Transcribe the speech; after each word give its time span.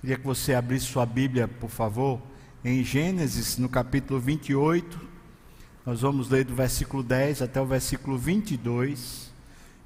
Queria 0.00 0.16
que 0.16 0.24
você 0.24 0.54
abrisse 0.54 0.86
sua 0.86 1.04
Bíblia, 1.04 1.46
por 1.46 1.68
favor, 1.68 2.22
em 2.64 2.82
Gênesis, 2.82 3.58
no 3.58 3.68
capítulo 3.68 4.18
28. 4.18 4.98
Nós 5.84 6.00
vamos 6.00 6.30
ler 6.30 6.42
do 6.46 6.54
versículo 6.54 7.02
10 7.02 7.42
até 7.42 7.60
o 7.60 7.66
versículo 7.66 8.16
22. 8.16 9.30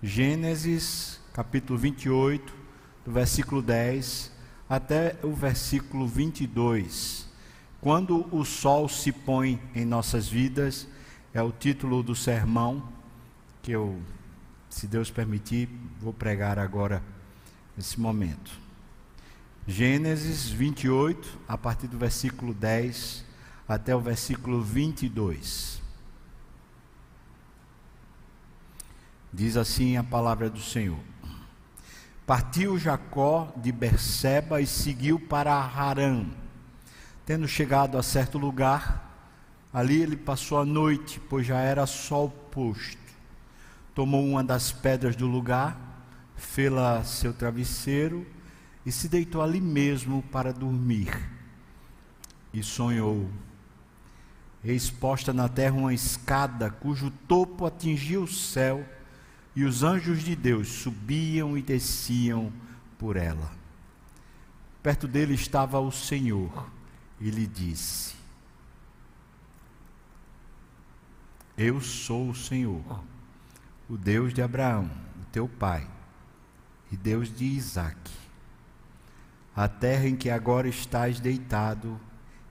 Gênesis, 0.01 1.19
capítulo 1.33 1.77
28, 1.77 2.55
do 3.05 3.11
versículo 3.11 3.61
10 3.61 4.31
até 4.71 5.17
o 5.21 5.33
versículo 5.33 6.07
22. 6.07 7.27
Quando 7.81 8.25
o 8.33 8.45
sol 8.45 8.89
se 8.89 9.11
põe 9.11 9.61
em 9.75 9.85
nossas 9.85 10.29
vidas, 10.29 10.87
é 11.33 11.43
o 11.43 11.51
título 11.51 12.05
do 12.05 12.15
sermão 12.15 12.89
que 13.63 13.73
eu, 13.73 14.01
se 14.71 14.87
Deus 14.87 15.11
permitir, 15.11 15.69
vou 16.01 16.13
pregar 16.13 16.57
agora 16.57 17.03
nesse 17.77 17.99
momento. 17.99 18.64
Gênesis 19.67 20.51
28, 20.51 21.41
a 21.49 21.57
partir 21.57 21.87
do 21.87 21.97
versículo 21.97 22.53
10 22.53 23.25
até 23.67 23.97
o 23.97 24.01
versículo 24.01 24.61
22. 24.63 25.81
Diz 29.33 29.57
assim 29.57 29.97
a 29.97 30.05
palavra 30.05 30.51
do 30.51 30.61
Senhor: 30.61 30.99
Partiu 32.27 32.79
Jacó 32.79 33.55
de 33.57 33.73
Berseba 33.73 34.61
e 34.61 34.67
seguiu 34.67 35.19
para 35.19 35.55
Harã. 35.55 36.27
Tendo 37.25 37.49
chegado 37.49 37.97
a 37.97 38.03
certo 38.03 38.37
lugar, 38.37 39.19
ali 39.73 40.03
ele 40.03 40.19
passou 40.19 40.61
a 40.61 40.67
noite, 40.67 41.19
pois 41.21 41.47
já 41.47 41.61
era 41.61 41.87
sol 41.87 42.29
posto. 42.29 42.99
Tomou 43.95 44.27
uma 44.27 44.45
das 44.45 44.73
pedras 44.73 45.17
do 45.17 45.27
lugar, 45.27 46.05
fê-la 46.37 47.03
seu 47.03 47.33
travesseiro 47.33 48.27
e 48.85 48.93
se 48.93 49.09
deitou 49.09 49.41
ali 49.41 49.61
mesmo 49.61 50.23
para 50.31 50.53
dormir. 50.53 51.31
E 52.53 52.63
sonhou. 52.63 53.31
Exposta 54.63 55.33
na 55.33 55.49
terra 55.49 55.75
uma 55.75 55.93
escada 55.93 56.71
cujo 56.71 57.11
topo 57.11 57.67
atingia 57.67 58.21
o 58.21 58.29
céu, 58.29 58.87
e 59.57 59.65
os 59.65 59.83
anjos 59.83 60.23
de 60.23 60.35
Deus 60.35 60.69
subiam 60.69 61.57
e 61.57 61.63
desciam 61.63 62.53
por 62.99 63.17
ela. 63.17 63.53
Perto 64.83 65.07
dele 65.07 65.35
estava 65.35 65.79
o 65.79 65.93
Senhor, 65.93 66.71
e 67.21 67.31
lhe 67.31 67.47
disse: 67.47 68.15
Eu 71.57 71.81
sou 71.81 72.31
o 72.31 72.35
Senhor, 72.35 73.05
o 73.89 73.97
Deus 73.97 74.33
de 74.33 74.43
Abraão, 74.43 74.91
o 75.21 75.25
teu 75.27 75.47
pai, 75.47 75.89
e 76.91 76.97
Deus 76.97 77.35
de 77.35 77.45
Isaque. 77.45 78.24
A 79.57 79.69
terra 79.69 80.09
em 80.09 80.17
que 80.17 80.31
agora 80.31 80.69
estás 80.69 81.21
deitado, 81.21 82.01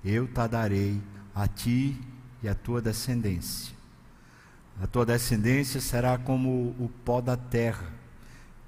eu 0.03 0.27
te 0.27 0.47
darei 0.47 1.01
a 1.35 1.47
ti 1.47 1.99
e 2.41 2.47
a 2.47 2.55
tua 2.55 2.81
descendência. 2.81 3.73
A 4.81 4.87
tua 4.87 5.05
descendência 5.05 5.81
será 5.81 6.17
como 6.17 6.75
o 6.79 6.89
pó 7.03 7.19
da 7.21 7.35
terra. 7.35 7.87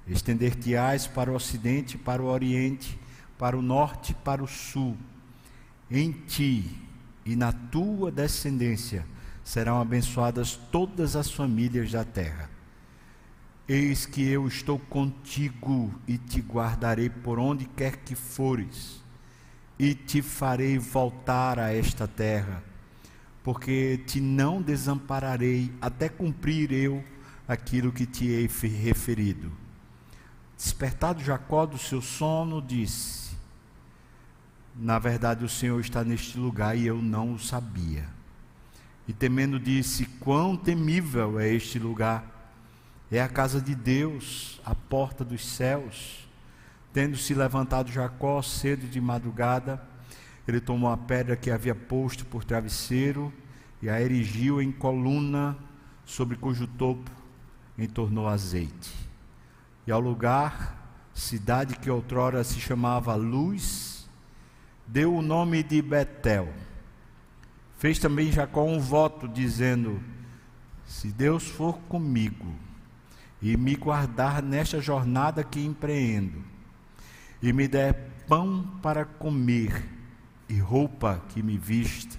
Estender-te-ás 0.06 1.06
para 1.06 1.32
o 1.32 1.34
ocidente, 1.34 1.98
para 1.98 2.22
o 2.22 2.26
oriente, 2.26 2.98
para 3.38 3.56
o 3.56 3.62
norte, 3.62 4.14
para 4.14 4.42
o 4.42 4.46
sul. 4.46 4.96
Em 5.90 6.12
ti 6.12 6.78
e 7.24 7.34
na 7.34 7.52
tua 7.52 8.10
descendência 8.10 9.04
serão 9.42 9.80
abençoadas 9.80 10.56
todas 10.70 11.16
as 11.16 11.30
famílias 11.30 11.90
da 11.90 12.04
terra. 12.04 12.55
Eis 13.68 14.06
que 14.06 14.22
eu 14.22 14.46
estou 14.46 14.78
contigo 14.78 15.92
e 16.06 16.16
te 16.16 16.40
guardarei 16.40 17.10
por 17.10 17.36
onde 17.36 17.64
quer 17.64 17.96
que 17.96 18.14
fores, 18.14 19.02
e 19.76 19.92
te 19.92 20.22
farei 20.22 20.78
voltar 20.78 21.58
a 21.58 21.74
esta 21.74 22.06
terra, 22.06 22.62
porque 23.42 24.00
te 24.06 24.20
não 24.20 24.62
desampararei 24.62 25.72
até 25.80 26.08
cumprir 26.08 26.70
eu 26.70 27.02
aquilo 27.48 27.90
que 27.90 28.06
te 28.06 28.26
hei 28.26 28.48
referido. 28.68 29.50
Despertado 30.56 31.22
Jacó 31.22 31.66
do 31.66 31.76
seu 31.76 32.00
sono, 32.00 32.62
disse: 32.62 33.36
Na 34.76 35.00
verdade, 35.00 35.44
o 35.44 35.48
Senhor 35.48 35.80
está 35.80 36.04
neste 36.04 36.38
lugar 36.38 36.78
e 36.78 36.86
eu 36.86 37.02
não 37.02 37.34
o 37.34 37.38
sabia. 37.38 38.08
E 39.08 39.12
temendo, 39.12 39.58
disse: 39.58 40.06
Quão 40.20 40.56
temível 40.56 41.40
é 41.40 41.52
este 41.52 41.80
lugar! 41.80 42.35
É 43.10 43.22
a 43.22 43.28
casa 43.28 43.60
de 43.60 43.74
Deus, 43.74 44.60
a 44.64 44.74
porta 44.74 45.24
dos 45.24 45.46
céus. 45.46 46.28
Tendo 46.92 47.16
se 47.16 47.34
levantado 47.34 47.92
Jacó 47.92 48.42
cedo 48.42 48.88
de 48.88 49.00
madrugada, 49.00 49.80
ele 50.48 50.60
tomou 50.60 50.90
a 50.90 50.96
pedra 50.96 51.36
que 51.36 51.50
havia 51.50 51.74
posto 51.74 52.24
por 52.24 52.44
travesseiro 52.44 53.32
e 53.82 53.88
a 53.88 54.00
erigiu 54.00 54.60
em 54.60 54.72
coluna, 54.72 55.56
sobre 56.04 56.36
cujo 56.36 56.66
topo 56.66 57.10
entornou 57.76 58.28
azeite. 58.28 58.92
E 59.86 59.92
ao 59.92 60.00
lugar, 60.00 61.10
cidade 61.12 61.76
que 61.76 61.90
outrora 61.90 62.42
se 62.44 62.60
chamava 62.60 63.14
Luz, 63.14 64.08
deu 64.86 65.14
o 65.14 65.22
nome 65.22 65.62
de 65.62 65.82
Betel. 65.82 66.52
Fez 67.76 67.98
também 67.98 68.32
Jacó 68.32 68.64
um 68.64 68.80
voto, 68.80 69.28
dizendo: 69.28 70.00
Se 70.86 71.08
Deus 71.08 71.46
for 71.46 71.78
comigo, 71.80 72.54
e 73.40 73.56
me 73.56 73.76
guardar 73.76 74.42
nesta 74.42 74.80
jornada 74.80 75.44
que 75.44 75.64
empreendo, 75.64 76.42
e 77.42 77.52
me 77.52 77.68
der 77.68 77.94
pão 78.26 78.78
para 78.82 79.04
comer 79.04 79.84
e 80.48 80.58
roupa 80.58 81.22
que 81.28 81.42
me 81.42 81.58
vista, 81.58 82.18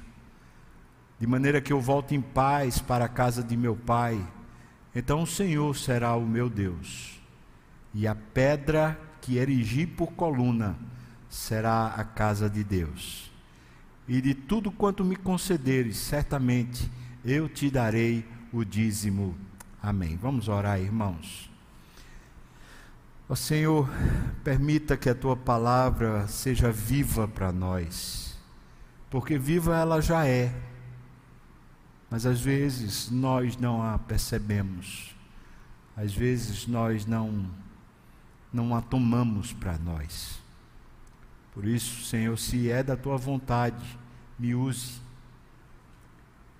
de 1.19 1.25
maneira 1.25 1.59
que 1.59 1.73
eu 1.73 1.81
volte 1.81 2.13
em 2.13 2.21
paz 2.21 2.79
para 2.79 3.05
a 3.05 3.09
casa 3.09 3.43
de 3.43 3.57
meu 3.57 3.75
pai, 3.75 4.25
então 4.93 5.23
o 5.23 5.27
Senhor 5.27 5.75
será 5.75 6.15
o 6.15 6.25
meu 6.25 6.49
Deus, 6.49 7.19
e 7.93 8.07
a 8.07 8.15
pedra 8.15 8.99
que 9.21 9.37
erigi 9.37 9.85
por 9.85 10.13
coluna 10.13 10.77
será 11.29 11.87
a 11.87 12.03
casa 12.03 12.49
de 12.49 12.63
Deus. 12.63 13.31
E 14.07 14.21
de 14.21 14.33
tudo 14.33 14.71
quanto 14.71 15.03
me 15.03 15.15
concederes, 15.15 15.97
certamente 15.97 16.89
eu 17.25 17.49
te 17.49 17.69
darei 17.69 18.25
o 18.53 18.63
dízimo 18.63 19.35
Amém. 19.87 20.17
Vamos 20.17 20.49
orar, 20.49 20.81
irmãos. 20.81 21.49
Ó 23.29 23.35
Senhor, 23.35 23.89
permita 24.43 24.97
que 24.97 25.09
a 25.09 25.15
tua 25.15 25.37
palavra 25.37 26.27
seja 26.27 26.69
viva 26.69 27.25
para 27.25 27.53
nós, 27.53 28.37
porque 29.09 29.37
viva 29.37 29.77
ela 29.77 30.01
já 30.01 30.27
é, 30.27 30.53
mas 32.09 32.25
às 32.25 32.41
vezes 32.41 33.09
nós 33.09 33.55
não 33.55 33.81
a 33.81 33.97
percebemos, 33.97 35.15
às 35.95 36.13
vezes 36.13 36.67
nós 36.67 37.05
não, 37.05 37.49
não 38.51 38.75
a 38.75 38.81
tomamos 38.81 39.53
para 39.53 39.77
nós. 39.77 40.37
Por 41.53 41.63
isso, 41.63 42.03
Senhor, 42.03 42.37
se 42.37 42.69
é 42.69 42.83
da 42.83 42.97
tua 42.97 43.15
vontade, 43.15 43.97
me 44.37 44.53
use. 44.53 44.99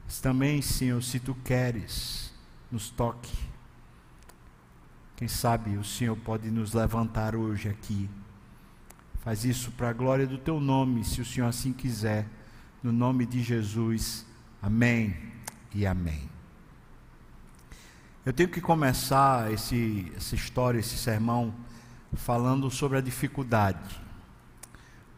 Mas 0.06 0.22
também, 0.22 0.62
Senhor, 0.62 1.04
se 1.04 1.20
tu 1.20 1.36
queres, 1.44 2.37
nos 2.72 2.90
toque. 2.90 3.36
Quem 5.16 5.28
sabe 5.28 5.78
o 5.78 5.84
Senhor 5.84 6.16
pode 6.16 6.52
nos 6.52 6.74
levantar 6.74 7.36
hoje 7.36 7.70
aqui. 7.70 8.10
Faz 9.22 9.44
isso 9.44 9.72
para 9.72 9.90
a 9.90 9.94
glória 9.94 10.28
do 10.28 10.38
teu 10.38 10.60
nome, 10.60 11.04
se 11.04 11.22
o 11.22 11.26
Senhor 11.26 11.48
assim 11.48 11.74
quiser. 11.74 12.28
No 12.84 12.92
nome 12.92 13.26
de 13.26 13.42
Jesus. 13.42 14.26
Amém 14.62 15.18
e 15.74 15.86
amém. 15.86 16.30
Eu 18.26 18.34
tenho 18.34 18.50
que 18.50 18.62
começar 18.62 19.52
esse, 19.52 20.12
essa 20.16 20.36
história, 20.36 20.80
esse 20.80 20.98
sermão, 20.98 21.54
falando 22.14 22.70
sobre 22.70 22.98
a 22.98 23.02
dificuldade. 23.02 24.00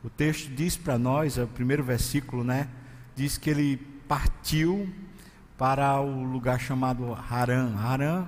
O 0.03 0.09
texto 0.09 0.49
diz 0.49 0.77
para 0.77 0.97
nós, 0.97 1.37
é 1.37 1.43
o 1.43 1.47
primeiro 1.47 1.83
versículo, 1.83 2.43
né? 2.43 2.69
Diz 3.15 3.37
que 3.37 3.49
ele 3.49 3.77
partiu 4.07 4.87
para 5.59 5.99
o 5.99 6.23
lugar 6.23 6.57
chamado 6.57 7.13
Harã. 7.29 7.75
Harã 7.75 8.25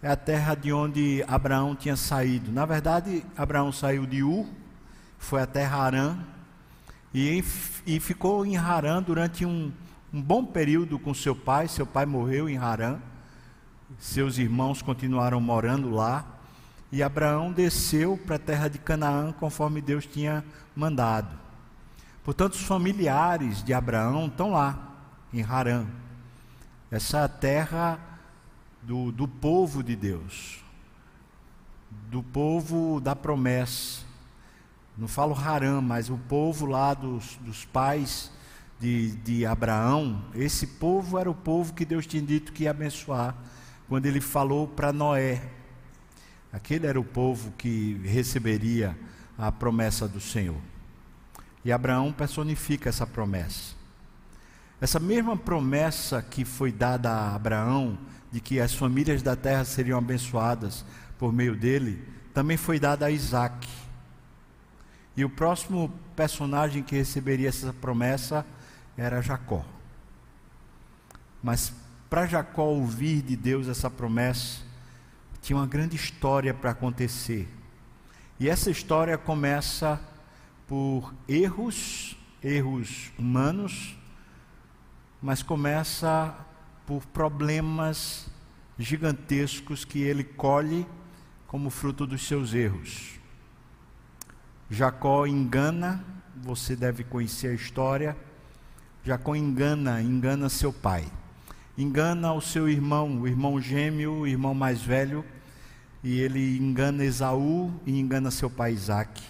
é 0.00 0.08
a 0.08 0.14
terra 0.14 0.54
de 0.54 0.72
onde 0.72 1.24
Abraão 1.26 1.74
tinha 1.74 1.96
saído. 1.96 2.52
Na 2.52 2.64
verdade, 2.64 3.26
Abraão 3.36 3.72
saiu 3.72 4.06
de 4.06 4.22
Ur, 4.22 4.46
foi 5.18 5.42
até 5.42 5.66
Harã 5.66 6.16
e, 7.12 7.42
e 7.84 7.98
ficou 7.98 8.46
em 8.46 8.56
Harã 8.56 9.02
durante 9.02 9.44
um, 9.44 9.72
um 10.14 10.22
bom 10.22 10.44
período 10.44 11.00
com 11.00 11.12
seu 11.12 11.34
pai. 11.34 11.66
Seu 11.66 11.84
pai 11.84 12.06
morreu 12.06 12.48
em 12.48 12.58
Harã, 12.58 13.00
seus 13.98 14.38
irmãos 14.38 14.80
continuaram 14.80 15.40
morando 15.40 15.90
lá. 15.90 16.24
E 16.92 17.02
Abraão 17.02 17.50
desceu 17.50 18.16
para 18.16 18.36
a 18.36 18.38
terra 18.38 18.68
de 18.68 18.78
Canaã 18.78 19.32
conforme 19.32 19.80
Deus 19.80 20.06
tinha 20.06 20.44
mandado. 20.76 21.36
Portanto, 22.22 22.52
os 22.52 22.62
familiares 22.62 23.64
de 23.64 23.74
Abraão 23.74 24.26
estão 24.26 24.52
lá, 24.52 24.78
em 25.32 25.42
Harã 25.42 25.86
essa 26.92 27.26
terra 27.26 27.98
do, 28.82 29.10
do 29.10 29.26
povo 29.26 29.82
de 29.82 29.96
Deus, 29.96 30.62
do 32.10 32.22
povo 32.22 33.00
da 33.00 33.16
promessa, 33.16 34.02
não 34.98 35.08
falo 35.08 35.34
Harã, 35.34 35.80
mas 35.80 36.10
o 36.10 36.18
povo 36.18 36.66
lá 36.66 36.92
dos, 36.92 37.36
dos 37.36 37.64
pais 37.64 38.30
de, 38.78 39.12
de 39.12 39.46
Abraão, 39.46 40.22
esse 40.34 40.66
povo 40.66 41.18
era 41.18 41.30
o 41.30 41.34
povo 41.34 41.72
que 41.72 41.86
Deus 41.86 42.06
tinha 42.06 42.22
dito 42.22 42.52
que 42.52 42.64
ia 42.64 42.72
abençoar, 42.72 43.34
quando 43.88 44.04
ele 44.04 44.20
falou 44.20 44.68
para 44.68 44.92
Noé. 44.92 45.42
Aquele 46.52 46.86
era 46.86 47.00
o 47.00 47.04
povo 47.04 47.52
que 47.52 47.94
receberia 48.04 48.94
a 49.38 49.50
promessa 49.50 50.06
do 50.06 50.20
Senhor. 50.20 50.60
E 51.64 51.72
Abraão 51.72 52.12
personifica 52.12 52.90
essa 52.90 53.06
promessa. 53.06 53.81
Essa 54.82 54.98
mesma 54.98 55.36
promessa 55.36 56.20
que 56.20 56.44
foi 56.44 56.72
dada 56.72 57.08
a 57.08 57.36
Abraão, 57.36 57.96
de 58.32 58.40
que 58.40 58.58
as 58.58 58.74
famílias 58.74 59.22
da 59.22 59.36
terra 59.36 59.64
seriam 59.64 59.96
abençoadas 59.96 60.84
por 61.16 61.32
meio 61.32 61.54
dele, 61.54 62.04
também 62.34 62.56
foi 62.56 62.80
dada 62.80 63.06
a 63.06 63.10
Isaac. 63.12 63.68
E 65.16 65.24
o 65.24 65.30
próximo 65.30 65.88
personagem 66.16 66.82
que 66.82 66.96
receberia 66.96 67.48
essa 67.48 67.72
promessa 67.72 68.44
era 68.96 69.22
Jacó. 69.22 69.64
Mas 71.40 71.72
para 72.10 72.26
Jacó 72.26 72.64
ouvir 72.64 73.22
de 73.22 73.36
Deus 73.36 73.68
essa 73.68 73.88
promessa, 73.88 74.62
tinha 75.40 75.56
uma 75.56 75.66
grande 75.68 75.94
história 75.94 76.52
para 76.52 76.72
acontecer. 76.72 77.48
E 78.40 78.48
essa 78.48 78.68
história 78.68 79.16
começa 79.16 80.00
por 80.66 81.14
erros, 81.28 82.16
erros 82.42 83.12
humanos, 83.16 83.96
mas 85.22 85.42
começa 85.42 86.34
por 86.84 87.06
problemas 87.06 88.26
gigantescos 88.78 89.84
que 89.84 90.00
ele 90.02 90.24
colhe 90.24 90.86
como 91.46 91.70
fruto 91.70 92.06
dos 92.06 92.26
seus 92.26 92.52
erros. 92.52 93.20
Jacó 94.68 95.26
engana, 95.26 96.04
você 96.42 96.74
deve 96.74 97.04
conhecer 97.04 97.48
a 97.48 97.54
história. 97.54 98.16
Jacó 99.04 99.36
engana, 99.36 100.02
engana 100.02 100.48
seu 100.48 100.72
pai. 100.72 101.04
Engana 101.76 102.32
o 102.32 102.40
seu 102.40 102.68
irmão, 102.68 103.20
o 103.20 103.28
irmão 103.28 103.60
gêmeo, 103.60 104.12
o 104.12 104.26
irmão 104.26 104.54
mais 104.54 104.82
velho, 104.82 105.24
e 106.02 106.18
ele 106.18 106.58
engana 106.58 107.04
Esaú 107.04 107.72
e 107.86 107.98
engana 107.98 108.30
seu 108.30 108.50
pai 108.50 108.72
Isaac, 108.72 109.22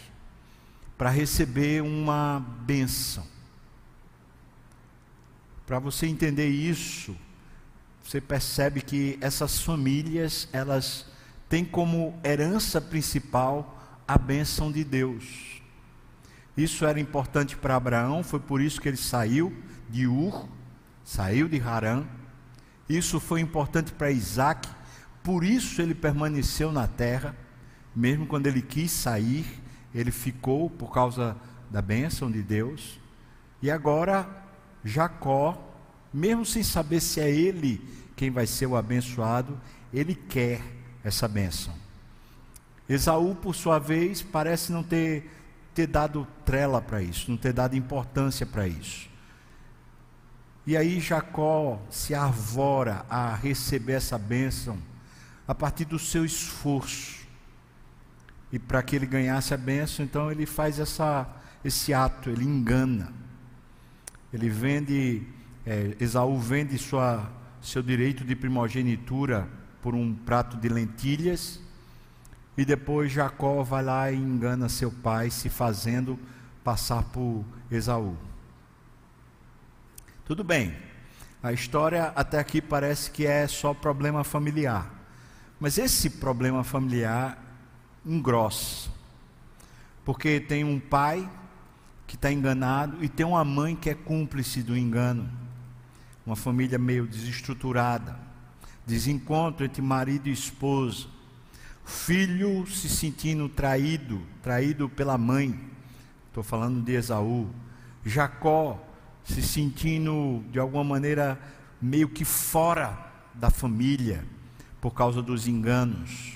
para 0.96 1.10
receber 1.10 1.82
uma 1.82 2.40
bênção. 2.60 3.31
Para 5.72 5.78
você 5.78 6.06
entender 6.06 6.50
isso, 6.50 7.16
você 8.04 8.20
percebe 8.20 8.82
que 8.82 9.16
essas 9.22 9.60
famílias, 9.60 10.46
elas 10.52 11.06
têm 11.48 11.64
como 11.64 12.14
herança 12.22 12.78
principal 12.78 13.98
a 14.06 14.18
bênção 14.18 14.70
de 14.70 14.84
Deus. 14.84 15.62
Isso 16.54 16.84
era 16.84 17.00
importante 17.00 17.56
para 17.56 17.74
Abraão, 17.74 18.22
foi 18.22 18.38
por 18.38 18.60
isso 18.60 18.82
que 18.82 18.86
ele 18.86 18.98
saiu 18.98 19.50
de 19.88 20.06
Ur, 20.06 20.46
saiu 21.02 21.48
de 21.48 21.58
Harã. 21.58 22.04
Isso 22.86 23.18
foi 23.18 23.40
importante 23.40 23.92
para 23.92 24.10
Isaac, 24.10 24.68
por 25.22 25.42
isso 25.42 25.80
ele 25.80 25.94
permaneceu 25.94 26.70
na 26.70 26.86
terra, 26.86 27.34
mesmo 27.96 28.26
quando 28.26 28.46
ele 28.46 28.60
quis 28.60 28.90
sair, 28.90 29.46
ele 29.94 30.10
ficou 30.10 30.68
por 30.68 30.92
causa 30.92 31.34
da 31.70 31.80
bênção 31.80 32.30
de 32.30 32.42
Deus. 32.42 33.00
E 33.62 33.70
agora, 33.70 34.41
Jacó, 34.84 35.60
mesmo 36.12 36.44
sem 36.44 36.62
saber 36.62 37.00
se 37.00 37.20
é 37.20 37.30
ele 37.30 37.80
quem 38.16 38.30
vai 38.30 38.46
ser 38.46 38.66
o 38.66 38.76
abençoado, 38.76 39.58
ele 39.92 40.14
quer 40.14 40.60
essa 41.02 41.26
bênção. 41.26 41.74
Esaú, 42.88 43.34
por 43.34 43.54
sua 43.54 43.78
vez, 43.78 44.22
parece 44.22 44.72
não 44.72 44.82
ter, 44.82 45.30
ter 45.74 45.86
dado 45.86 46.26
trela 46.44 46.80
para 46.80 47.02
isso, 47.02 47.30
não 47.30 47.38
ter 47.38 47.52
dado 47.52 47.76
importância 47.76 48.44
para 48.44 48.66
isso. 48.66 49.08
E 50.66 50.76
aí 50.76 51.00
Jacó 51.00 51.80
se 51.90 52.14
arvora 52.14 53.04
a 53.10 53.34
receber 53.34 53.94
essa 53.94 54.16
bênção 54.16 54.78
a 55.46 55.54
partir 55.54 55.84
do 55.84 55.98
seu 55.98 56.24
esforço. 56.24 57.22
E 58.52 58.58
para 58.58 58.82
que 58.82 58.94
ele 58.94 59.06
ganhasse 59.06 59.52
a 59.52 59.56
bênção, 59.56 60.04
então 60.04 60.30
ele 60.30 60.46
faz 60.46 60.78
essa, 60.78 61.26
esse 61.64 61.92
ato, 61.92 62.30
ele 62.30 62.44
engana. 62.44 63.12
Ele 64.32 64.48
vende, 64.48 65.22
é, 65.66 65.96
Esaú 66.00 66.38
vende 66.38 66.78
sua, 66.78 67.30
seu 67.60 67.82
direito 67.82 68.24
de 68.24 68.34
primogenitura 68.34 69.48
por 69.80 69.94
um 69.94 70.14
prato 70.14 70.56
de 70.56 70.68
lentilhas 70.68 71.60
e 72.56 72.64
depois 72.64 73.10
Jacó 73.10 73.62
vai 73.62 73.82
lá 73.82 74.10
e 74.10 74.16
engana 74.16 74.68
seu 74.68 74.90
pai, 74.90 75.30
se 75.30 75.48
fazendo 75.48 76.18
passar 76.62 77.02
por 77.04 77.44
Esaú. 77.70 78.16
Tudo 80.24 80.44
bem, 80.44 80.76
a 81.42 81.52
história 81.52 82.12
até 82.14 82.38
aqui 82.38 82.60
parece 82.60 83.10
que 83.10 83.26
é 83.26 83.46
só 83.48 83.74
problema 83.74 84.22
familiar. 84.22 84.90
Mas 85.58 85.78
esse 85.78 86.08
problema 86.08 86.62
familiar 86.62 87.38
engrossa. 88.04 88.90
Porque 90.04 90.40
tem 90.40 90.64
um 90.64 90.78
pai 90.78 91.28
que 92.12 92.16
está 92.16 92.30
enganado 92.30 93.02
e 93.02 93.08
tem 93.08 93.24
uma 93.24 93.42
mãe 93.42 93.74
que 93.74 93.88
é 93.88 93.94
cúmplice 93.94 94.62
do 94.62 94.76
engano. 94.76 95.30
Uma 96.26 96.36
família 96.36 96.78
meio 96.78 97.06
desestruturada. 97.06 98.18
Desencontro 98.86 99.64
entre 99.64 99.80
marido 99.80 100.28
e 100.28 100.32
esposa 100.32 101.06
filho 101.86 102.66
se 102.66 102.86
sentindo 102.90 103.48
traído, 103.48 104.20
traído 104.42 104.90
pela 104.90 105.16
mãe. 105.16 105.58
Estou 106.28 106.42
falando 106.42 106.84
de 106.84 106.92
Esaú. 106.92 107.48
Jacó 108.04 108.78
se 109.24 109.40
sentindo 109.40 110.44
de 110.52 110.58
alguma 110.58 110.84
maneira 110.84 111.40
meio 111.80 112.10
que 112.10 112.26
fora 112.26 113.10
da 113.32 113.48
família 113.48 114.22
por 114.82 114.90
causa 114.90 115.22
dos 115.22 115.48
enganos. 115.48 116.34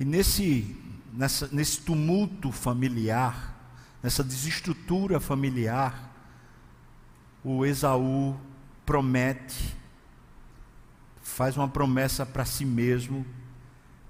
E 0.00 0.04
nesse, 0.04 0.76
nessa, 1.12 1.48
nesse 1.52 1.80
tumulto 1.82 2.50
familiar, 2.50 3.55
nessa 4.02 4.22
desestrutura 4.22 5.18
familiar, 5.18 6.12
o 7.42 7.64
Esaú 7.64 8.36
promete, 8.84 9.76
faz 11.22 11.56
uma 11.56 11.68
promessa 11.68 12.24
para 12.24 12.44
si 12.44 12.64
mesmo 12.64 13.26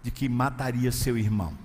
de 0.03 0.11
que 0.11 0.29
mataria 0.29 0.93
seu 0.93 1.19
irmão. 1.19 1.57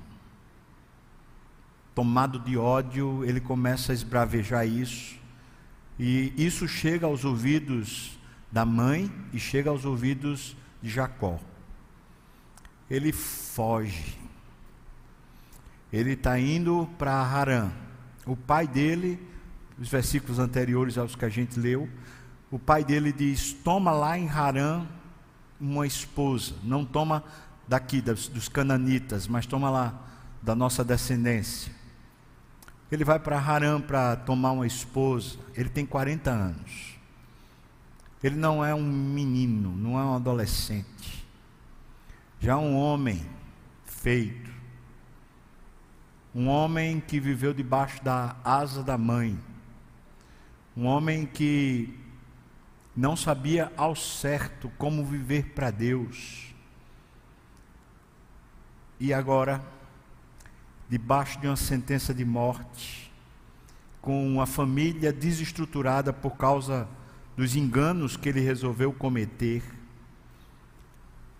Tomado 1.93 2.39
de 2.39 2.57
ódio, 2.57 3.23
ele 3.25 3.39
começa 3.39 3.91
a 3.91 3.95
esbravejar 3.95 4.65
isso, 4.65 5.19
e 5.99 6.33
isso 6.37 6.67
chega 6.67 7.05
aos 7.05 7.23
ouvidos 7.23 8.17
da 8.51 8.65
mãe 8.65 9.11
e 9.31 9.39
chega 9.39 9.69
aos 9.69 9.85
ouvidos 9.85 10.55
de 10.81 10.89
Jacó. 10.89 11.39
Ele 12.89 13.11
foge. 13.11 14.17
Ele 15.93 16.13
está 16.13 16.39
indo 16.39 16.89
para 16.97 17.13
Harã. 17.13 17.71
O 18.25 18.35
pai 18.35 18.67
dele, 18.67 19.19
os 19.79 19.89
versículos 19.89 20.39
anteriores 20.39 20.97
aos 20.97 21.15
que 21.15 21.25
a 21.25 21.29
gente 21.29 21.59
leu, 21.59 21.89
o 22.51 22.59
pai 22.59 22.83
dele 22.83 23.11
diz: 23.11 23.53
Toma 23.53 23.91
lá 23.91 24.17
em 24.17 24.29
Harã 24.29 24.85
uma 25.59 25.85
esposa, 25.85 26.55
não 26.63 26.83
toma 26.83 27.23
daqui, 27.67 28.01
dos, 28.01 28.27
dos 28.27 28.49
cananitas, 28.49 29.27
mas 29.27 29.45
toma 29.45 29.69
lá, 29.69 29.99
da 30.41 30.55
nossa 30.55 30.83
descendência. 30.83 31.71
Ele 32.91 33.05
vai 33.05 33.19
para 33.19 33.37
Harã 33.37 33.79
para 33.79 34.17
tomar 34.17 34.51
uma 34.51 34.67
esposa, 34.67 35.37
ele 35.55 35.69
tem 35.69 35.85
40 35.85 36.29
anos. 36.29 36.91
Ele 38.23 38.35
não 38.35 38.63
é 38.63 38.75
um 38.75 38.83
menino, 38.83 39.71
não 39.75 39.99
é 39.99 40.03
um 40.03 40.15
adolescente. 40.15 41.25
Já 42.39 42.57
um 42.57 42.75
homem 42.75 43.25
feito. 43.85 44.50
Um 46.33 46.47
homem 46.47 46.99
que 46.99 47.19
viveu 47.19 47.53
debaixo 47.53 48.03
da 48.03 48.35
asa 48.43 48.83
da 48.83 48.97
mãe. 48.97 49.37
Um 50.75 50.85
homem 50.85 51.25
que 51.25 51.97
não 52.95 53.15
sabia 53.15 53.71
ao 53.75 53.95
certo 53.95 54.71
como 54.77 55.05
viver 55.05 55.53
para 55.53 55.71
Deus 55.71 56.51
e 59.03 59.11
agora, 59.15 59.59
debaixo 60.87 61.39
de 61.39 61.47
uma 61.47 61.55
sentença 61.55 62.13
de 62.13 62.23
morte, 62.23 63.11
com 63.99 64.27
uma 64.27 64.45
família 64.45 65.11
desestruturada 65.11 66.13
por 66.13 66.37
causa 66.37 66.87
dos 67.35 67.55
enganos 67.55 68.15
que 68.15 68.29
ele 68.29 68.41
resolveu 68.41 68.93
cometer, 68.93 69.63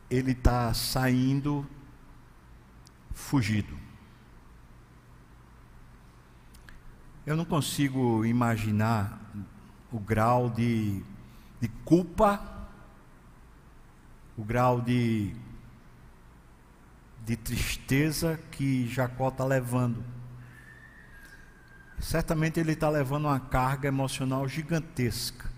ele 0.09 0.31
está 0.31 0.73
saindo 0.73 1.63
fugido. 3.13 3.77
Eu 7.25 7.35
não 7.35 7.45
consigo 7.45 8.25
imaginar 8.25 9.19
o 9.91 9.99
grau 9.99 10.49
de, 10.49 11.03
de 11.59 11.67
culpa, 11.85 12.41
o 14.37 14.43
grau 14.43 14.81
de 14.81 15.35
de 17.25 17.35
tristeza 17.35 18.39
que 18.51 18.87
Jacó 18.87 19.29
está 19.29 19.45
levando. 19.45 20.03
certamente 21.99 22.59
ele 22.59 22.71
está 22.71 22.89
levando 22.89 23.25
uma 23.25 23.39
carga 23.39 23.87
emocional 23.87 24.47
gigantesca. 24.47 25.49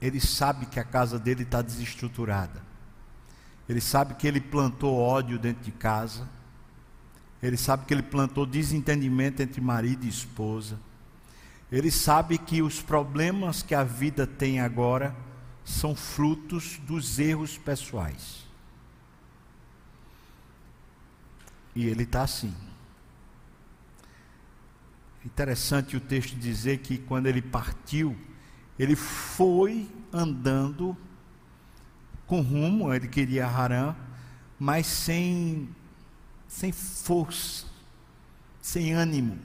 Ele 0.00 0.20
sabe 0.20 0.66
que 0.66 0.78
a 0.78 0.84
casa 0.84 1.18
dele 1.18 1.44
está 1.44 1.62
desestruturada. 1.62 2.62
Ele 3.66 3.80
sabe 3.80 4.14
que 4.14 4.26
ele 4.26 4.40
plantou 4.40 4.96
ódio 4.96 5.38
dentro 5.38 5.64
de 5.64 5.72
casa. 5.72 6.28
Ele 7.42 7.56
sabe 7.56 7.84
que 7.84 7.94
ele 7.94 8.02
plantou 8.02 8.46
desentendimento 8.46 9.42
entre 9.42 9.60
marido 9.60 10.04
e 10.04 10.08
esposa. 10.08 10.78
Ele 11.70 11.90
sabe 11.90 12.38
que 12.38 12.62
os 12.62 12.80
problemas 12.80 13.62
que 13.62 13.74
a 13.74 13.84
vida 13.84 14.26
tem 14.26 14.60
agora 14.60 15.14
são 15.64 15.94
frutos 15.94 16.78
dos 16.86 17.18
erros 17.18 17.58
pessoais. 17.58 18.46
E 21.74 21.86
ele 21.86 22.04
está 22.04 22.22
assim. 22.22 22.54
Interessante 25.24 25.96
o 25.96 26.00
texto 26.00 26.36
dizer 26.36 26.78
que 26.78 26.96
quando 26.96 27.26
ele 27.26 27.42
partiu, 27.42 28.16
ele 28.78 28.94
foi 28.94 29.90
andando 30.12 30.96
com 32.26 32.40
rumo, 32.40 32.94
ele 32.94 33.08
queria 33.08 33.46
Harã, 33.46 33.94
mas 34.58 34.86
sem, 34.86 35.68
sem 36.56 36.72
força, 36.72 37.66
sem 38.62 38.94
ânimo. 38.94 39.38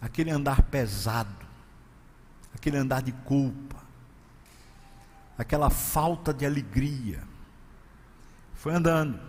Aquele 0.00 0.30
andar 0.30 0.62
pesado, 0.62 1.44
aquele 2.54 2.76
andar 2.76 3.02
de 3.02 3.10
culpa, 3.10 3.82
aquela 5.36 5.68
falta 5.68 6.32
de 6.32 6.46
alegria. 6.46 7.24
Foi 8.54 8.72
andando. 8.72 9.20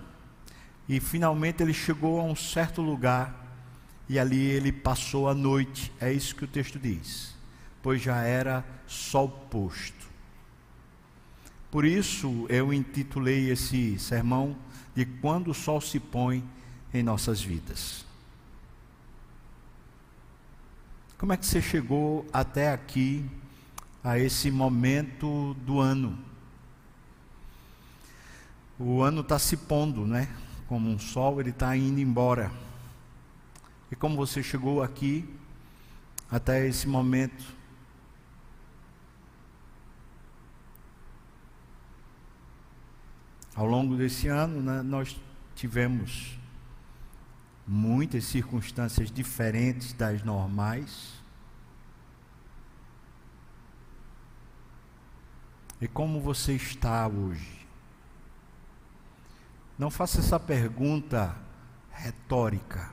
E 0.87 0.99
finalmente 0.99 1.63
ele 1.63 1.73
chegou 1.73 2.21
a 2.21 2.23
um 2.23 2.35
certo 2.35 2.83
lugar 2.83 3.35
e 4.07 4.19
ali 4.19 4.45
ele 4.45 4.71
passou 4.71 5.27
a 5.27 5.33
noite. 5.33 5.91
É 5.99 6.13
isso 6.13 6.35
que 6.35 6.45
o 6.45 6.47
texto 6.47 6.77
diz. 6.77 7.35
Pois 7.81 7.99
já 7.99 8.21
era 8.21 8.63
sol 8.85 9.27
posto. 9.27 10.07
Por 11.71 11.83
isso 11.83 12.45
eu 12.47 12.71
intitulei 12.71 13.49
esse 13.49 13.97
sermão 13.97 14.55
de 14.95 15.05
quando 15.05 15.51
o 15.51 15.53
sol 15.53 15.79
se 15.79 15.99
põe 15.99 16.43
em 16.93 17.01
nossas 17.01 17.41
vidas. 17.41 18.05
Como 21.17 21.33
é 21.33 21.37
que 21.37 21.45
você 21.45 21.61
chegou 21.61 22.25
até 22.33 22.71
aqui, 22.71 23.23
a 24.03 24.17
esse 24.17 24.49
momento 24.49 25.53
do 25.65 25.79
ano? 25.79 26.17
O 28.79 29.03
ano 29.03 29.21
está 29.21 29.37
se 29.37 29.55
pondo, 29.55 30.07
né? 30.07 30.27
Como 30.67 30.89
um 30.89 30.97
sol, 30.97 31.39
ele 31.39 31.51
está 31.51 31.77
indo 31.77 31.99
embora. 31.99 32.51
E 33.91 33.95
como 33.95 34.15
você 34.15 34.41
chegou 34.41 34.81
aqui, 34.81 35.29
até 36.29 36.65
esse 36.67 36.87
momento, 36.87 37.43
Ao 43.55 43.65
longo 43.65 43.95
desse 43.95 44.27
ano, 44.27 44.61
né, 44.61 44.81
nós 44.81 45.19
tivemos 45.55 46.39
muitas 47.67 48.25
circunstâncias 48.25 49.11
diferentes 49.11 49.93
das 49.93 50.23
normais. 50.23 51.21
E 55.79 55.87
como 55.87 56.21
você 56.21 56.53
está 56.53 57.07
hoje? 57.07 57.67
Não 59.77 59.89
faça 59.89 60.19
essa 60.19 60.39
pergunta 60.39 61.35
retórica. 61.91 62.91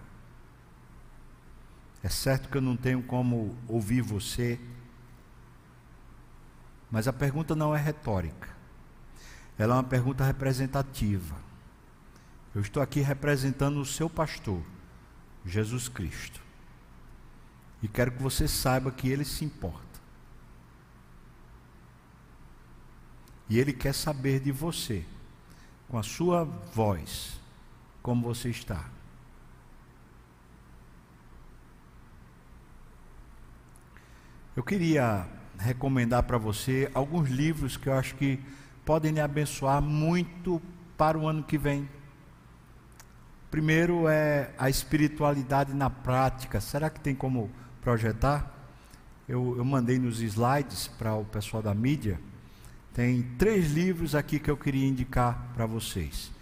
É 2.02 2.08
certo 2.08 2.48
que 2.48 2.56
eu 2.56 2.62
não 2.62 2.76
tenho 2.76 3.02
como 3.02 3.56
ouvir 3.66 4.00
você, 4.00 4.58
mas 6.90 7.06
a 7.06 7.12
pergunta 7.12 7.54
não 7.54 7.74
é 7.74 7.80
retórica. 7.80 8.57
Ela 9.58 9.74
é 9.74 9.76
uma 9.78 9.84
pergunta 9.84 10.24
representativa. 10.24 11.34
Eu 12.54 12.62
estou 12.62 12.82
aqui 12.82 13.00
representando 13.00 13.80
o 13.80 13.84
seu 13.84 14.08
pastor, 14.08 14.62
Jesus 15.44 15.88
Cristo. 15.88 16.40
E 17.82 17.88
quero 17.88 18.12
que 18.12 18.22
você 18.22 18.46
saiba 18.46 18.90
que 18.92 19.08
ele 19.08 19.24
se 19.24 19.44
importa. 19.44 19.86
E 23.48 23.58
ele 23.58 23.72
quer 23.72 23.94
saber 23.94 24.40
de 24.40 24.52
você, 24.52 25.04
com 25.88 25.98
a 25.98 26.02
sua 26.02 26.44
voz, 26.44 27.40
como 28.02 28.22
você 28.22 28.50
está. 28.50 28.84
Eu 34.54 34.62
queria 34.62 35.26
recomendar 35.58 36.24
para 36.24 36.36
você 36.36 36.90
alguns 36.92 37.28
livros 37.28 37.76
que 37.76 37.88
eu 37.88 37.94
acho 37.94 38.14
que 38.16 38.40
podem 38.88 39.12
lhe 39.12 39.20
abençoar 39.20 39.82
muito 39.82 40.62
para 40.96 41.18
o 41.18 41.28
ano 41.28 41.42
que 41.42 41.58
vem. 41.58 41.86
Primeiro 43.50 44.08
é 44.08 44.50
a 44.56 44.70
espiritualidade 44.70 45.74
na 45.74 45.90
prática. 45.90 46.58
Será 46.58 46.88
que 46.88 46.98
tem 46.98 47.14
como 47.14 47.50
projetar? 47.82 48.50
Eu, 49.28 49.58
eu 49.58 49.64
mandei 49.66 49.98
nos 49.98 50.22
slides 50.22 50.88
para 50.88 51.14
o 51.14 51.26
pessoal 51.26 51.62
da 51.62 51.74
mídia. 51.74 52.18
Tem 52.94 53.22
três 53.36 53.70
livros 53.72 54.14
aqui 54.14 54.38
que 54.38 54.50
eu 54.50 54.56
queria 54.56 54.88
indicar 54.88 55.50
para 55.54 55.66
vocês. 55.66 56.32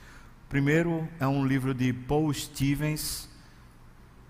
Primeiro 0.49 1.09
é 1.19 1.27
um 1.27 1.45
livro 1.45 1.75
de 1.75 1.93
Paul 1.93 2.33
Stevens. 2.33 3.29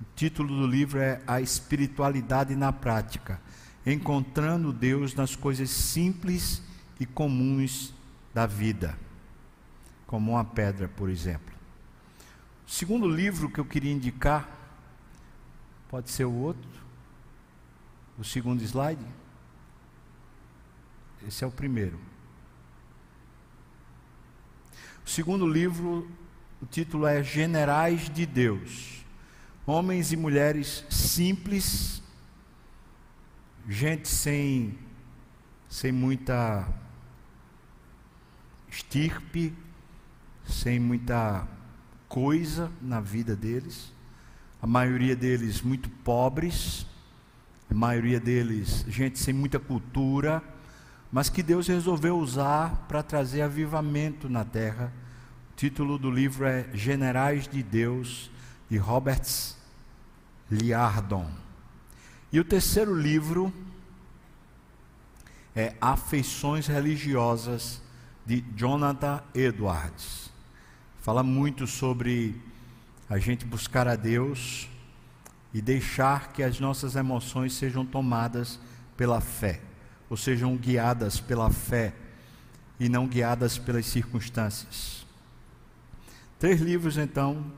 O 0.00 0.04
título 0.16 0.56
do 0.56 0.66
livro 0.66 0.98
é 0.98 1.20
A 1.26 1.42
Espiritualidade 1.42 2.56
na 2.56 2.72
Prática 2.72 3.38
Encontrando 3.84 4.72
Deus 4.72 5.14
nas 5.14 5.36
coisas 5.36 5.68
simples 5.68 6.62
e 6.98 7.04
comuns 7.04 7.94
da 8.36 8.44
vida, 8.44 8.98
como 10.06 10.32
uma 10.32 10.44
pedra, 10.44 10.88
por 10.88 11.08
exemplo. 11.08 11.54
O 12.66 12.70
segundo 12.70 13.08
livro 13.08 13.50
que 13.50 13.58
eu 13.58 13.64
queria 13.64 13.90
indicar, 13.90 14.46
pode 15.88 16.10
ser 16.10 16.26
o 16.26 16.34
outro, 16.34 16.68
o 18.18 18.22
segundo 18.22 18.62
slide. 18.62 19.02
Esse 21.26 21.44
é 21.44 21.46
o 21.46 21.50
primeiro. 21.50 21.98
O 25.02 25.08
segundo 25.08 25.48
livro, 25.48 26.06
o 26.60 26.66
título 26.66 27.06
é 27.06 27.22
Generais 27.22 28.10
de 28.10 28.26
Deus. 28.26 29.02
Homens 29.64 30.12
e 30.12 30.16
mulheres 30.16 30.84
simples, 30.90 32.02
gente 33.66 34.06
sem, 34.08 34.78
sem 35.70 35.90
muita 35.90 36.84
estirpe, 38.76 39.54
sem 40.46 40.78
muita 40.78 41.48
coisa 42.08 42.70
na 42.82 43.00
vida 43.00 43.34
deles, 43.34 43.90
a 44.60 44.66
maioria 44.66 45.16
deles 45.16 45.62
muito 45.62 45.88
pobres, 45.88 46.86
a 47.70 47.74
maioria 47.74 48.20
deles 48.20 48.84
gente 48.88 49.18
sem 49.18 49.32
muita 49.32 49.58
cultura, 49.58 50.42
mas 51.10 51.30
que 51.30 51.42
Deus 51.42 51.66
resolveu 51.66 52.18
usar 52.18 52.84
para 52.86 53.02
trazer 53.02 53.40
avivamento 53.40 54.28
na 54.28 54.44
terra. 54.44 54.92
O 55.52 55.56
título 55.56 55.98
do 55.98 56.10
livro 56.10 56.44
é 56.44 56.68
Generais 56.74 57.48
de 57.48 57.62
Deus, 57.62 58.30
de 58.68 58.76
Roberts 58.76 59.56
Liardon. 60.50 61.30
E 62.30 62.38
o 62.38 62.44
terceiro 62.44 62.94
livro 62.94 63.50
é 65.54 65.74
Afeições 65.80 66.66
Religiosas 66.66 67.85
de 68.26 68.44
Jonathan 68.56 69.22
Edwards. 69.32 70.30
Fala 71.00 71.22
muito 71.22 71.66
sobre 71.66 72.34
a 73.08 73.18
gente 73.18 73.46
buscar 73.46 73.86
a 73.86 73.94
Deus 73.94 74.68
e 75.54 75.62
deixar 75.62 76.32
que 76.32 76.42
as 76.42 76.58
nossas 76.58 76.96
emoções 76.96 77.52
sejam 77.52 77.86
tomadas 77.86 78.58
pela 78.96 79.20
fé, 79.20 79.60
ou 80.10 80.16
sejam 80.16 80.56
guiadas 80.56 81.20
pela 81.20 81.50
fé 81.50 81.94
e 82.80 82.88
não 82.88 83.06
guiadas 83.06 83.56
pelas 83.56 83.86
circunstâncias. 83.86 85.06
Três 86.38 86.60
livros, 86.60 86.98
então, 86.98 87.50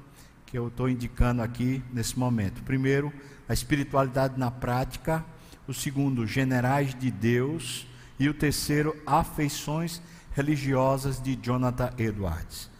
que 0.47 0.59
eu 0.59 0.69
estou 0.69 0.89
indicando 0.89 1.43
aqui 1.43 1.83
nesse 1.93 2.19
momento. 2.19 2.63
Primeiro, 2.63 3.13
a 3.49 3.55
espiritualidade 3.55 4.39
na 4.39 4.51
prática. 4.51 5.25
O 5.67 5.75
segundo, 5.75 6.27
generais 6.27 6.95
de 6.95 7.11
Deus. 7.11 7.87
E 8.21 8.29
o 8.29 8.35
terceiro, 8.35 8.97
afeições 9.07 10.01
religiosas 10.39 11.21
de 11.21 11.37
Jonathan 11.43 11.91
Edwards. 11.99 12.71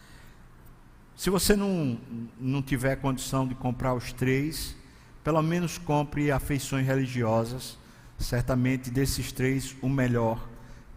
Se 1.15 1.29
você 1.29 1.55
não, 1.55 1.99
não 2.39 2.61
tiver 2.61 2.95
condição 2.95 3.45
de 3.45 3.53
comprar 3.53 3.93
os 3.93 4.13
três, 4.13 4.75
pelo 5.23 5.41
menos 5.41 5.77
compre 5.77 6.31
afeições 6.31 6.87
religiosas. 6.87 7.77
Certamente 8.17 8.89
desses 8.89 9.33
três, 9.33 9.75
o 9.81 9.89
melhor 9.89 10.47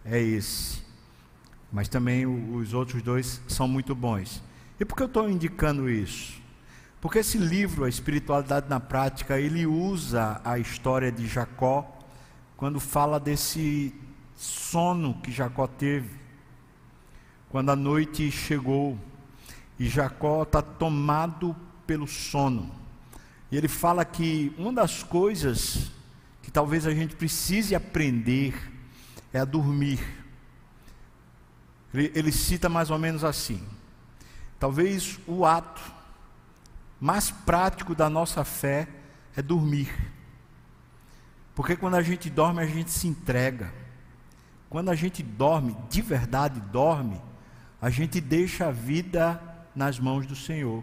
é 0.05 0.21
esse. 0.21 0.81
Mas 1.69 1.89
também 1.89 2.25
os 2.25 2.73
outros 2.73 3.01
dois 3.01 3.41
são 3.47 3.67
muito 3.67 3.93
bons. 3.93 4.41
E 4.79 4.85
por 4.85 4.95
que 4.95 5.03
eu 5.03 5.07
estou 5.07 5.29
indicando 5.29 5.89
isso? 5.89 6.41
Porque 7.01 7.19
esse 7.19 7.37
livro, 7.37 7.83
A 7.83 7.89
Espiritualidade 7.89 8.69
na 8.69 8.79
Prática, 8.79 9.37
ele 9.37 9.65
usa 9.65 10.39
a 10.45 10.57
história 10.57 11.11
de 11.11 11.27
Jacó 11.27 11.99
quando 12.55 12.79
fala 12.79 13.19
desse 13.19 13.93
sono 14.37 15.15
que 15.21 15.29
Jacó 15.29 15.67
teve, 15.67 16.22
quando 17.53 17.69
a 17.69 17.75
noite 17.75 18.31
chegou 18.31 18.97
e 19.77 19.87
Jacó 19.87 20.41
está 20.41 20.59
tomado 20.59 21.55
pelo 21.85 22.07
sono. 22.07 22.71
E 23.51 23.55
ele 23.55 23.67
fala 23.67 24.03
que 24.03 24.51
uma 24.57 24.73
das 24.73 25.03
coisas 25.03 25.91
que 26.41 26.49
talvez 26.49 26.87
a 26.87 26.95
gente 26.95 27.15
precise 27.15 27.75
aprender 27.75 28.55
é 29.31 29.39
a 29.39 29.45
dormir. 29.45 29.99
Ele, 31.93 32.11
ele 32.15 32.31
cita 32.31 32.67
mais 32.67 32.89
ou 32.89 32.97
menos 32.97 33.23
assim: 33.23 33.63
talvez 34.59 35.19
o 35.27 35.45
ato 35.45 35.93
mais 36.99 37.29
prático 37.29 37.93
da 37.93 38.09
nossa 38.09 38.43
fé 38.43 38.87
é 39.37 39.43
dormir. 39.43 39.93
Porque 41.53 41.75
quando 41.75 41.97
a 41.97 42.01
gente 42.01 42.31
dorme, 42.31 42.63
a 42.63 42.65
gente 42.65 42.89
se 42.89 43.07
entrega. 43.07 43.71
Quando 44.71 44.89
a 44.89 44.95
gente 44.95 45.21
dorme, 45.21 45.77
de 45.87 46.01
verdade 46.01 46.59
dorme, 46.59 47.21
a 47.83 47.89
gente 47.89 48.21
deixa 48.21 48.67
a 48.67 48.71
vida 48.71 49.41
nas 49.75 49.99
mãos 49.99 50.25
do 50.25 50.37
Senhor. 50.37 50.81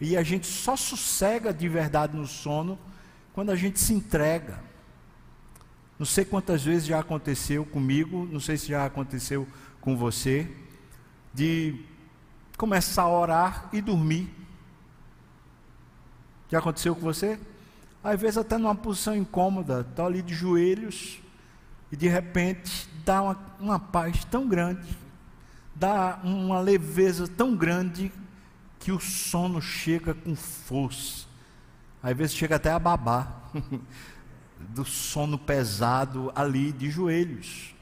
E 0.00 0.16
a 0.16 0.22
gente 0.24 0.48
só 0.48 0.74
sossega 0.74 1.54
de 1.54 1.68
verdade 1.68 2.16
no 2.16 2.26
sono 2.26 2.76
quando 3.32 3.50
a 3.50 3.54
gente 3.54 3.78
se 3.78 3.94
entrega. 3.94 4.58
Não 5.96 6.04
sei 6.04 6.24
quantas 6.24 6.64
vezes 6.64 6.86
já 6.86 6.98
aconteceu 6.98 7.64
comigo, 7.64 8.28
não 8.32 8.40
sei 8.40 8.56
se 8.56 8.66
já 8.66 8.84
aconteceu 8.84 9.46
com 9.80 9.96
você, 9.96 10.50
de 11.32 11.84
começar 12.58 13.02
a 13.02 13.08
orar 13.08 13.68
e 13.72 13.80
dormir. 13.80 14.28
Já 16.48 16.58
aconteceu 16.58 16.96
com 16.96 17.00
você? 17.00 17.38
Às 18.02 18.20
vezes 18.20 18.38
até 18.38 18.58
numa 18.58 18.74
posição 18.74 19.14
incômoda, 19.14 19.86
está 19.88 20.04
ali 20.04 20.20
de 20.20 20.34
joelhos 20.34 21.20
e 21.92 21.96
de 21.96 22.08
repente 22.08 22.88
dá 23.04 23.22
uma, 23.22 23.38
uma 23.60 23.78
paz 23.78 24.24
tão 24.24 24.48
grande, 24.48 25.00
dá 25.74 26.20
uma 26.22 26.60
leveza 26.60 27.26
tão 27.26 27.56
grande 27.56 28.12
que 28.78 28.92
o 28.92 29.00
sono 29.00 29.60
chega 29.60 30.14
com 30.14 30.34
força. 30.34 31.26
Às 32.02 32.16
vezes 32.16 32.34
chega 32.34 32.56
até 32.56 32.70
a 32.70 32.78
babar 32.78 33.50
do 34.58 34.84
sono 34.84 35.38
pesado 35.38 36.32
ali 36.34 36.72
de 36.72 36.90
joelhos. 36.90 37.74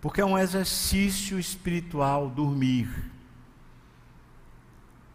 Porque 0.00 0.20
é 0.20 0.24
um 0.24 0.38
exercício 0.38 1.38
espiritual 1.38 2.30
dormir 2.30 3.10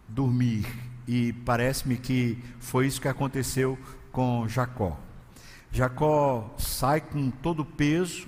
dormir. 0.08 0.66
E 1.08 1.34
parece-me 1.34 1.98
que 1.98 2.42
foi 2.60 2.88
isso 2.88 3.02
que 3.02 3.08
aconteceu 3.08 3.78
com 4.12 4.48
Jacó. 4.48 5.00
Jacó 5.72 6.54
sai 6.58 7.02
com 7.02 7.30
todo 7.30 7.62
o 7.62 7.66
peso, 7.66 8.28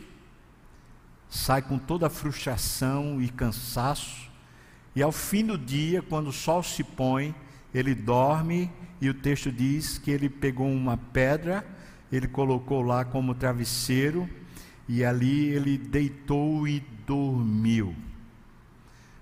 sai 1.30 1.62
com 1.62 1.78
toda 1.78 2.08
a 2.08 2.10
frustração 2.10 3.22
e 3.22 3.30
cansaço, 3.30 4.30
e 4.96 5.02
ao 5.02 5.12
fim 5.12 5.46
do 5.46 5.58
dia, 5.58 6.02
quando 6.02 6.30
o 6.30 6.34
sol 6.34 6.64
se 6.64 6.84
põe, 6.84 7.36
ele 7.74 7.94
dorme, 7.94 8.72
e 9.00 9.10
o 9.10 9.14
texto 9.14 9.52
diz 9.52 9.98
que 9.98 10.10
ele 10.10 10.30
pegou 10.30 10.68
uma 10.68 10.98
pedra, 10.98 11.66
ele 12.12 12.28
colocou 12.28 12.82
lá 12.82 13.06
como 13.06 13.36
travesseiro, 13.36 14.28
e 14.88 15.04
ali 15.04 15.50
ele 15.50 15.78
deitou 15.78 16.68
e 16.68 16.80
dormiu. 17.06 17.96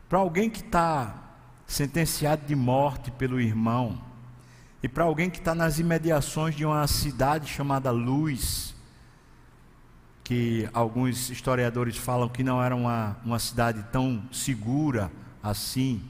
Para 0.07 0.19
alguém 0.19 0.49
que 0.49 0.61
está 0.61 1.23
sentenciado 1.65 2.45
de 2.45 2.55
morte 2.55 3.11
pelo 3.11 3.41
irmão, 3.41 4.01
e 4.81 4.87
para 4.87 5.03
alguém 5.03 5.29
que 5.29 5.39
está 5.39 5.55
nas 5.55 5.79
imediações 5.79 6.55
de 6.55 6.63
uma 6.63 6.85
cidade 6.87 7.49
chamada 7.49 7.89
Luz, 7.89 8.74
que 10.25 10.67
alguns 10.73 11.29
historiadores 11.29 11.95
falam 11.95 12.27
que 12.27 12.43
não 12.43 12.61
era 12.61 12.75
uma, 12.75 13.15
uma 13.23 13.39
cidade 13.39 13.85
tão 13.91 14.27
segura 14.31 15.09
assim, 15.41 16.03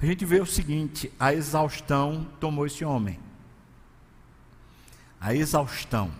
a 0.00 0.06
gente 0.06 0.24
vê 0.24 0.40
o 0.40 0.46
seguinte: 0.46 1.12
a 1.20 1.32
exaustão 1.32 2.26
tomou 2.40 2.66
esse 2.66 2.84
homem. 2.84 3.20
A 5.20 5.34
exaustão. 5.34 6.10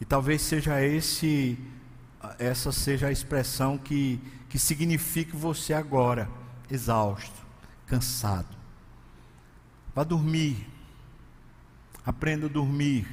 E 0.00 0.04
talvez 0.04 0.42
seja 0.42 0.80
esse, 0.84 1.58
essa 2.38 2.70
seja 2.70 3.08
a 3.08 3.12
expressão 3.12 3.78
que, 3.78 4.20
que 4.48 4.58
signifique 4.58 5.34
você 5.34 5.72
agora, 5.72 6.28
exausto 6.70 7.46
cansado. 7.86 8.54
Vá 9.94 10.04
dormir. 10.04 10.68
Aprenda 12.04 12.46
a 12.46 12.50
dormir. 12.50 13.06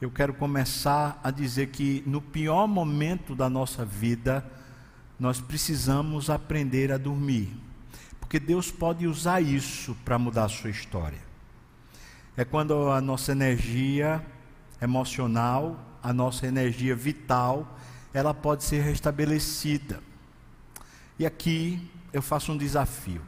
Eu 0.00 0.10
quero 0.10 0.32
começar 0.32 1.20
a 1.22 1.30
dizer 1.30 1.66
que 1.66 2.02
no 2.06 2.22
pior 2.22 2.66
momento 2.66 3.34
da 3.34 3.50
nossa 3.50 3.84
vida, 3.84 4.42
nós 5.18 5.42
precisamos 5.42 6.30
aprender 6.30 6.90
a 6.90 6.96
dormir. 6.96 7.54
Porque 8.18 8.40
Deus 8.40 8.70
pode 8.70 9.06
usar 9.06 9.42
isso 9.42 9.94
para 10.02 10.18
mudar 10.18 10.44
a 10.44 10.48
sua 10.48 10.70
história. 10.70 11.18
É 12.34 12.46
quando 12.46 12.88
a 12.88 12.98
nossa 13.02 13.32
energia 13.32 14.24
emocional, 14.80 15.78
a 16.02 16.14
nossa 16.14 16.46
energia 16.46 16.96
vital, 16.96 17.78
ela 18.14 18.32
pode 18.32 18.64
ser 18.64 18.80
restabelecida. 18.80 20.00
E 21.18 21.26
aqui 21.26 21.90
eu 22.10 22.22
faço 22.22 22.52
um 22.52 22.56
desafio. 22.56 23.20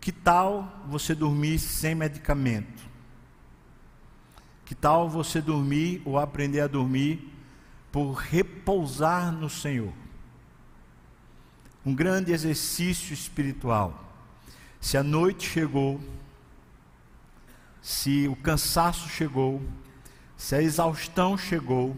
Que 0.00 0.12
tal 0.12 0.84
você 0.86 1.16
dormir 1.16 1.58
sem 1.58 1.96
medicamento? 1.96 2.91
Que 4.72 4.76
tal 4.76 5.06
você 5.06 5.38
dormir 5.38 6.00
ou 6.02 6.18
aprender 6.18 6.60
a 6.60 6.66
dormir 6.66 7.30
por 7.92 8.14
repousar 8.14 9.30
no 9.30 9.50
Senhor? 9.50 9.92
Um 11.84 11.94
grande 11.94 12.32
exercício 12.32 13.12
espiritual. 13.12 14.02
Se 14.80 14.96
a 14.96 15.02
noite 15.02 15.46
chegou, 15.46 16.00
se 17.82 18.26
o 18.28 18.34
cansaço 18.34 19.10
chegou, 19.10 19.60
se 20.38 20.54
a 20.54 20.62
exaustão 20.62 21.36
chegou, 21.36 21.94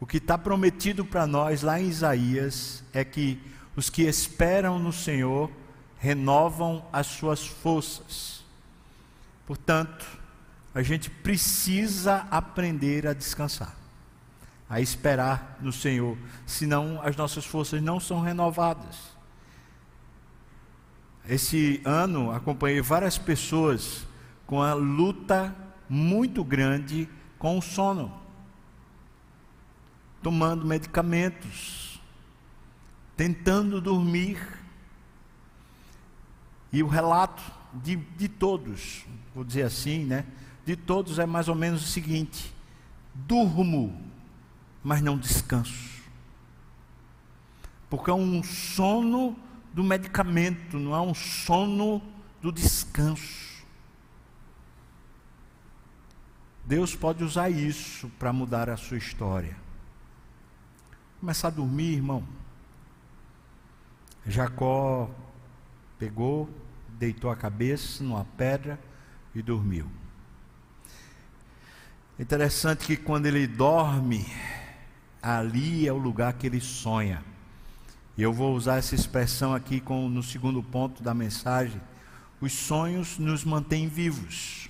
o 0.00 0.06
que 0.06 0.16
está 0.16 0.38
prometido 0.38 1.04
para 1.04 1.26
nós 1.26 1.60
lá 1.60 1.78
em 1.78 1.88
Isaías 1.88 2.82
é 2.90 3.04
que 3.04 3.38
os 3.76 3.90
que 3.90 4.04
esperam 4.04 4.78
no 4.78 4.94
Senhor 4.94 5.50
renovam 5.98 6.82
as 6.90 7.06
suas 7.06 7.46
forças. 7.46 8.42
Portanto, 9.46 10.17
a 10.78 10.82
gente 10.84 11.10
precisa 11.10 12.28
aprender 12.30 13.04
a 13.04 13.12
descansar, 13.12 13.74
a 14.70 14.80
esperar 14.80 15.58
no 15.60 15.72
Senhor, 15.72 16.16
senão 16.46 17.02
as 17.02 17.16
nossas 17.16 17.44
forças 17.44 17.82
não 17.82 17.98
são 17.98 18.20
renovadas. 18.20 18.96
Esse 21.28 21.82
ano 21.84 22.30
acompanhei 22.30 22.80
várias 22.80 23.18
pessoas 23.18 24.06
com 24.46 24.62
a 24.62 24.72
luta 24.72 25.52
muito 25.88 26.44
grande 26.44 27.08
com 27.40 27.58
o 27.58 27.62
sono, 27.62 28.16
tomando 30.22 30.64
medicamentos, 30.64 32.00
tentando 33.16 33.80
dormir, 33.80 34.38
e 36.72 36.84
o 36.84 36.86
relato 36.86 37.42
de, 37.74 37.96
de 37.96 38.28
todos, 38.28 39.04
vou 39.34 39.42
dizer 39.42 39.62
assim, 39.62 40.04
né? 40.04 40.24
De 40.68 40.76
todos 40.76 41.18
é 41.18 41.24
mais 41.24 41.48
ou 41.48 41.54
menos 41.54 41.82
o 41.82 41.86
seguinte: 41.86 42.54
durmo, 43.14 43.98
mas 44.84 45.00
não 45.00 45.16
descanso. 45.16 46.02
Porque 47.88 48.10
é 48.10 48.12
um 48.12 48.42
sono 48.42 49.34
do 49.72 49.82
medicamento, 49.82 50.78
não 50.78 50.94
é 50.94 51.00
um 51.00 51.14
sono 51.14 52.02
do 52.42 52.52
descanso. 52.52 53.64
Deus 56.66 56.94
pode 56.94 57.24
usar 57.24 57.48
isso 57.48 58.10
para 58.18 58.30
mudar 58.30 58.68
a 58.68 58.76
sua 58.76 58.98
história. 58.98 59.56
Começar 61.18 61.48
a 61.48 61.52
dormir, 61.52 61.94
irmão. 61.94 62.22
Jacó 64.26 65.08
Pegou, 65.98 66.46
deitou 66.98 67.30
a 67.30 67.36
cabeça 67.36 68.04
numa 68.04 68.26
pedra 68.36 68.78
e 69.34 69.40
dormiu. 69.40 69.97
Interessante 72.18 72.84
que 72.84 72.96
quando 72.96 73.26
ele 73.26 73.46
dorme, 73.46 74.26
ali 75.22 75.86
é 75.86 75.92
o 75.92 75.96
lugar 75.96 76.32
que 76.32 76.46
ele 76.46 76.60
sonha. 76.60 77.22
E 78.16 78.22
eu 78.22 78.32
vou 78.32 78.56
usar 78.56 78.78
essa 78.78 78.94
expressão 78.94 79.54
aqui 79.54 79.80
com, 79.80 80.08
no 80.08 80.22
segundo 80.22 80.60
ponto 80.60 81.00
da 81.00 81.14
mensagem. 81.14 81.80
Os 82.40 82.52
sonhos 82.52 83.18
nos 83.18 83.44
mantêm 83.44 83.86
vivos. 83.86 84.68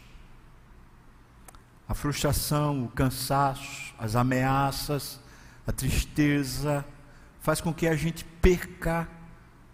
A 1.88 1.94
frustração, 1.94 2.84
o 2.84 2.88
cansaço, 2.88 3.94
as 3.98 4.14
ameaças, 4.14 5.18
a 5.66 5.72
tristeza, 5.72 6.84
faz 7.40 7.62
com 7.62 7.72
que 7.72 7.87
a 7.87 7.96
gente 7.96 8.24
perca 8.42 9.08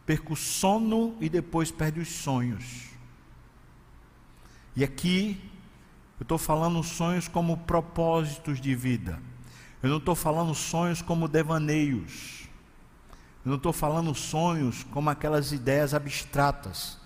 perca 0.07 0.35
o 0.35 0.37
sono 0.37 1.17
e 1.21 1.29
depois 1.29 1.71
perde 1.71 1.99
os 1.99 2.09
sonhos. 2.09 2.91
E 4.77 4.85
aqui 4.85 5.41
estou 6.25 6.39
falando 6.39 6.83
sonhos 6.83 7.29
como 7.29 7.59
propósitos 7.59 8.61
de 8.61 8.75
vida. 8.75 9.21
Eu 9.83 9.91
não 9.91 9.99
estou 9.99 10.15
falando 10.15 10.55
sonhos 10.55 11.03
como 11.03 11.29
devaneios. 11.29 12.49
Eu 13.45 13.51
não 13.51 13.57
estou 13.57 13.73
falando 13.73 14.15
sonhos 14.15 14.85
como 14.85 15.11
aquelas 15.11 15.53
ideias 15.53 15.93
abstratas. 15.93 16.99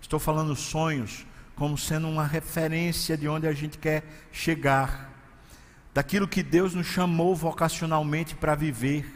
Estou 0.00 0.20
falando 0.20 0.54
sonhos 0.54 1.26
como 1.54 1.78
sendo 1.78 2.06
uma 2.06 2.26
referência 2.26 3.16
de 3.16 3.26
onde 3.26 3.48
a 3.48 3.52
gente 3.54 3.78
quer 3.78 4.04
chegar, 4.30 5.10
daquilo 5.94 6.28
que 6.28 6.42
Deus 6.42 6.74
nos 6.74 6.86
chamou 6.86 7.34
vocacionalmente 7.34 8.34
para 8.34 8.54
viver. 8.54 9.10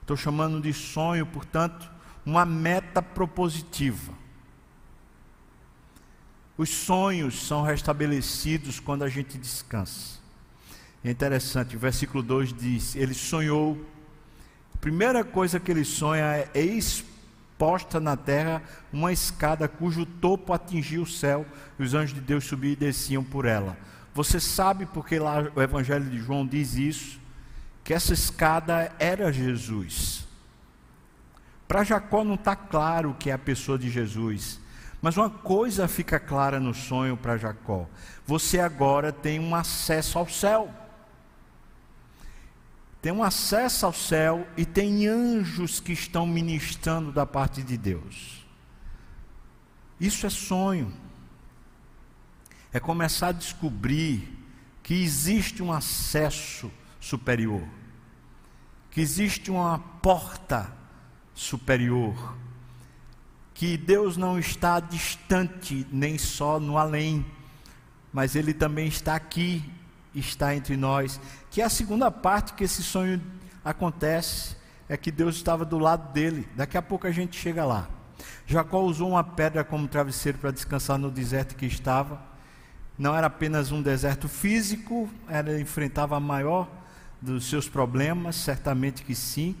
Estou 0.00 0.16
chamando 0.16 0.60
de 0.60 0.72
sonho, 0.72 1.26
portanto, 1.26 1.90
uma 2.24 2.44
meta 2.44 3.02
propositiva. 3.02 4.21
Os 6.62 6.68
sonhos 6.70 7.44
são 7.44 7.62
restabelecidos 7.62 8.78
quando 8.78 9.02
a 9.02 9.08
gente 9.08 9.36
descansa. 9.36 10.20
É 11.04 11.10
interessante, 11.10 11.74
o 11.74 11.78
versículo 11.80 12.22
2 12.22 12.52
diz: 12.52 12.94
Ele 12.94 13.14
sonhou. 13.14 13.84
A 14.72 14.78
primeira 14.78 15.24
coisa 15.24 15.58
que 15.58 15.72
ele 15.72 15.84
sonha 15.84 16.48
é 16.54 16.60
exposta 16.60 17.98
na 17.98 18.16
terra 18.16 18.62
uma 18.92 19.12
escada 19.12 19.66
cujo 19.66 20.06
topo 20.06 20.52
atingia 20.52 21.02
o 21.02 21.06
céu 21.06 21.44
e 21.80 21.82
os 21.82 21.94
anjos 21.94 22.14
de 22.14 22.20
Deus 22.20 22.44
subiam 22.44 22.74
e 22.74 22.76
desciam 22.76 23.24
por 23.24 23.44
ela. 23.44 23.76
Você 24.14 24.38
sabe 24.38 24.86
porque 24.86 25.18
lá 25.18 25.50
o 25.56 25.60
Evangelho 25.60 26.08
de 26.08 26.18
João 26.18 26.46
diz 26.46 26.76
isso? 26.76 27.18
Que 27.82 27.92
essa 27.92 28.12
escada 28.12 28.94
era 29.00 29.32
Jesus. 29.32 30.28
Para 31.66 31.82
Jacó 31.82 32.22
não 32.22 32.36
está 32.36 32.54
claro 32.54 33.16
que 33.18 33.30
é 33.30 33.32
a 33.32 33.38
pessoa 33.38 33.76
de 33.76 33.90
Jesus. 33.90 34.61
Mas 35.02 35.16
uma 35.16 35.28
coisa 35.28 35.88
fica 35.88 36.20
clara 36.20 36.60
no 36.60 36.72
sonho 36.72 37.16
para 37.16 37.36
Jacó: 37.36 37.88
você 38.24 38.60
agora 38.60 39.12
tem 39.12 39.40
um 39.40 39.52
acesso 39.52 40.16
ao 40.16 40.28
céu. 40.28 40.72
Tem 43.02 43.10
um 43.10 43.24
acesso 43.24 43.84
ao 43.84 43.92
céu 43.92 44.46
e 44.56 44.64
tem 44.64 45.08
anjos 45.08 45.80
que 45.80 45.92
estão 45.92 46.24
ministrando 46.24 47.10
da 47.10 47.26
parte 47.26 47.60
de 47.60 47.76
Deus. 47.76 48.46
Isso 49.98 50.24
é 50.24 50.30
sonho. 50.30 50.92
É 52.72 52.78
começar 52.78 53.28
a 53.28 53.32
descobrir 53.32 54.38
que 54.84 54.94
existe 54.94 55.64
um 55.64 55.72
acesso 55.72 56.70
superior, 57.00 57.66
que 58.88 59.00
existe 59.00 59.50
uma 59.50 59.80
porta 59.80 60.72
superior, 61.34 62.36
que 63.54 63.76
Deus 63.76 64.16
não 64.16 64.38
está 64.38 64.80
distante 64.80 65.86
nem 65.92 66.18
só 66.18 66.58
no 66.58 66.78
além, 66.78 67.24
mas 68.12 68.34
Ele 68.34 68.52
também 68.52 68.88
está 68.88 69.14
aqui, 69.14 69.64
está 70.14 70.54
entre 70.54 70.76
nós. 70.76 71.20
Que 71.50 71.60
é 71.60 71.64
a 71.64 71.70
segunda 71.70 72.10
parte 72.10 72.54
que 72.54 72.64
esse 72.64 72.82
sonho 72.82 73.20
acontece, 73.64 74.56
é 74.88 74.96
que 74.96 75.10
Deus 75.10 75.36
estava 75.36 75.64
do 75.64 75.78
lado 75.78 76.12
dele. 76.12 76.48
Daqui 76.54 76.76
a 76.76 76.82
pouco 76.82 77.06
a 77.06 77.12
gente 77.12 77.38
chega 77.38 77.64
lá. 77.64 77.88
Jacó 78.46 78.82
usou 78.82 79.10
uma 79.10 79.24
pedra 79.24 79.64
como 79.64 79.88
travesseiro 79.88 80.38
para 80.38 80.50
descansar 80.50 80.98
no 80.98 81.10
deserto 81.10 81.56
que 81.56 81.66
estava. 81.66 82.20
Não 82.98 83.16
era 83.16 83.26
apenas 83.26 83.72
um 83.72 83.80
deserto 83.80 84.28
físico, 84.28 85.08
era 85.28 85.58
enfrentava 85.58 86.16
a 86.16 86.20
maior 86.20 86.68
dos 87.20 87.48
seus 87.48 87.68
problemas, 87.68 88.36
certamente 88.36 89.02
que 89.02 89.14
sim. 89.14 89.56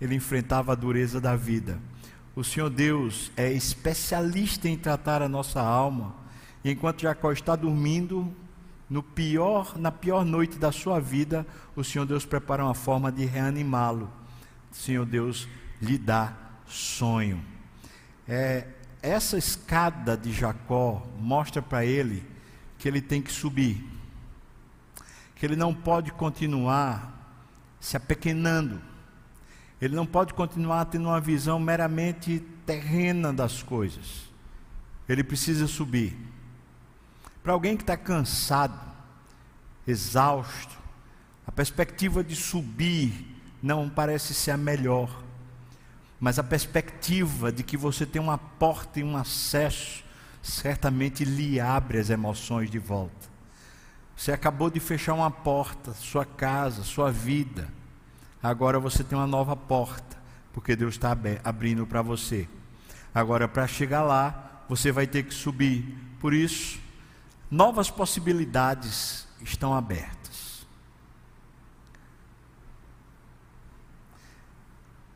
Ele 0.00 0.14
enfrentava 0.14 0.72
a 0.72 0.74
dureza 0.74 1.20
da 1.20 1.36
vida. 1.36 1.78
O 2.36 2.42
Senhor 2.42 2.68
Deus 2.68 3.30
é 3.36 3.52
especialista 3.52 4.68
em 4.68 4.76
tratar 4.76 5.22
a 5.22 5.28
nossa 5.28 5.60
alma. 5.60 6.14
E 6.64 6.70
enquanto 6.70 7.02
Jacó 7.02 7.30
está 7.30 7.54
dormindo, 7.54 8.34
no 8.90 9.02
pior, 9.02 9.78
na 9.78 9.92
pior 9.92 10.24
noite 10.24 10.58
da 10.58 10.72
sua 10.72 11.00
vida, 11.00 11.46
o 11.76 11.84
Senhor 11.84 12.04
Deus 12.04 12.26
prepara 12.26 12.64
uma 12.64 12.74
forma 12.74 13.12
de 13.12 13.24
reanimá-lo. 13.24 14.10
O 14.72 14.74
Senhor 14.74 15.06
Deus 15.06 15.48
lhe 15.80 15.96
dá 15.96 16.32
sonho. 16.66 17.42
É, 18.26 18.66
essa 19.00 19.38
escada 19.38 20.16
de 20.16 20.32
Jacó 20.32 21.06
mostra 21.18 21.62
para 21.62 21.84
ele 21.84 22.26
que 22.78 22.88
ele 22.88 23.00
tem 23.00 23.22
que 23.22 23.30
subir, 23.30 23.86
que 25.36 25.46
ele 25.46 25.56
não 25.56 25.72
pode 25.72 26.10
continuar 26.10 27.12
se 27.78 27.96
apequenando 27.96 28.80
ele 29.80 29.94
não 29.94 30.06
pode 30.06 30.32
continuar 30.34 30.86
tendo 30.86 31.08
uma 31.08 31.20
visão 31.20 31.58
meramente 31.58 32.40
terrena 32.64 33.32
das 33.32 33.62
coisas. 33.62 34.24
Ele 35.08 35.22
precisa 35.22 35.66
subir. 35.66 36.16
Para 37.42 37.52
alguém 37.52 37.76
que 37.76 37.82
está 37.82 37.96
cansado, 37.96 38.80
exausto, 39.86 40.78
a 41.46 41.52
perspectiva 41.52 42.24
de 42.24 42.34
subir 42.34 43.26
não 43.62 43.90
parece 43.90 44.32
ser 44.32 44.52
a 44.52 44.56
melhor. 44.56 45.22
Mas 46.18 46.38
a 46.38 46.44
perspectiva 46.44 47.52
de 47.52 47.62
que 47.62 47.76
você 47.76 48.06
tem 48.06 48.22
uma 48.22 48.38
porta 48.38 49.00
e 49.00 49.04
um 49.04 49.16
acesso 49.16 50.02
certamente 50.42 51.24
lhe 51.24 51.60
abre 51.60 51.98
as 51.98 52.08
emoções 52.08 52.70
de 52.70 52.78
volta. 52.78 53.28
Você 54.16 54.32
acabou 54.32 54.70
de 54.70 54.80
fechar 54.80 55.12
uma 55.12 55.30
porta, 55.30 55.92
sua 55.92 56.24
casa, 56.24 56.84
sua 56.84 57.10
vida 57.10 57.68
Agora 58.44 58.78
você 58.78 59.02
tem 59.02 59.16
uma 59.16 59.26
nova 59.26 59.56
porta, 59.56 60.18
porque 60.52 60.76
Deus 60.76 60.96
está 60.96 61.16
abrindo 61.42 61.86
para 61.86 62.02
você. 62.02 62.46
Agora, 63.14 63.48
para 63.48 63.66
chegar 63.66 64.02
lá, 64.02 64.62
você 64.68 64.92
vai 64.92 65.06
ter 65.06 65.22
que 65.22 65.32
subir. 65.32 65.96
Por 66.20 66.34
isso, 66.34 66.78
novas 67.50 67.88
possibilidades 67.88 69.26
estão 69.40 69.72
abertas. 69.72 70.66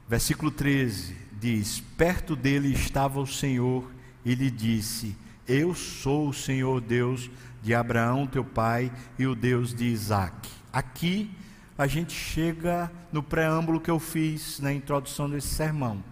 Versículo 0.08 0.50
13 0.50 1.14
diz: 1.38 1.80
Perto 1.98 2.34
dele 2.34 2.72
estava 2.72 3.20
o 3.20 3.26
Senhor 3.26 3.90
e 4.24 4.34
lhe 4.34 4.50
disse: 4.50 5.14
Eu 5.46 5.74
sou 5.74 6.30
o 6.30 6.32
Senhor 6.32 6.80
Deus 6.80 7.30
de 7.62 7.74
Abraão, 7.74 8.26
teu 8.26 8.42
pai, 8.42 8.90
e 9.18 9.26
o 9.26 9.34
Deus 9.34 9.74
de 9.74 9.84
Isaac. 9.84 10.48
Aqui 10.72 11.30
a 11.78 11.86
gente 11.86 12.12
chega 12.12 12.90
no 13.12 13.22
preâmbulo 13.22 13.80
que 13.80 13.90
eu 13.90 14.00
fiz 14.00 14.58
na 14.58 14.72
introdução 14.72 15.30
desse 15.30 15.54
sermão. 15.54 16.02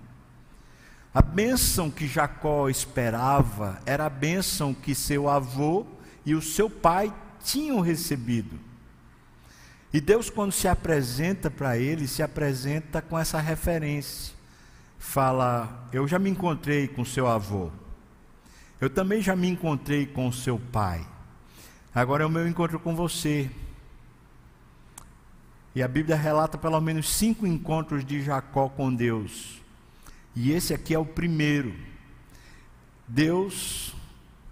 A 1.13 1.21
bênção 1.21 1.91
que 1.91 2.07
Jacó 2.07 2.69
esperava 2.69 3.81
era 3.85 4.07
a 4.07 4.11
bênção 4.11 4.73
que 4.73 4.95
seu 4.95 5.29
avô 5.29 5.85
e 6.25 6.37
o 6.37 6.41
seu 6.41 6.71
pai 6.71 7.13
tinham 7.43 7.81
recebido. 7.81 8.61
E 9.93 10.01
Deus, 10.01 10.31
quando 10.31 10.53
se 10.53 10.69
apresenta 10.69 11.51
para 11.51 11.77
ele, 11.77 12.07
se 12.07 12.23
apresenta 12.23 13.03
com 13.03 13.19
essa 13.19 13.41
referência. 13.41 14.35
Fala: 14.99 15.89
Eu 15.93 16.07
já 16.07 16.19
me 16.19 16.31
encontrei 16.31 16.87
com 16.87 17.05
seu 17.05 17.27
avô. 17.27 17.71
Eu 18.81 18.91
também 18.91 19.23
já 19.23 19.35
me 19.35 19.49
encontrei 19.49 20.07
com 20.07 20.31
seu 20.31 20.59
pai. 20.59 21.05
Agora 21.95 22.23
é 22.23 22.27
o 22.27 22.31
meu 22.31 22.47
encontro 22.47 22.79
com 22.79 22.95
você. 22.95 23.51
E 25.77 25.83
a 25.83 25.89
Bíblia 25.89 26.17
relata 26.17 26.57
pelo 26.57 26.81
menos 26.81 27.07
cinco 27.07 27.47
encontros 27.47 28.03
de 28.03 28.23
Jacó 28.23 28.67
com 28.67 28.95
Deus. 28.95 29.61
E 30.35 30.51
esse 30.51 30.73
aqui 30.73 30.95
é 30.95 30.99
o 30.99 31.05
primeiro. 31.05 31.77
Deus 33.07 33.95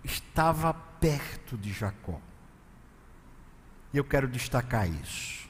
estava 0.04 0.74
perto 0.74 1.56
de 1.56 1.72
Jacó. 1.72 2.20
E 3.90 3.96
eu 3.96 4.04
quero 4.04 4.28
destacar 4.28 4.86
isso. 4.86 5.48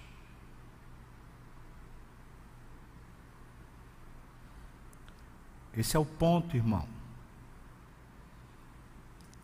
Esse 5.76 5.96
é 5.96 5.98
o 5.98 6.04
ponto, 6.04 6.56
irmão. 6.56 6.88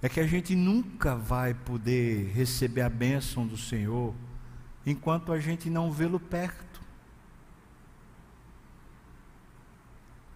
É 0.01 0.09
que 0.09 0.21
a 0.21 0.27
gente 0.29 0.55
nunca 0.55 1.16
vai 1.16 1.55
poder 1.55 2.31
receber 2.33 2.83
a 2.83 2.88
bênção 2.88 3.45
do 3.45 3.57
Senhor 3.57 4.14
enquanto 4.90 5.33
a 5.33 5.38
gente 5.38 5.70
não 5.70 5.90
vê-lo 5.92 6.18
perto. 6.18 6.81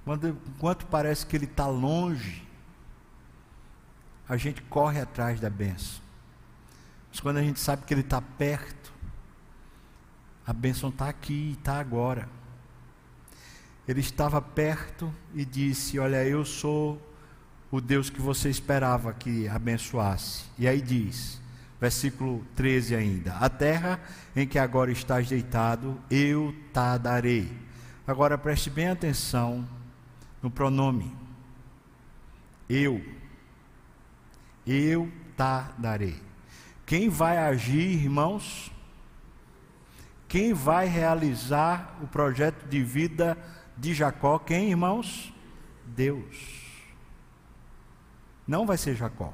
Quando, 0.05 0.29
enquanto 0.29 0.87
parece 0.87 1.27
que 1.27 1.35
ele 1.35 1.47
está 1.47 1.67
longe, 1.67 2.47
a 4.29 4.37
gente 4.37 4.63
corre 4.63 5.01
atrás 5.01 5.41
da 5.41 5.51
benção. 5.51 6.03
Mas 7.11 7.21
quando 7.21 7.39
a 7.39 7.43
gente 7.43 7.59
sabe 7.59 7.85
que 7.85 7.95
ele 7.95 8.01
está 8.01 8.21
perto, 8.21 8.93
a 10.47 10.53
bênção 10.53 10.91
está 10.91 11.09
aqui, 11.09 11.57
está 11.59 11.79
agora. 11.79 12.29
Ele 13.87 14.01
estava 14.01 14.41
perto 14.41 15.13
e 15.35 15.45
disse: 15.45 15.99
Olha, 15.99 16.25
eu 16.25 16.45
sou 16.45 17.01
o 17.71 17.81
Deus 17.81 18.11
que 18.11 18.21
você 18.21 18.49
esperava 18.49 19.13
que 19.13 19.49
abençoasse. 19.49 20.45
E 20.59 20.69
aí 20.69 20.81
diz: 20.81 21.41
versículo 21.81 22.45
13 22.55 22.95
ainda: 22.95 23.37
A 23.37 23.49
terra 23.49 24.01
em 24.35 24.47
que 24.47 24.59
agora 24.59 24.91
estás 24.91 25.29
deitado, 25.29 26.01
eu 26.11 26.55
te 26.73 26.99
darei. 26.99 27.51
Agora 28.07 28.37
preste 28.37 28.71
bem 28.71 28.89
atenção 28.89 29.67
no 30.43 30.51
pronome. 30.51 31.15
Eu. 32.69 33.03
Eu 34.67 35.11
tá 35.37 35.73
darei. 35.79 36.21
Quem 36.87 37.09
vai 37.09 37.39
agir, 37.39 38.03
irmãos? 38.03 38.71
Quem 40.29 40.53
vai 40.53 40.87
realizar 40.87 41.99
o 42.03 42.07
projeto 42.07 42.67
de 42.67 42.83
vida 42.83 43.39
de 43.77 43.95
Jacó? 43.95 44.39
Quem, 44.39 44.71
irmãos? 44.71 45.33
Deus. 45.87 46.65
Não 48.47 48.67
vai 48.67 48.77
ser 48.77 48.95
Jacó. 48.97 49.33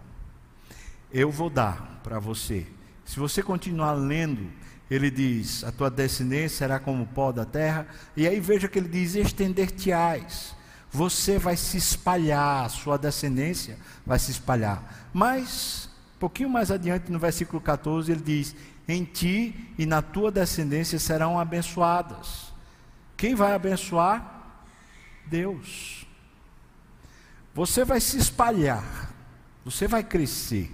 Eu 1.13 1.31
vou 1.31 1.51
dar 1.51 2.01
para 2.03 2.19
você. 2.19 2.67
Se 3.05 3.19
você 3.19 3.43
continuar 3.43 3.93
lendo, 3.93 4.51
ele 4.91 5.11
diz: 5.11 5.65
A 5.65 5.73
tua 5.73 5.91
descendência 5.91 6.59
será 6.59 6.79
como 6.79 7.05
o 7.05 7.07
pó 7.07 7.33
da 7.33 7.45
terra. 7.45 7.87
E 8.17 8.27
aí 8.27 8.41
veja 8.41 8.69
que 8.69 8.79
ele 8.79 8.89
diz: 8.89 9.15
Estender-te-ás. 9.15 10.55
Você 10.93 11.39
vai 11.39 11.57
se 11.57 11.77
espalhar, 11.77 12.65
a 12.65 12.69
sua 12.69 12.99
descendência 12.99 13.79
vai 14.05 14.19
se 14.19 14.33
espalhar. 14.33 15.09
Mas, 15.13 15.89
um 16.17 16.19
pouquinho 16.19 16.51
mais 16.51 16.71
adiante, 16.71 17.13
no 17.13 17.19
versículo 17.19 17.61
14, 17.61 18.11
ele 18.11 18.23
diz: 18.23 18.57
Em 18.89 19.05
ti 19.05 19.73
e 19.79 19.87
na 19.87 20.03
tua 20.03 20.33
descendência 20.33 20.99
serão 20.99 21.39
abençoadas. 21.39 22.53
Quem 23.17 23.35
vai 23.35 23.53
abençoar? 23.53 24.39
Deus. 25.27 26.07
Você 27.55 27.85
vai 27.85 28.01
se 28.01 28.17
espalhar, 28.17 29.13
você 29.65 29.87
vai 29.87 30.03
crescer, 30.03 30.71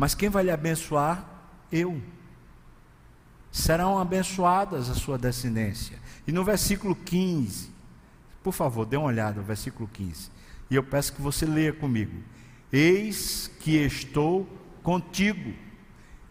mas 0.00 0.14
quem 0.14 0.30
vai 0.30 0.44
lhe 0.44 0.50
abençoar? 0.50 1.22
Eu. 1.70 2.00
Serão 3.52 3.98
abençoadas 3.98 4.88
a 4.88 4.94
sua 4.94 5.18
descendência. 5.18 5.98
E 6.26 6.32
no 6.32 6.42
versículo 6.42 6.96
15, 6.96 7.68
por 8.42 8.54
favor, 8.54 8.86
dê 8.86 8.96
uma 8.96 9.08
olhada 9.08 9.40
no 9.40 9.46
versículo 9.46 9.86
15. 9.92 10.30
E 10.70 10.74
eu 10.74 10.82
peço 10.82 11.12
que 11.12 11.20
você 11.20 11.44
leia 11.44 11.74
comigo. 11.74 12.16
Eis 12.72 13.50
que 13.60 13.76
estou 13.76 14.48
contigo, 14.82 15.52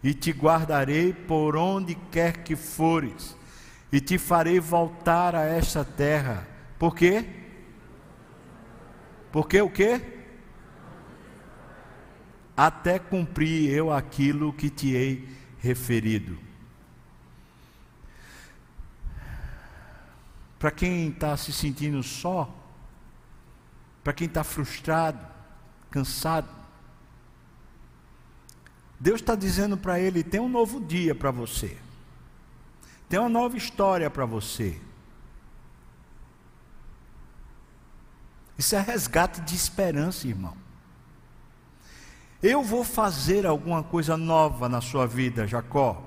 e 0.02 0.12
te 0.14 0.32
guardarei 0.32 1.12
por 1.12 1.56
onde 1.56 1.94
quer 2.10 2.38
que 2.42 2.56
fores, 2.56 3.36
e 3.92 4.00
te 4.00 4.18
farei 4.18 4.58
voltar 4.58 5.36
a 5.36 5.44
esta 5.44 5.84
terra. 5.84 6.44
Por 6.76 6.96
quê? 6.96 7.24
Porque 9.30 9.60
o 9.60 9.70
quê? 9.70 10.19
Até 12.62 12.98
cumprir 12.98 13.70
eu 13.70 13.90
aquilo 13.90 14.52
que 14.52 14.68
te 14.68 14.90
hei 14.90 15.26
referido. 15.60 16.38
Para 20.58 20.70
quem 20.70 21.08
está 21.08 21.34
se 21.38 21.54
sentindo 21.54 22.02
só, 22.02 22.54
para 24.04 24.12
quem 24.12 24.26
está 24.26 24.44
frustrado, 24.44 25.26
cansado, 25.90 26.50
Deus 28.98 29.22
está 29.22 29.34
dizendo 29.34 29.78
para 29.78 29.98
ele: 29.98 30.22
tem 30.22 30.38
um 30.38 30.46
novo 30.46 30.82
dia 30.82 31.14
para 31.14 31.30
você, 31.30 31.78
tem 33.08 33.18
uma 33.18 33.30
nova 33.30 33.56
história 33.56 34.10
para 34.10 34.26
você. 34.26 34.78
Isso 38.58 38.76
é 38.76 38.80
resgate 38.82 39.40
de 39.40 39.56
esperança, 39.56 40.28
irmão. 40.28 40.59
Eu 42.42 42.62
vou 42.62 42.84
fazer 42.84 43.46
alguma 43.46 43.82
coisa 43.82 44.16
nova 44.16 44.68
na 44.68 44.80
sua 44.80 45.06
vida, 45.06 45.46
Jacó. 45.46 46.02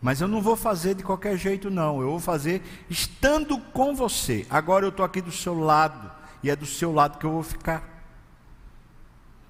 Mas 0.00 0.20
eu 0.20 0.28
não 0.28 0.40
vou 0.40 0.56
fazer 0.56 0.94
de 0.94 1.02
qualquer 1.02 1.36
jeito, 1.36 1.70
não. 1.70 2.00
Eu 2.00 2.10
vou 2.10 2.20
fazer 2.20 2.62
estando 2.88 3.58
com 3.58 3.94
você. 3.94 4.46
Agora 4.48 4.84
eu 4.84 4.90
estou 4.90 5.04
aqui 5.04 5.20
do 5.20 5.32
seu 5.32 5.58
lado. 5.58 6.10
E 6.42 6.50
é 6.50 6.56
do 6.56 6.66
seu 6.66 6.92
lado 6.92 7.18
que 7.18 7.26
eu 7.26 7.32
vou 7.32 7.42
ficar. 7.42 7.98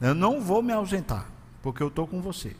Eu 0.00 0.14
não 0.14 0.40
vou 0.40 0.62
me 0.62 0.72
ausentar, 0.72 1.26
porque 1.62 1.82
eu 1.82 1.88
estou 1.88 2.06
com 2.06 2.20
você. 2.20 2.54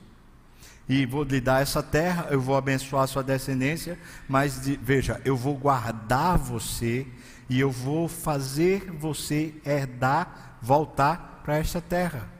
E 0.88 1.07
vou 1.07 1.22
lhe 1.22 1.40
dar 1.40 1.62
essa 1.62 1.83
terra, 1.83 2.29
eu 2.31 2.40
vou 2.40 2.57
abençoar 2.57 3.05
a 3.05 3.07
sua 3.07 3.22
descendência, 3.22 3.98
mas 4.27 4.62
de, 4.62 4.77
veja, 4.77 5.20
eu 5.24 5.37
vou 5.37 5.55
guardar 5.55 6.38
você 6.38 7.07
e 7.48 7.61
eu 7.61 7.70
vou 7.70 8.09
fazer 8.09 8.90
você 8.92 9.55
herdar, 9.64 10.59
voltar 10.62 11.42
para 11.44 11.59
esta 11.59 11.81
terra. 11.81 12.38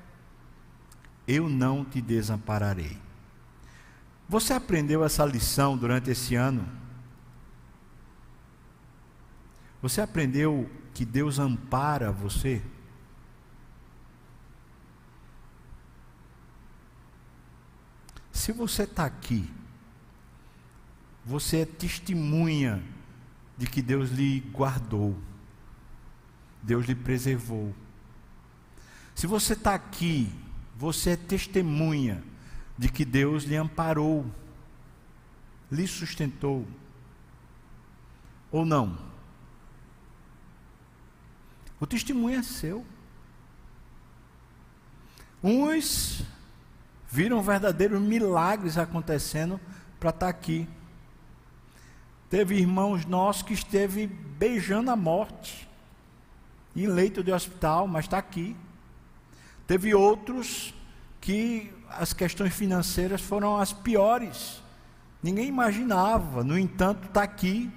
Eu 1.29 1.49
não 1.49 1.85
te 1.85 2.01
desampararei. 2.01 2.99
Você 4.27 4.55
aprendeu 4.55 5.05
essa 5.05 5.25
lição 5.27 5.77
durante 5.77 6.11
esse 6.11 6.35
ano? 6.35 6.67
Você 9.83 10.01
aprendeu 10.01 10.69
que 10.95 11.05
Deus 11.05 11.39
ampara 11.39 12.11
você? 12.11 12.63
Se 18.33 18.53
você 18.53 18.85
está 18.85 19.05
aqui, 19.05 19.51
você 21.25 21.59
é 21.59 21.67
testemunha 21.67 22.83
de 23.59 23.67
que 23.67 23.83
Deus 23.83 24.11
lhe 24.11 24.41
guardou, 24.41 25.19
Deus 26.63 26.87
lhe 26.87 26.95
preservou. 26.95 27.75
Se 29.15 29.27
você 29.27 29.53
está 29.53 29.75
aqui, 29.75 30.33
você 30.79 31.11
é 31.11 31.17
testemunha 31.17 32.23
de 32.79 32.89
que 32.89 33.05
Deus 33.05 33.43
lhe 33.43 33.57
amparou, 33.57 34.25
lhe 35.73 35.89
sustentou. 35.89 36.65
Ou 38.53 38.65
não? 38.65 38.97
O 41.81 41.87
testemunho 41.87 42.39
é 42.39 42.45
seu. 42.45 42.87
Uns 45.43 46.23
viram 47.09 47.43
verdadeiros 47.43 48.01
milagres 48.01 48.79
acontecendo 48.79 49.61
para 49.99 50.11
estar 50.11 50.27
tá 50.27 50.29
aqui. 50.29 50.69
Teve 52.31 52.55
irmãos 52.55 53.05
nossos 53.05 53.43
que 53.43 53.53
esteve 53.53 54.07
beijando 54.07 54.93
a 54.93 54.97
morte 54.97 55.69
em 56.77 56.87
leito 56.87 57.25
de 57.25 57.33
hospital, 57.33 57.89
mas 57.89 58.05
está 58.05 58.19
aqui. 58.19 58.55
Teve 59.69 59.95
outros 59.95 60.75
que 61.21 61.71
as 61.91 62.15
questões 62.15 62.55
financeiras 62.55 63.21
foram 63.21 63.59
as 63.59 63.71
piores. 63.71 64.63
Ninguém 65.23 65.47
imaginava, 65.47 66.43
no 66.43 66.59
entanto, 66.59 67.07
está 67.07 67.23
aqui, 67.23 67.71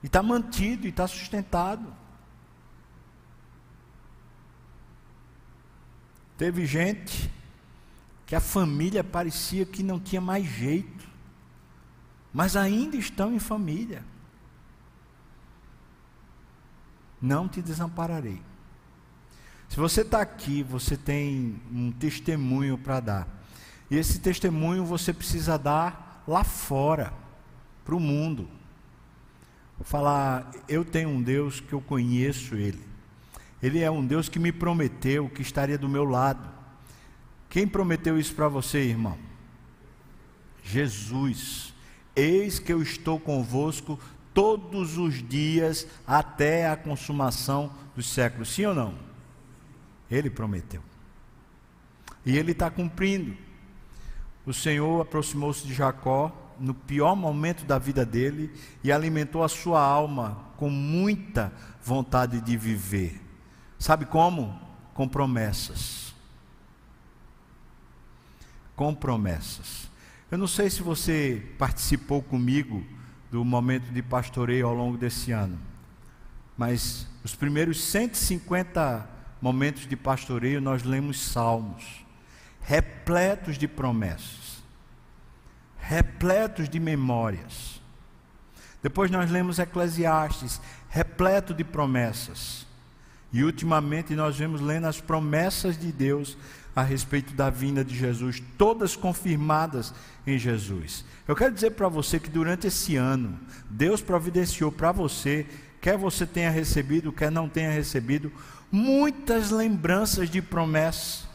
e 0.00 0.06
está 0.06 0.22
mantido, 0.22 0.86
e 0.86 0.90
está 0.90 1.08
sustentado. 1.08 1.92
Teve 6.36 6.64
gente 6.64 7.28
que 8.24 8.36
a 8.36 8.40
família 8.40 9.02
parecia 9.02 9.66
que 9.66 9.82
não 9.82 9.98
tinha 9.98 10.20
mais 10.20 10.44
jeito, 10.44 11.08
mas 12.32 12.54
ainda 12.54 12.96
estão 12.96 13.34
em 13.34 13.40
família. 13.40 14.04
Não 17.20 17.48
te 17.48 17.60
desampararei. 17.60 18.40
Se 19.68 19.76
você 19.76 20.00
está 20.00 20.20
aqui, 20.22 20.62
você 20.62 20.96
tem 20.96 21.60
um 21.70 21.92
testemunho 21.92 22.78
para 22.78 23.00
dar. 23.00 23.28
E 23.90 23.96
esse 23.96 24.18
testemunho 24.18 24.84
você 24.84 25.12
precisa 25.12 25.58
dar 25.58 26.24
lá 26.26 26.42
fora, 26.42 27.12
para 27.84 27.94
o 27.94 28.00
mundo. 28.00 28.48
Falar, 29.80 30.50
eu 30.68 30.84
tenho 30.84 31.08
um 31.10 31.22
Deus 31.22 31.60
que 31.60 31.72
eu 31.72 31.80
conheço 31.80 32.54
Ele. 32.54 32.82
Ele 33.62 33.80
é 33.80 33.90
um 33.90 34.04
Deus 34.04 34.28
que 34.28 34.38
me 34.38 34.52
prometeu 34.52 35.28
que 35.28 35.42
estaria 35.42 35.78
do 35.78 35.88
meu 35.88 36.04
lado. 36.04 36.48
Quem 37.48 37.66
prometeu 37.66 38.18
isso 38.18 38.34
para 38.34 38.48
você, 38.48 38.78
irmão? 38.80 39.16
Jesus. 40.62 41.72
Eis 42.14 42.58
que 42.58 42.72
eu 42.72 42.82
estou 42.82 43.18
convosco 43.18 43.98
todos 44.34 44.98
os 44.98 45.26
dias 45.26 45.86
até 46.06 46.68
a 46.68 46.76
consumação 46.76 47.72
dos 47.94 48.06
séculos. 48.06 48.48
Sim 48.48 48.66
ou 48.66 48.74
não? 48.74 49.07
Ele 50.10 50.30
prometeu. 50.30 50.82
E 52.24 52.36
ele 52.36 52.52
está 52.52 52.70
cumprindo. 52.70 53.36
O 54.44 54.52
Senhor 54.52 55.00
aproximou-se 55.00 55.66
de 55.66 55.74
Jacó 55.74 56.32
no 56.58 56.74
pior 56.74 57.14
momento 57.14 57.64
da 57.64 57.78
vida 57.78 58.04
dele 58.04 58.52
e 58.82 58.90
alimentou 58.90 59.42
a 59.42 59.48
sua 59.48 59.80
alma 59.80 60.46
com 60.56 60.68
muita 60.68 61.52
vontade 61.82 62.40
de 62.40 62.56
viver. 62.56 63.20
Sabe 63.78 64.04
como? 64.04 64.58
Com 64.92 65.08
promessas. 65.08 66.14
Com 68.74 68.94
promessas. 68.94 69.88
Eu 70.30 70.36
não 70.36 70.46
sei 70.46 70.68
se 70.68 70.82
você 70.82 71.46
participou 71.58 72.22
comigo 72.22 72.84
do 73.30 73.44
momento 73.44 73.92
de 73.92 74.02
pastoreio 74.02 74.66
ao 74.66 74.74
longo 74.74 74.96
desse 74.96 75.32
ano, 75.32 75.58
mas 76.56 77.06
os 77.22 77.34
primeiros 77.34 77.82
150 77.82 79.17
momentos 79.40 79.86
de 79.86 79.96
pastoreio, 79.96 80.60
nós 80.60 80.82
lemos 80.82 81.20
salmos, 81.20 82.04
repletos 82.60 83.56
de 83.56 83.68
promessas, 83.68 84.62
repletos 85.78 86.68
de 86.68 86.78
memórias. 86.78 87.80
Depois 88.82 89.10
nós 89.10 89.30
lemos 89.30 89.58
Eclesiastes, 89.58 90.60
repleto 90.88 91.52
de 91.52 91.64
promessas. 91.64 92.66
E 93.32 93.44
ultimamente 93.44 94.14
nós 94.14 94.36
vemos 94.38 94.60
lendo 94.60 94.86
as 94.86 95.00
promessas 95.00 95.78
de 95.78 95.92
Deus 95.92 96.36
a 96.74 96.82
respeito 96.82 97.34
da 97.34 97.50
vinda 97.50 97.84
de 97.84 97.96
Jesus, 97.96 98.42
todas 98.56 98.94
confirmadas 98.94 99.92
em 100.26 100.38
Jesus. 100.38 101.04
Eu 101.26 101.34
quero 101.34 101.52
dizer 101.52 101.72
para 101.72 101.88
você 101.88 102.20
que 102.20 102.30
durante 102.30 102.68
esse 102.68 102.96
ano, 102.96 103.38
Deus 103.68 104.00
providenciou 104.00 104.70
para 104.70 104.92
você, 104.92 105.44
quer 105.80 105.98
você 105.98 106.24
tenha 106.24 106.50
recebido, 106.50 107.12
quer 107.12 107.30
não 107.32 107.48
tenha 107.48 107.70
recebido, 107.70 108.32
muitas 108.70 109.50
lembranças 109.50 110.30
de 110.30 110.42
promessas. 110.42 111.26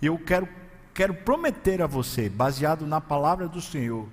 E 0.00 0.06
eu 0.06 0.18
quero, 0.18 0.48
quero 0.94 1.14
prometer 1.14 1.82
a 1.82 1.86
você, 1.86 2.28
baseado 2.28 2.86
na 2.86 3.00
palavra 3.00 3.48
do 3.48 3.60
Senhor, 3.60 4.08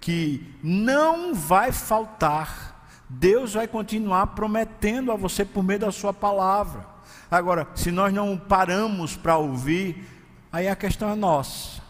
que 0.00 0.54
não 0.62 1.34
vai 1.34 1.72
faltar, 1.72 2.90
Deus 3.08 3.54
vai 3.54 3.66
continuar 3.66 4.28
prometendo 4.28 5.10
a 5.12 5.16
você 5.16 5.44
por 5.44 5.62
meio 5.62 5.80
da 5.80 5.90
Sua 5.90 6.12
palavra. 6.12 6.86
Agora, 7.30 7.68
se 7.74 7.90
nós 7.90 8.12
não 8.12 8.36
paramos 8.36 9.16
para 9.16 9.36
ouvir, 9.36 10.06
aí 10.52 10.68
a 10.68 10.76
questão 10.76 11.10
é 11.10 11.14
nossa. 11.14 11.82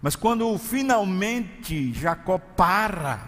Mas 0.00 0.16
quando 0.16 0.56
finalmente 0.58 1.92
Jacó 1.94 2.38
para 2.38 3.20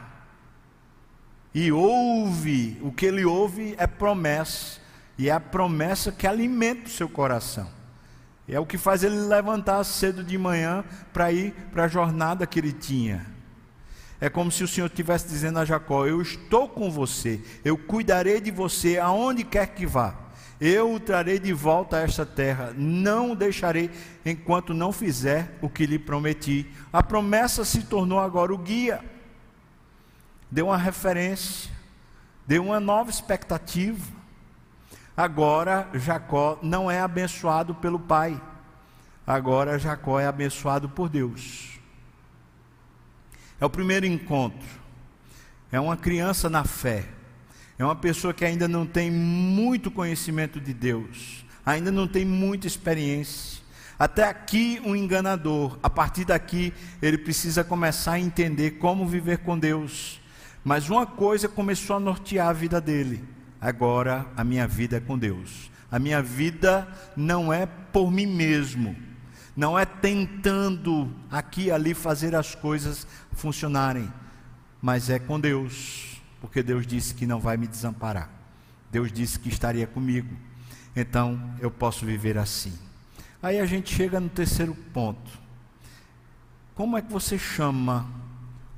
e 1.55 1.73
ouve, 1.73 2.79
o 2.83 2.93
que 2.93 3.07
ele 3.07 3.25
ouve 3.25 3.75
é 3.79 3.87
promessa, 3.87 4.79
e 5.19 5.29
é 5.29 5.33
a 5.33 5.41
promessa 5.41 6.13
que 6.13 6.27
alimenta 6.27 6.87
o 6.87 6.93
seu 6.93 7.09
coração. 7.09 7.69
É 8.49 8.61
o 8.61 8.67
que 8.67 8.79
faz 8.79 9.03
ele 9.03 9.17
levantar 9.17 9.83
cedo 9.85 10.23
de 10.23 10.39
manhã 10.39 10.85
para 11.13 11.33
ir 11.33 11.53
para 11.73 11.85
a 11.85 11.89
jornada 11.89 12.47
que 12.47 12.61
ele 12.61 12.73
tinha. 12.73 13.27
É 14.21 14.31
como 14.31 14.51
se 14.51 14.63
o 14.63 14.69
Senhor 14.69 14.87
estivesse 14.87 15.29
dizendo 15.29 15.59
a 15.59 15.65
Jacó: 15.65 16.07
Eu 16.07 16.23
estou 16.23 16.69
com 16.69 16.91
você, 16.91 17.41
eu 17.65 17.77
cuidarei 17.77 18.41
de 18.41 18.51
você 18.51 18.99
aonde 18.99 19.45
quer 19.45 19.67
que 19.69 19.85
vá. 19.85 20.15
Eu 20.59 20.95
o 20.95 21.01
trarei 21.01 21.39
de 21.39 21.53
volta 21.53 21.99
a 21.99 22.01
esta 22.01 22.25
terra, 22.25 22.73
não 22.75 23.33
o 23.33 23.37
deixarei 23.37 23.91
enquanto 24.25 24.73
não 24.73 24.91
fizer 24.91 25.59
o 25.61 25.69
que 25.69 25.85
lhe 25.85 25.99
prometi. 25.99 26.67
A 26.91 27.03
promessa 27.03 27.63
se 27.63 27.83
tornou 27.83 28.19
agora 28.19 28.55
o 28.55 28.59
guia, 28.59 29.05
deu 30.51 30.69
uma 30.69 30.79
referência, 30.79 31.71
deu 32.47 32.65
uma 32.65 32.81
nova 32.81 33.11
expectativa. 33.11 34.16
Agora 35.17 35.89
Jacó 35.95 36.59
não 36.63 36.91
é 36.91 37.01
abençoado 37.01 37.75
pelo 37.75 37.99
pai, 37.99 38.39
agora 39.27 39.79
Jacó 39.79 40.21
é 40.21 40.27
abençoado 40.27 40.91
por 40.91 41.09
Deus. 41.09 41.81
É 43.59 43.65
o 43.65 43.71
primeiro 43.71 44.05
encontro, 44.05 44.69
é 45.73 45.81
uma 45.81 45.97
criança 45.97 46.51
na 46.51 46.65
fé, 46.65 47.07
é 47.79 47.85
uma 47.85 47.97
pessoa 47.97 48.35
que 48.35 48.45
ainda 48.45 48.69
não 48.69 48.85
tem 48.85 49.11
muito 49.11 49.91
conhecimento 49.91 50.61
de 50.61 50.75
Deus, 50.75 51.47
ainda 51.65 51.91
não 51.91 52.07
tem 52.07 52.27
muita 52.27 52.67
experiência. 52.67 53.65
Até 53.99 54.25
aqui, 54.25 54.83
um 54.85 54.95
enganador, 54.95 55.79
a 55.83 55.89
partir 55.89 56.27
daqui, 56.27 56.75
ele 57.01 57.17
precisa 57.17 57.65
começar 57.65 58.13
a 58.13 58.21
entender 58.21 58.73
como 58.73 59.07
viver 59.07 59.39
com 59.39 59.59
Deus. 59.59 60.21
Mas 60.63 60.91
uma 60.91 61.07
coisa 61.07 61.49
começou 61.49 61.97
a 61.97 62.01
nortear 62.01 62.49
a 62.49 62.53
vida 62.53 62.79
dele 62.79 63.36
agora 63.67 64.27
a 64.37 64.45
minha 64.45 64.67
vida 64.67 64.97
é 64.97 65.01
com 65.01 65.19
Deus. 65.19 65.71
A 65.91 65.99
minha 65.99 66.23
vida 66.23 66.87
não 67.17 67.53
é 67.53 67.67
por 67.67 68.11
mim 68.11 68.27
mesmo, 68.27 68.97
não 69.57 69.79
é 69.79 69.85
tentando 69.85 71.13
aqui 71.31 71.65
e 71.65 71.71
ali 71.71 71.95
fazer 71.95 72.35
as 72.35 72.55
coisas 72.55 73.07
funcionarem, 73.33 74.13
mas 74.83 75.09
é 75.11 75.19
com 75.19 75.41
Deus, 75.41 76.21
porque 76.41 76.63
Deus 76.63 76.87
disse 76.87 77.15
que 77.15 77.27
não 77.27 77.41
vai 77.41 77.57
me 77.57 77.67
desamparar. 77.67 78.31
Deus 78.91 79.13
disse 79.13 79.39
que 79.39 79.49
estaria 79.49 79.87
comigo. 79.87 80.37
Então 80.95 81.55
eu 81.61 81.71
posso 81.71 82.05
viver 82.07 82.39
assim. 82.39 82.73
Aí 83.43 83.61
a 83.61 83.67
gente 83.67 83.95
chega 83.95 84.21
no 84.21 84.29
terceiro 84.29 84.75
ponto. 84.93 85.31
Como 86.75 86.97
é 86.97 87.03
que 87.03 87.13
você 87.13 87.39
chama 87.39 88.09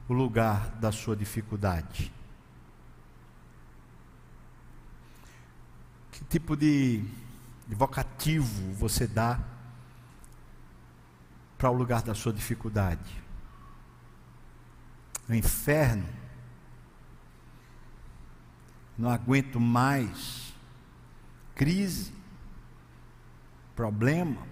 o 0.09 0.13
lugar 0.13 0.71
da 0.81 0.93
sua 0.93 1.17
dificuldade? 1.17 2.13
Que 6.19 6.25
tipo 6.25 6.57
de, 6.57 7.05
vocativo 7.69 8.75
você 8.75 9.07
dá 9.07 9.39
para 11.57 11.71
o 11.71 11.73
lugar 11.73 12.03
da 12.03 12.13
sua 12.13 12.33
dificuldade? 12.33 13.23
O 15.29 15.35
inferno. 15.35 16.09
Não 18.99 19.09
aguento 19.09 19.61
mais. 19.61 20.53
Crise. 21.55 22.13
Problema. 23.77 24.43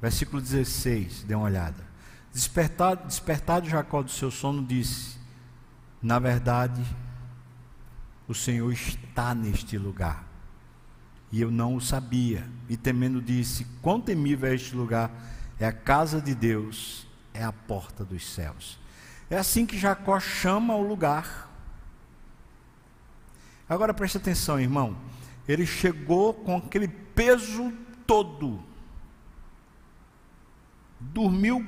Versículo 0.00 0.40
16, 0.40 1.24
dê 1.24 1.34
uma 1.34 1.44
olhada. 1.44 1.86
Despertado, 2.32 3.06
despertado 3.06 3.68
Jacó 3.68 4.00
do 4.00 4.10
seu 4.10 4.30
sono, 4.30 4.64
disse: 4.64 5.18
Na 6.00 6.18
verdade, 6.18 6.82
o 8.28 8.34
Senhor 8.34 8.70
está 8.70 9.34
neste 9.34 9.78
lugar. 9.78 10.28
E 11.32 11.40
eu 11.40 11.50
não 11.50 11.74
o 11.74 11.80
sabia. 11.80 12.46
E 12.68 12.76
temendo 12.76 13.20
disse: 13.22 13.66
Quão 13.82 14.00
temível 14.00 14.50
é 14.50 14.54
este 14.54 14.76
lugar? 14.76 15.10
É 15.58 15.66
a 15.66 15.72
casa 15.72 16.20
de 16.20 16.34
Deus, 16.34 17.06
é 17.32 17.42
a 17.42 17.52
porta 17.52 18.04
dos 18.04 18.24
céus. 18.30 18.78
É 19.30 19.36
assim 19.36 19.66
que 19.66 19.78
Jacó 19.78 20.20
chama 20.20 20.74
o 20.74 20.86
lugar. 20.86 21.48
Agora 23.68 23.92
preste 23.92 24.18
atenção, 24.18 24.60
irmão. 24.60 24.96
Ele 25.46 25.66
chegou 25.66 26.32
com 26.32 26.56
aquele 26.56 26.88
peso 26.88 27.72
todo. 28.06 28.62
Dormiu 31.00 31.66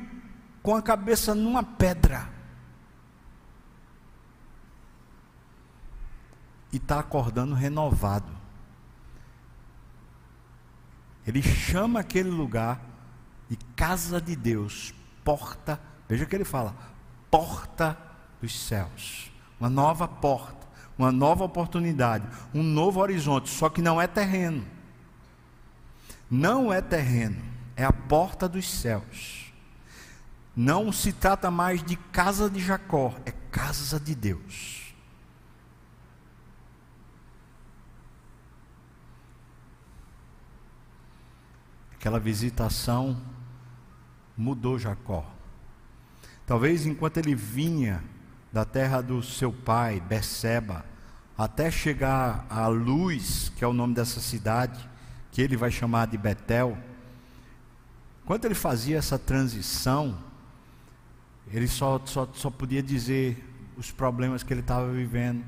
com 0.62 0.75
a 0.75 0.83
cabeça 0.83 1.35
numa 1.35 1.62
pedra. 1.62 2.39
E 6.73 6.77
está 6.77 6.99
acordando 6.99 7.55
renovado. 7.55 8.31
Ele 11.27 11.43
chama 11.43 12.01
aquele 12.01 12.31
lugar 12.31 12.81
de 13.49 13.57
casa 13.77 14.21
de 14.21 14.35
Deus, 14.35 14.95
porta, 15.25 15.81
veja 16.09 16.27
que 16.27 16.35
ele 16.35 16.45
fala, 16.45 16.75
porta 17.31 17.99
dos 18.41 18.59
céus, 18.59 19.31
uma 19.59 19.69
nova 19.69 20.09
porta, 20.09 20.67
uma 20.97 21.13
nova 21.13 21.45
oportunidade, 21.45 22.27
um 22.55 22.63
novo 22.63 23.01
horizonte, 23.01 23.49
só 23.49 23.69
que 23.69 23.83
não 23.83 24.01
é 24.01 24.07
terreno. 24.07 24.67
Não 26.31 26.73
é 26.73 26.81
terreno, 26.81 27.43
é 27.77 27.85
a 27.85 27.93
porta 27.93 28.49
dos 28.49 28.69
céus. 28.69 29.53
Não 30.55 30.93
se 30.93 31.13
trata 31.13 31.51
mais 31.51 31.83
de 31.83 31.97
casa 31.97 32.49
de 32.49 32.61
Jacó, 32.61 33.15
é 33.25 33.33
casa 33.51 33.99
de 33.99 34.15
Deus. 34.15 34.80
Aquela 42.01 42.19
visitação 42.19 43.21
mudou 44.35 44.79
Jacó. 44.79 45.31
Talvez 46.47 46.87
enquanto 46.87 47.19
ele 47.19 47.35
vinha 47.35 48.03
da 48.51 48.65
terra 48.65 49.03
do 49.03 49.23
seu 49.23 49.53
pai, 49.53 50.01
Beceba, 50.01 50.83
até 51.37 51.71
chegar 51.71 52.47
à 52.49 52.69
Luz, 52.69 53.53
que 53.55 53.63
é 53.63 53.69
o 53.69 53.75
nome 53.75 53.93
dessa 53.93 54.19
cidade, 54.19 54.89
que 55.31 55.43
ele 55.43 55.59
vai 55.59 55.71
chamar 55.71 56.07
de 56.07 56.17
Betel, 56.17 56.79
enquanto 58.25 58.47
ele 58.47 58.55
fazia 58.55 58.97
essa 58.97 59.19
transição, 59.19 60.17
ele 61.53 61.69
só, 61.69 62.01
só, 62.07 62.27
só 62.33 62.49
podia 62.49 62.83
dizer 62.83 63.47
os 63.77 63.91
problemas 63.91 64.43
que 64.43 64.55
ele 64.55 64.62
estava 64.62 64.91
vivendo, 64.91 65.45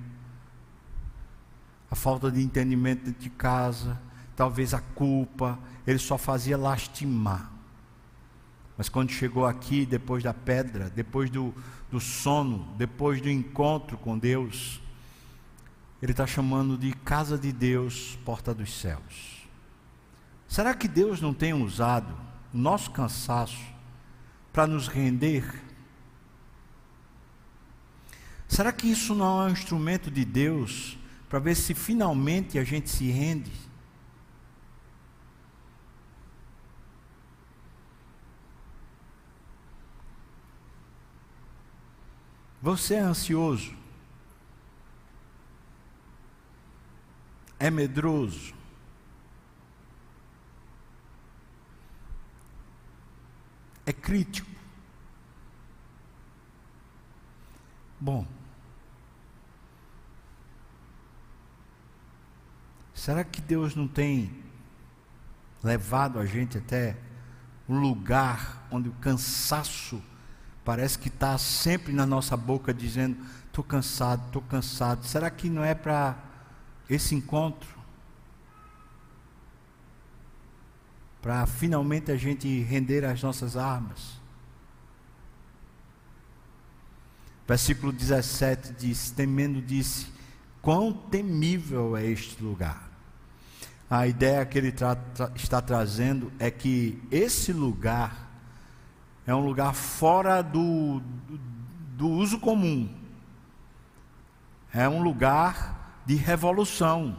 a 1.91 1.95
falta 1.95 2.31
de 2.31 2.43
entendimento 2.43 3.11
de 3.11 3.31
casa, 3.31 3.99
talvez 4.37 4.75
a 4.75 4.81
culpa, 4.81 5.59
ele 5.87 5.99
só 5.99 6.17
fazia 6.17 6.57
lastimar. 6.57 7.51
Mas 8.77 8.89
quando 8.89 9.11
chegou 9.11 9.47
aqui, 9.47 9.85
depois 9.85 10.23
da 10.23 10.33
pedra, 10.33 10.91
depois 10.91 11.31
do, 11.31 11.55
do 11.91 12.01
sono, 12.01 12.75
depois 12.77 13.21
do 13.21 13.29
encontro 13.29 13.97
com 13.99 14.19
Deus, 14.19 14.81
ele 16.01 16.13
está 16.13 16.27
chamando 16.27 16.77
de 16.77 16.93
casa 16.93 17.39
de 17.39 17.53
Deus, 17.53 18.19
porta 18.25 18.53
dos 18.53 18.73
céus. 18.81 19.47
Será 20.49 20.75
que 20.75 20.89
Deus 20.89 21.21
não 21.21 21.33
tem 21.33 21.53
usado 21.53 22.13
o 22.53 22.59
nosso 22.59 22.91
cansaço 22.91 23.61
para 24.53 24.67
nos 24.67 24.89
render? 24.89 25.63
Será 28.49 28.73
que 28.73 28.91
isso 28.91 29.15
não 29.15 29.43
é 29.43 29.47
um 29.47 29.53
instrumento 29.53 30.11
de 30.11 30.25
Deus 30.25 30.99
para 31.29 31.39
ver 31.39 31.55
se 31.55 31.73
finalmente 31.73 32.59
a 32.59 32.65
gente 32.65 32.91
se 32.91 33.11
rende? 33.11 33.53
Você 42.63 42.95
é 42.95 43.01
ansioso? 43.01 43.75
É 47.59 47.69
medroso? 47.73 48.55
É 53.85 53.93
crítico? 53.93 54.49
Bom, 58.01 58.25
será 62.95 63.25
que 63.25 63.41
Deus 63.41 63.75
não 63.75 63.89
tem 63.89 64.41
levado 65.65 66.21
a 66.21 66.27
gente 66.27 66.59
até 66.59 66.97
um 67.69 67.81
lugar 67.81 68.67
onde 68.71 68.89
o 68.89 68.93
cansaço 68.95 70.01
parece 70.65 70.99
que 70.99 71.09
está 71.09 71.37
sempre 71.39 71.93
na 71.93 72.07
nossa 72.07 72.37
boca 72.37 72.73
dizendo: 72.73 73.17
estou 73.47 73.65
cansado, 73.65 74.27
estou 74.27 74.43
cansado. 74.43 75.07
Será 75.07 75.31
que 75.31 75.49
não 75.49 75.65
é 75.65 75.75
para 75.75 76.17
esse 76.89 77.15
encontro? 77.15 77.69
Para 81.21 81.47
finalmente 81.47 82.11
a 82.11 82.17
gente 82.17 82.61
render 82.63 83.05
as 83.05 83.23
nossas 83.23 83.57
armas? 83.57 84.21
Versículo 87.47 87.93
17 87.93 88.73
diz: 88.73 89.11
Temendo 89.11 89.61
disse: 89.61 90.07
Quão 90.61 90.93
temível 90.93 91.97
é 91.97 92.07
este 92.07 92.43
lugar. 92.43 92.91
A 93.91 94.07
ideia 94.07 94.47
que 94.47 94.57
ele 94.57 94.73
tra 94.73 94.95
tra 94.95 95.31
está 95.35 95.61
trazendo 95.61 96.33
é 96.39 96.51
que 96.51 97.03
esse 97.11 97.53
lugar 97.53 98.22
é 99.27 99.35
um 99.35 99.45
lugar 99.45 99.75
fora 99.75 100.43
do, 100.43 101.01
do, 101.97 102.09
uso 102.09 102.39
comum. 102.39 102.89
É 104.73 104.89
um 104.89 105.03
lugar 105.03 106.03
de 106.05 106.15
revolução. 106.15 107.17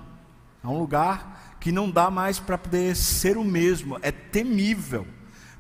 É 0.64 0.68
um 0.68 0.78
lugar 0.78 1.58
que 1.60 1.72
não 1.72 1.90
dá 1.90 2.12
mais 2.12 2.40
para 2.40 2.58
poder 2.58 2.96
ser 2.96 3.38
o 3.38 3.44
mesmo. 3.44 3.98
É 4.02 4.12
temível, 4.12 5.08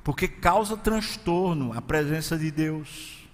porque 0.03 0.27
causa 0.27 0.75
transtorno 0.75 1.71
a 1.73 1.81
presença 1.81 2.37
de 2.37 2.51
Deus. 2.51 3.27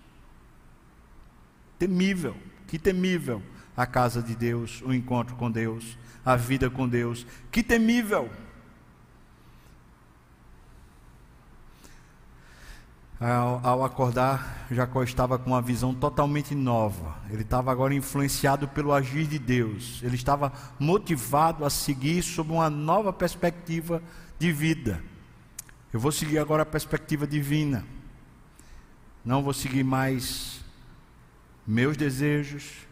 Temível, 1.80 2.36
que 2.68 2.78
temível 2.78 3.42
a 3.76 3.86
casa 3.86 4.22
de 4.22 4.36
Deus, 4.36 4.82
o 4.84 4.94
encontro 4.94 5.36
com 5.36 5.50
Deus, 5.50 5.98
a 6.24 6.36
vida 6.36 6.70
com 6.70 6.88
Deus. 6.88 7.26
Que 7.50 7.64
temível! 7.64 8.30
Ao, 13.20 13.60
ao, 13.68 13.84
acordar, 13.84 14.66
Jacó 14.72 15.04
estava 15.04 15.38
com 15.38 15.50
uma 15.50 15.62
visão 15.62 15.94
totalmente 15.94 16.56
nova. 16.56 17.18
Ele 17.30 17.42
estava 17.42 17.70
agora 17.70 17.94
influenciado 17.94 18.66
pelo 18.66 18.94
agir 18.94 19.28
de 19.28 19.38
Deus. 19.38 20.00
Ele 20.02 20.16
estava 20.16 20.54
motivado 20.80 21.66
a 21.66 21.70
seguir 21.70 22.24
sob 22.24 22.54
uma 22.54 22.70
nova 22.70 23.12
perspectiva 23.12 24.02
de 24.40 24.54
vida. 24.54 25.04
Eu 25.92 26.00
vou 26.00 26.14
seguir 26.14 26.40
agora 26.40 26.64
a 26.64 26.66
perspectiva 26.66 27.28
divina. 27.28 27.86
Não 29.26 29.44
vou 29.44 29.54
seguir 29.54 29.84
mais 29.84 30.62
meus 31.68 31.98
desejos, 31.98 32.88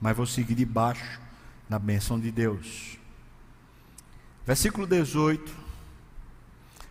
mas 0.00 0.16
vou 0.16 0.26
seguir 0.26 0.56
debaixo 0.56 1.20
na 1.68 1.78
bênção 1.78 2.18
de 2.18 2.32
Deus. 2.32 2.98
Versículo 4.44 4.84
18. 4.84 5.63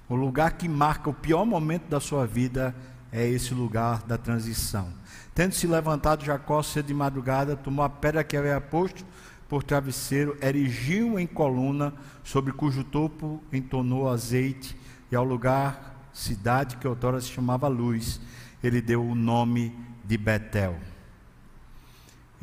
O 0.10 0.16
lugar 0.16 0.54
que 0.54 0.68
marca 0.68 1.10
o 1.10 1.14
pior 1.14 1.46
momento 1.46 1.88
da 1.88 2.00
sua 2.00 2.26
vida 2.26 2.76
é 3.12 3.28
esse 3.28 3.54
lugar 3.54 4.04
da 4.04 4.18
transição. 4.18 4.90
Tendo 5.34 5.54
se 5.54 5.68
levantado 5.68 6.26
Jacó 6.26 6.62
cedo 6.62 6.88
de 6.88 6.94
madrugada, 6.94 7.56
tomou 7.56 7.84
a 7.84 7.90
pedra 7.90 8.24
que 8.24 8.38
havia 8.38 8.60
posto 8.60 9.06
por 9.48 9.64
travesseiro, 9.64 10.38
erigiu 10.42 11.20
em 11.20 11.28
coluna, 11.28 11.94
sobre 12.24 12.52
cujo 12.52 12.84
topo 12.84 13.42
entonou 13.52 14.10
azeite, 14.10 14.78
e 15.12 15.16
ao 15.16 15.24
lugar, 15.24 16.10
cidade 16.12 16.78
que 16.78 16.88
outrora 16.88 17.22
se 17.22 17.30
chamava 17.30 17.68
Luz, 17.68 18.20
ele 18.64 18.82
deu 18.82 19.06
o 19.06 19.14
nome 19.14 19.78
de 20.04 20.18
Betel 20.18 20.76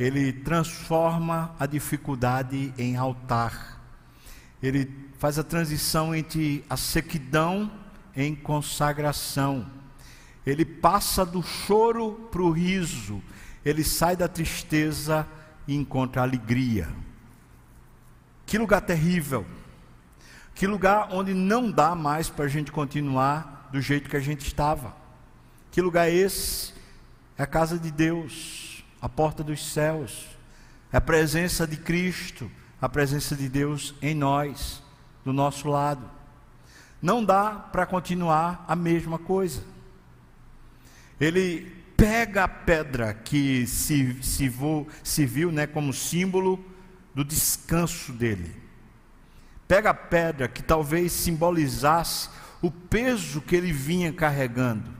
ele 0.01 0.33
transforma 0.33 1.55
a 1.59 1.67
dificuldade 1.67 2.73
em 2.79 2.97
altar. 2.97 3.79
Ele 4.63 4.87
faz 5.21 5.39
a 5.39 5.45
transição 5.45 6.13
entre 6.13 6.65
a 6.69 6.77
sequidão 6.77 7.71
em 8.17 8.35
consagração. 8.35 9.65
Ele 10.45 10.65
passa 10.65 11.25
do 11.25 11.41
choro 11.41 12.29
para 12.33 12.43
o 12.43 12.51
riso. 12.51 13.23
Ele 13.65 13.85
sai 13.85 14.17
da 14.17 14.27
tristeza 14.27 15.25
e 15.69 15.77
encontra 15.77 16.23
alegria. 16.23 16.89
Que 18.45 18.59
lugar 18.59 18.81
terrível. 18.81 19.47
Que 20.57 20.67
lugar 20.67 21.11
onde 21.13 21.33
não 21.33 21.71
dá 21.71 21.95
mais 21.95 22.29
para 22.29 22.47
a 22.47 22.49
gente 22.49 22.73
continuar 22.73 23.69
do 23.71 23.81
jeito 23.81 24.11
que 24.11 24.17
a 24.17 24.21
gente 24.21 24.45
estava. 24.45 24.97
Que 25.71 25.81
lugar 25.81 26.09
é 26.09 26.13
esse? 26.13 26.75
É 27.39 27.45
a 27.45 27.47
casa 27.47 27.79
de 27.79 27.93
Deus 27.93 28.71
a 29.01 29.09
porta 29.09 29.43
dos 29.43 29.73
céus, 29.73 30.27
é 30.93 30.97
a 30.97 31.01
presença 31.01 31.67
de 31.67 31.77
Cristo, 31.77 32.51
a 32.81 32.89
presença 32.89 33.35
de 33.35 33.49
Deus 33.49 33.95
em 34.03 34.15
nós, 34.15 34.83
do 35.25 35.33
nosso 35.33 35.69
lado. 35.69 36.09
Não 37.01 37.25
dá 37.25 37.51
para 37.53 37.87
continuar 37.87 38.65
a 38.69 38.77
mesma 38.77 39.19
coisa. 39.19 39.63
Ele 41.21 41.81
pega 41.97 42.45
a 42.45 42.49
pedra 42.49 43.13
que 43.13 43.67
se, 43.67 44.23
se, 44.23 44.49
vo, 44.49 44.87
se 45.03 45.27
viu 45.27 45.53
né, 45.53 45.67
como 45.67 45.93
símbolo 45.93 46.63
do 47.15 47.25
descanso 47.25 48.13
dele. 48.13 48.57
Pega 49.69 49.91
a 49.91 49.95
pedra 49.95 50.49
que 50.49 50.63
talvez 50.63 51.13
simbolizasse 51.13 52.29
o 52.63 52.71
peso 52.71 53.41
que 53.41 53.57
ele 53.57 53.73
vinha 53.73 54.13
carregando. 54.13 54.91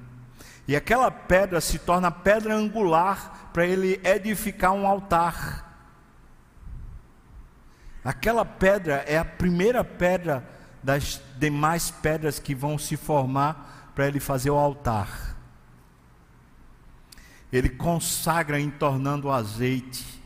E 0.67 0.77
aquela 0.77 1.11
pedra 1.11 1.61
se 1.61 1.79
torna 1.79 2.11
pedra 2.11 2.55
angular 2.55 3.51
para 3.53 3.67
ele 3.67 4.01
edificar 4.05 4.73
um 4.73 4.87
altar. 4.87 5.70
Aquela 8.05 8.45
pedra 8.45 9.05
é 9.07 9.19
a 9.19 9.25
primeira 9.25 9.85
pedra 9.85 10.49
das 10.83 11.21
demais 11.39 11.91
pedras 11.91 12.39
que 12.39 12.55
vão 12.55 12.79
se 12.79 12.97
formar 12.97 13.93
para 13.95 14.09
ele 14.09 14.21
fazer 14.21 14.51
o 14.51 14.57
altar. 14.57 15.37
Ele 17.53 17.69
consagra 17.69 18.59
em 18.59 18.71
tornando 18.71 19.29
o 19.29 19.33
azeite. 19.33 20.21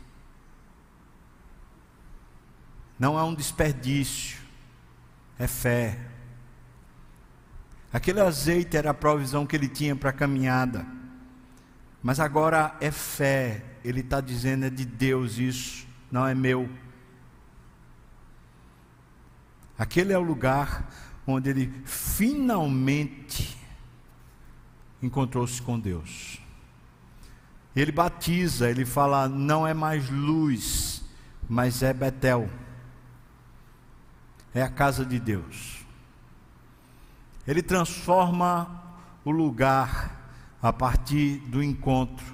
Não 2.97 3.19
é 3.19 3.23
um 3.23 3.33
desperdício, 3.33 4.39
é 5.37 5.47
fé. 5.47 5.99
Aquele 7.91 8.21
azeite 8.21 8.77
era 8.77 8.91
a 8.91 8.93
provisão 8.93 9.45
que 9.45 9.55
ele 9.55 9.67
tinha 9.67 9.95
para 9.95 10.11
a 10.11 10.13
caminhada. 10.13 10.85
Mas 12.01 12.19
agora 12.19 12.75
é 12.79 12.91
fé, 12.91 13.63
ele 13.83 14.01
está 14.01 14.21
dizendo 14.21 14.65
é 14.65 14.69
de 14.69 14.85
Deus 14.85 15.37
isso, 15.37 15.87
não 16.11 16.25
é 16.25 16.35
meu. 16.35 16.69
Aquele 19.77 20.13
é 20.13 20.17
o 20.17 20.21
lugar 20.21 20.89
onde 21.27 21.49
ele 21.49 21.83
finalmente 21.85 23.57
encontrou-se 25.01 25.61
com 25.61 25.79
Deus. 25.79 26.39
Ele 27.75 27.91
batiza, 27.91 28.69
ele 28.69 28.85
fala: 28.85 29.27
não 29.27 29.67
é 29.67 29.73
mais 29.73 30.09
luz, 30.09 31.03
mas 31.49 31.83
é 31.83 31.93
Betel, 31.93 32.49
é 34.53 34.61
a 34.61 34.69
casa 34.69 35.05
de 35.05 35.19
Deus. 35.19 35.85
Ele 37.45 37.61
transforma 37.61 38.83
o 39.23 39.31
lugar 39.31 40.15
a 40.61 40.71
partir 40.73 41.37
do 41.47 41.61
encontro. 41.61 42.33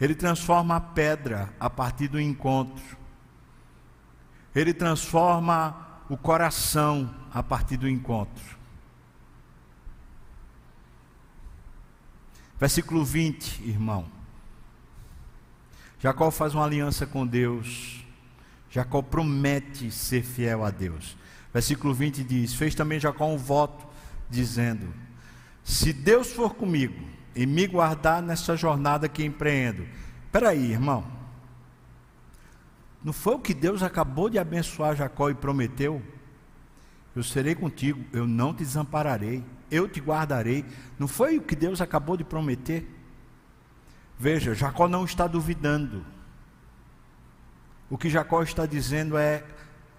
Ele 0.00 0.14
transforma 0.14 0.76
a 0.76 0.80
pedra 0.80 1.52
a 1.58 1.68
partir 1.68 2.08
do 2.08 2.20
encontro. 2.20 2.96
Ele 4.54 4.72
transforma 4.72 6.02
o 6.08 6.16
coração 6.16 7.12
a 7.32 7.42
partir 7.42 7.76
do 7.76 7.88
encontro. 7.88 8.56
Versículo 12.58 13.04
20, 13.04 13.68
irmão. 13.68 14.06
Jacó 15.98 16.30
faz 16.30 16.54
uma 16.54 16.64
aliança 16.64 17.06
com 17.06 17.26
Deus. 17.26 18.04
Jacó 18.70 19.02
promete 19.02 19.90
ser 19.90 20.22
fiel 20.22 20.64
a 20.64 20.70
Deus. 20.70 21.16
Versículo 21.52 21.94
20 21.94 22.22
diz: 22.22 22.54
Fez 22.54 22.74
também 22.74 23.00
Jacó 23.00 23.26
um 23.26 23.36
voto, 23.36 23.86
dizendo: 24.28 24.92
se 25.64 25.92
Deus 25.92 26.30
for 26.30 26.54
comigo 26.54 27.02
e 27.34 27.46
me 27.46 27.66
guardar 27.66 28.22
nessa 28.22 28.54
jornada 28.54 29.08
que 29.08 29.24
empreendo, 29.24 29.86
aí, 30.46 30.72
irmão, 30.72 31.04
não 33.04 33.12
foi 33.12 33.34
o 33.34 33.38
que 33.38 33.52
Deus 33.52 33.82
acabou 33.82 34.30
de 34.30 34.38
abençoar 34.38 34.96
Jacó 34.96 35.28
e 35.28 35.34
prometeu? 35.34 36.02
Eu 37.14 37.22
serei 37.22 37.54
contigo, 37.54 38.02
eu 38.12 38.26
não 38.26 38.54
te 38.54 38.64
desampararei, 38.64 39.44
eu 39.70 39.86
te 39.86 40.00
guardarei. 40.00 40.64
Não 40.98 41.06
foi 41.06 41.36
o 41.36 41.42
que 41.42 41.54
Deus 41.54 41.82
acabou 41.82 42.16
de 42.16 42.24
prometer? 42.24 42.88
Veja, 44.18 44.54
Jacó 44.54 44.88
não 44.88 45.04
está 45.04 45.26
duvidando. 45.26 46.04
O 47.90 47.98
que 47.98 48.08
Jacó 48.08 48.42
está 48.42 48.64
dizendo 48.64 49.18
é 49.18 49.44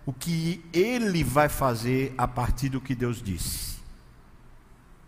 o 0.04 0.12
que 0.12 0.66
ele 0.74 1.24
vai 1.24 1.48
fazer 1.48 2.14
a 2.18 2.28
partir 2.28 2.70
do 2.70 2.82
que 2.82 2.96
Deus 2.96 3.22
disse. 3.22 3.75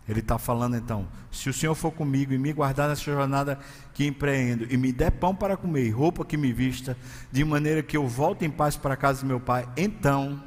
Ele 0.08 0.20
está 0.20 0.38
falando 0.38 0.76
então: 0.76 1.06
se 1.30 1.50
o 1.50 1.52
Senhor 1.52 1.74
for 1.74 1.92
comigo 1.92 2.32
e 2.32 2.38
me 2.38 2.52
guardar 2.52 2.88
nessa 2.88 3.02
jornada 3.02 3.58
que 3.92 4.06
empreendo, 4.06 4.66
e 4.70 4.76
me 4.76 4.90
der 4.90 5.10
pão 5.10 5.34
para 5.34 5.56
comer 5.56 5.84
e 5.84 5.90
roupa 5.90 6.24
que 6.24 6.36
me 6.36 6.52
vista, 6.52 6.96
de 7.30 7.44
maneira 7.44 7.82
que 7.82 7.96
eu 7.96 8.08
volte 8.08 8.44
em 8.44 8.50
paz 8.50 8.76
para 8.76 8.94
a 8.94 8.96
casa 8.96 9.20
do 9.20 9.26
meu 9.26 9.38
pai, 9.38 9.68
então 9.76 10.42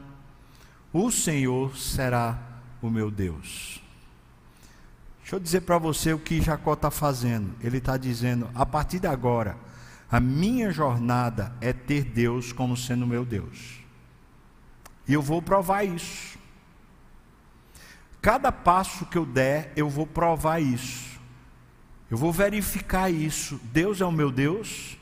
o 0.92 1.12
Senhor 1.12 1.78
será 1.78 2.40
o 2.82 2.90
meu 2.90 3.12
Deus. 3.12 3.82
Deixa 5.22 5.36
eu 5.36 5.40
dizer 5.40 5.62
para 5.62 5.78
você 5.78 6.12
o 6.12 6.20
que 6.20 6.42
Jacó 6.42 6.74
está 6.74 6.90
fazendo. 6.90 7.54
Ele 7.62 7.78
está 7.78 7.96
dizendo: 7.98 8.50
a 8.56 8.66
partir 8.66 9.00
de 9.00 9.08
agora, 9.08 9.56
a 10.12 10.20
minha 10.20 10.72
jornada 10.72 11.56
é 11.62 11.72
ter 11.72 12.04
Deus 12.04 12.52
como 12.52 12.76
sendo 12.76 13.08
meu 13.08 13.24
Deus. 13.24 13.80
E 15.08 15.14
eu 15.14 15.22
vou 15.22 15.42
provar 15.42 15.84
isso. 15.84 16.31
Cada 18.22 18.52
passo 18.52 19.06
que 19.08 19.18
eu 19.18 19.26
der, 19.26 19.74
eu 19.76 19.90
vou 19.90 20.06
provar 20.06 20.60
isso. 20.60 21.20
Eu 22.10 22.18
vou 22.18 22.32
verificar 22.32 23.10
isso. 23.10 23.60
Deus 23.64 24.00
é 24.00 24.06
o 24.06 24.12
meu 24.12 24.32
Deus, 24.32 24.98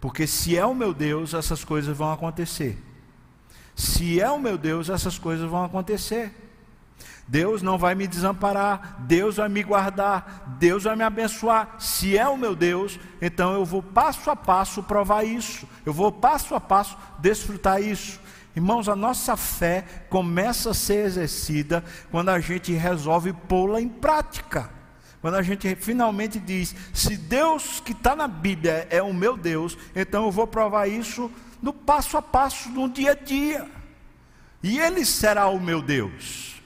porque 0.00 0.26
se 0.26 0.56
é 0.56 0.64
o 0.64 0.74
meu 0.74 0.94
Deus, 0.94 1.34
essas 1.34 1.64
coisas 1.64 1.96
vão 1.96 2.12
acontecer. 2.12 2.78
Se 3.74 4.20
é 4.20 4.30
o 4.30 4.38
meu 4.38 4.56
Deus, 4.56 4.88
essas 4.88 5.18
coisas 5.18 5.48
vão 5.48 5.64
acontecer. 5.64 6.32
Deus 7.26 7.62
não 7.62 7.78
vai 7.78 7.94
me 7.94 8.06
desamparar, 8.06 8.96
Deus 9.00 9.36
vai 9.36 9.48
me 9.48 9.62
guardar, 9.62 10.56
Deus 10.58 10.84
vai 10.84 10.96
me 10.96 11.04
abençoar. 11.04 11.76
Se 11.78 12.16
é 12.16 12.28
o 12.28 12.36
meu 12.36 12.54
Deus, 12.54 12.98
então 13.20 13.54
eu 13.54 13.64
vou 13.64 13.82
passo 13.82 14.30
a 14.30 14.36
passo 14.36 14.82
provar 14.82 15.24
isso, 15.24 15.66
eu 15.86 15.92
vou 15.92 16.10
passo 16.12 16.54
a 16.54 16.60
passo 16.60 16.96
desfrutar 17.18 17.82
isso. 17.82 18.20
Irmãos, 18.54 18.88
a 18.88 18.94
nossa 18.94 19.36
fé 19.36 19.84
começa 20.10 20.70
a 20.70 20.74
ser 20.74 21.06
exercida 21.06 21.82
quando 22.10 22.28
a 22.28 22.38
gente 22.38 22.72
resolve 22.72 23.32
pô-la 23.32 23.80
em 23.80 23.88
prática. 23.88 24.70
Quando 25.22 25.36
a 25.36 25.42
gente 25.42 25.74
finalmente 25.76 26.38
diz: 26.38 26.74
se 26.92 27.16
Deus 27.16 27.80
que 27.80 27.92
está 27.92 28.14
na 28.14 28.28
Bíblia 28.28 28.86
é 28.90 29.02
o 29.02 29.14
meu 29.14 29.36
Deus, 29.36 29.78
então 29.94 30.24
eu 30.26 30.30
vou 30.30 30.46
provar 30.46 30.86
isso 30.86 31.30
no 31.62 31.72
passo 31.72 32.16
a 32.16 32.22
passo, 32.22 32.68
no 32.68 32.88
dia 32.88 33.12
a 33.12 33.14
dia. 33.14 33.70
E 34.62 34.78
Ele 34.78 35.04
será 35.04 35.46
o 35.46 35.60
meu 35.60 35.80
Deus. 35.80 36.60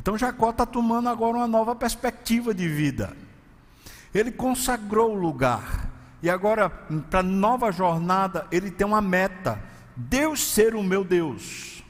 Então 0.00 0.18
Jacó 0.18 0.50
está 0.50 0.66
tomando 0.66 1.08
agora 1.08 1.38
uma 1.38 1.46
nova 1.46 1.74
perspectiva 1.74 2.52
de 2.52 2.68
vida. 2.68 3.16
Ele 4.12 4.30
consagrou 4.30 5.12
o 5.12 5.18
lugar. 5.18 5.90
E 6.22 6.28
agora, 6.28 6.68
para 6.68 7.20
a 7.20 7.22
nova 7.22 7.72
jornada, 7.72 8.46
ele 8.50 8.70
tem 8.70 8.86
uma 8.86 9.00
meta: 9.00 9.58
Deus 9.96 10.40
ser 10.40 10.74
o 10.74 10.82
meu 10.82 11.04
Deus. 11.04 11.82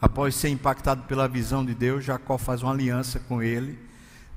Após 0.00 0.34
ser 0.34 0.48
impactado 0.48 1.02
pela 1.02 1.28
visão 1.28 1.64
de 1.64 1.74
Deus, 1.74 2.04
Jacó 2.04 2.38
faz 2.38 2.62
uma 2.62 2.72
aliança 2.72 3.20
com 3.20 3.42
ele, 3.42 3.78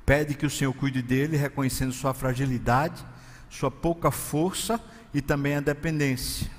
pede 0.04 0.34
que 0.34 0.44
o 0.44 0.50
Senhor 0.50 0.74
cuide 0.74 1.00
dele, 1.00 1.36
reconhecendo 1.36 1.92
sua 1.92 2.12
fragilidade, 2.12 3.04
sua 3.48 3.70
pouca 3.70 4.10
força 4.10 4.78
e 5.12 5.22
também 5.22 5.56
a 5.56 5.60
dependência. 5.60 6.50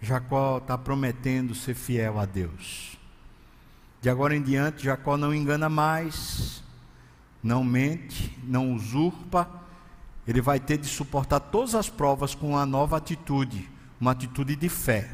Jacó 0.00 0.58
está 0.58 0.78
prometendo 0.78 1.54
ser 1.54 1.74
fiel 1.74 2.18
a 2.18 2.26
Deus. 2.26 2.96
De 4.00 4.08
agora 4.08 4.34
em 4.34 4.42
diante, 4.42 4.84
Jacó 4.84 5.16
não 5.16 5.34
engana 5.34 5.68
mais, 5.68 6.62
não 7.42 7.64
mente, 7.64 8.38
não 8.44 8.72
usurpa, 8.72 9.48
ele 10.26 10.40
vai 10.40 10.60
ter 10.60 10.78
de 10.78 10.86
suportar 10.86 11.40
todas 11.40 11.74
as 11.74 11.88
provas 11.88 12.34
com 12.34 12.50
uma 12.50 12.64
nova 12.64 12.96
atitude, 12.96 13.68
uma 14.00 14.12
atitude 14.12 14.54
de 14.54 14.68
fé. 14.68 15.10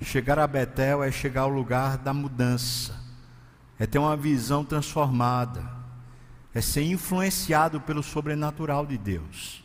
Chegar 0.00 0.38
a 0.38 0.46
Betel 0.46 1.02
é 1.02 1.12
chegar 1.12 1.42
ao 1.42 1.50
lugar 1.50 1.98
da 1.98 2.14
mudança, 2.14 2.98
é 3.78 3.86
ter 3.86 3.98
uma 3.98 4.16
visão 4.16 4.64
transformada, 4.64 5.70
é 6.54 6.60
ser 6.60 6.84
influenciado 6.84 7.80
pelo 7.80 8.02
sobrenatural 8.02 8.86
de 8.86 8.96
Deus 8.96 9.60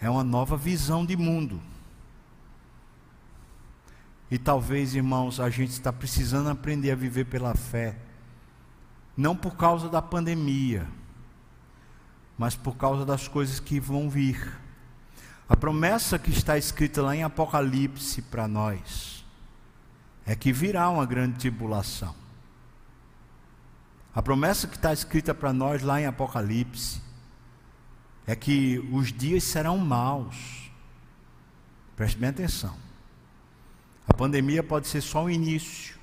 é 0.00 0.08
uma 0.08 0.24
nova 0.24 0.56
visão 0.56 1.04
de 1.04 1.16
mundo. 1.16 1.60
E 4.30 4.38
talvez, 4.38 4.94
irmãos, 4.94 5.40
a 5.40 5.48
gente 5.48 5.70
está 5.70 5.92
precisando 5.92 6.50
aprender 6.50 6.90
a 6.90 6.96
viver 6.96 7.24
pela 7.24 7.54
fé, 7.54 7.96
não 9.18 9.34
por 9.34 9.56
causa 9.56 9.88
da 9.88 10.00
pandemia, 10.00 10.86
mas 12.38 12.54
por 12.54 12.76
causa 12.76 13.04
das 13.04 13.26
coisas 13.26 13.58
que 13.58 13.80
vão 13.80 14.08
vir. 14.08 14.56
A 15.48 15.56
promessa 15.56 16.20
que 16.20 16.30
está 16.30 16.56
escrita 16.56 17.02
lá 17.02 17.16
em 17.16 17.24
Apocalipse 17.24 18.22
para 18.22 18.46
nós 18.46 19.26
é 20.24 20.36
que 20.36 20.52
virá 20.52 20.88
uma 20.88 21.04
grande 21.04 21.36
tribulação. 21.36 22.14
A 24.14 24.22
promessa 24.22 24.68
que 24.68 24.76
está 24.76 24.92
escrita 24.92 25.34
para 25.34 25.52
nós 25.52 25.82
lá 25.82 26.00
em 26.00 26.06
Apocalipse 26.06 27.02
é 28.24 28.36
que 28.36 28.78
os 28.92 29.12
dias 29.12 29.42
serão 29.42 29.78
maus. 29.78 30.70
Preste 31.96 32.16
bem 32.16 32.28
atenção. 32.28 32.76
A 34.06 34.14
pandemia 34.14 34.62
pode 34.62 34.86
ser 34.86 35.00
só 35.00 35.24
o 35.24 35.30
início. 35.30 35.97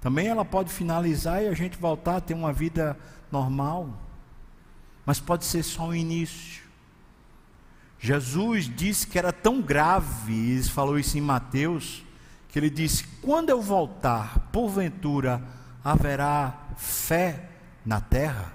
Também 0.00 0.28
ela 0.28 0.44
pode 0.44 0.72
finalizar 0.72 1.42
e 1.42 1.48
a 1.48 1.54
gente 1.54 1.76
voltar 1.76 2.16
a 2.16 2.20
ter 2.20 2.34
uma 2.34 2.52
vida 2.52 2.98
normal. 3.30 3.90
Mas 5.04 5.20
pode 5.20 5.44
ser 5.44 5.62
só 5.62 5.88
o 5.88 5.94
início. 5.94 6.62
Jesus 7.98 8.64
disse 8.74 9.06
que 9.06 9.18
era 9.18 9.32
tão 9.32 9.60
grave, 9.60 10.32
e 10.32 10.62
falou 10.64 10.98
isso 10.98 11.18
em 11.18 11.20
Mateus, 11.20 12.02
que 12.48 12.58
ele 12.58 12.70
disse: 12.70 13.04
Quando 13.20 13.50
eu 13.50 13.60
voltar, 13.60 14.48
porventura 14.50 15.42
haverá 15.84 16.68
fé 16.76 17.50
na 17.84 18.00
terra? 18.00 18.52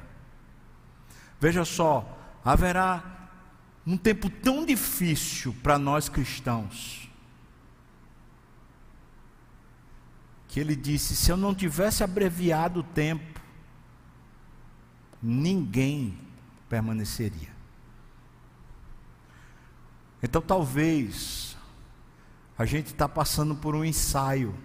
Veja 1.40 1.64
só, 1.64 2.18
haverá 2.44 3.04
um 3.86 3.98
tempo 3.98 4.30
tão 4.30 4.66
difícil 4.66 5.56
para 5.62 5.78
nós 5.78 6.10
cristãos, 6.10 7.05
que 10.56 10.60
ele 10.62 10.74
disse: 10.74 11.18
se 11.18 11.30
eu 11.30 11.36
não 11.36 11.54
tivesse 11.54 12.02
abreviado 12.02 12.80
o 12.80 12.84
tempo, 12.84 13.42
ninguém 15.22 16.18
permaneceria. 16.70 17.50
Então 20.24 20.42
talvez 20.42 21.58
a 22.58 22.64
gente 22.64 22.86
está 22.86 23.06
passando 23.10 23.54
por 23.54 23.76
um 23.76 23.84
ensaio. 23.84 24.56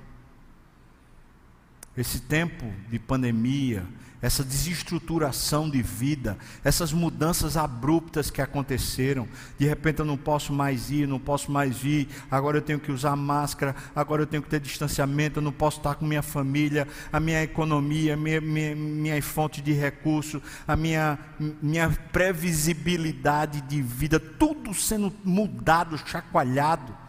Esse 1.96 2.20
tempo 2.20 2.72
de 2.88 3.00
pandemia, 3.00 3.84
essa 4.22 4.44
desestruturação 4.44 5.68
de 5.68 5.82
vida, 5.82 6.36
essas 6.62 6.92
mudanças 6.92 7.56
abruptas 7.56 8.30
que 8.30 8.42
aconteceram. 8.42 9.26
De 9.58 9.66
repente 9.66 10.00
eu 10.00 10.04
não 10.04 10.16
posso 10.16 10.52
mais 10.52 10.90
ir, 10.90 11.06
não 11.06 11.18
posso 11.18 11.50
mais 11.50 11.78
vir, 11.78 12.08
agora 12.30 12.58
eu 12.58 12.62
tenho 12.62 12.78
que 12.78 12.92
usar 12.92 13.16
máscara, 13.16 13.74
agora 13.94 14.22
eu 14.22 14.26
tenho 14.26 14.42
que 14.42 14.48
ter 14.48 14.60
distanciamento, 14.60 15.38
eu 15.38 15.42
não 15.42 15.52
posso 15.52 15.78
estar 15.78 15.94
com 15.94 16.04
minha 16.04 16.22
família, 16.22 16.86
a 17.12 17.18
minha 17.18 17.42
economia, 17.42 18.16
minha, 18.16 18.40
minha, 18.40 18.76
minha 18.76 19.22
fonte 19.22 19.62
de 19.62 19.72
recurso, 19.72 20.42
a 20.66 20.76
minha, 20.76 21.18
minha 21.62 21.90
previsibilidade 22.12 23.60
de 23.62 23.80
vida, 23.80 24.20
tudo 24.20 24.74
sendo 24.74 25.12
mudado, 25.24 25.96
chacoalhado. 25.98 26.99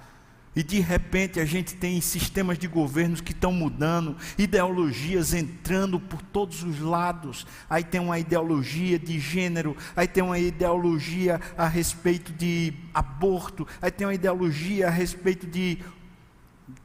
E 0.53 0.61
de 0.61 0.79
repente 0.81 1.39
a 1.39 1.45
gente 1.45 1.75
tem 1.75 2.01
sistemas 2.01 2.57
de 2.57 2.67
governos 2.67 3.21
que 3.21 3.31
estão 3.31 3.53
mudando, 3.53 4.17
ideologias 4.37 5.33
entrando 5.33 5.97
por 5.97 6.21
todos 6.21 6.61
os 6.61 6.79
lados. 6.81 7.47
Aí 7.69 7.83
tem 7.85 8.01
uma 8.01 8.19
ideologia 8.19 8.99
de 8.99 9.17
gênero, 9.17 9.77
aí 9.95 10.07
tem 10.09 10.21
uma 10.21 10.37
ideologia 10.37 11.39
a 11.57 11.67
respeito 11.67 12.33
de 12.33 12.73
aborto, 12.93 13.65
aí 13.81 13.89
tem 13.89 14.05
uma 14.05 14.13
ideologia 14.13 14.87
a 14.87 14.89
respeito 14.89 15.47
de, 15.47 15.79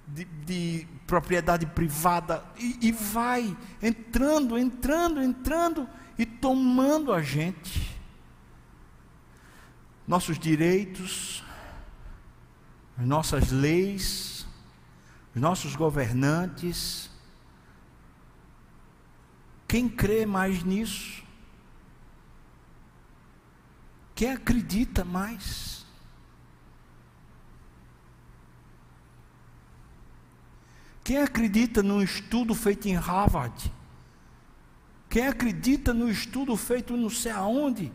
de, 0.07 0.25
de 0.45 0.87
propriedade 1.05 1.67
privada. 1.67 2.45
E, 2.57 2.79
e 2.83 2.93
vai 2.93 3.57
entrando, 3.83 4.57
entrando, 4.57 5.21
entrando 5.21 5.89
e 6.17 6.25
tomando 6.25 7.13
a 7.13 7.21
gente. 7.21 7.97
Nossos 10.07 10.39
direitos, 10.39 11.43
as 12.99 13.05
nossas 13.05 13.51
leis, 13.51 14.47
os 15.35 15.41
nossos 15.41 15.77
governantes. 15.77 17.11
Quem 19.69 19.89
crê 19.89 20.25
mais 20.25 20.65
nisso? 20.65 21.23
Quem 24.15 24.31
acredita 24.33 25.05
mais? 25.05 25.85
Quem 31.05 31.19
acredita 31.19 31.83
num 31.83 32.03
estudo 32.03 32.55
feito 32.55 32.89
em 32.89 32.95
Harvard? 32.95 33.73
Quem 35.09 35.27
acredita 35.27 35.95
no 35.95 36.11
estudo 36.11 36.57
feito 36.57 36.97
não 36.97 37.11
sei 37.11 37.31
aonde? 37.31 37.93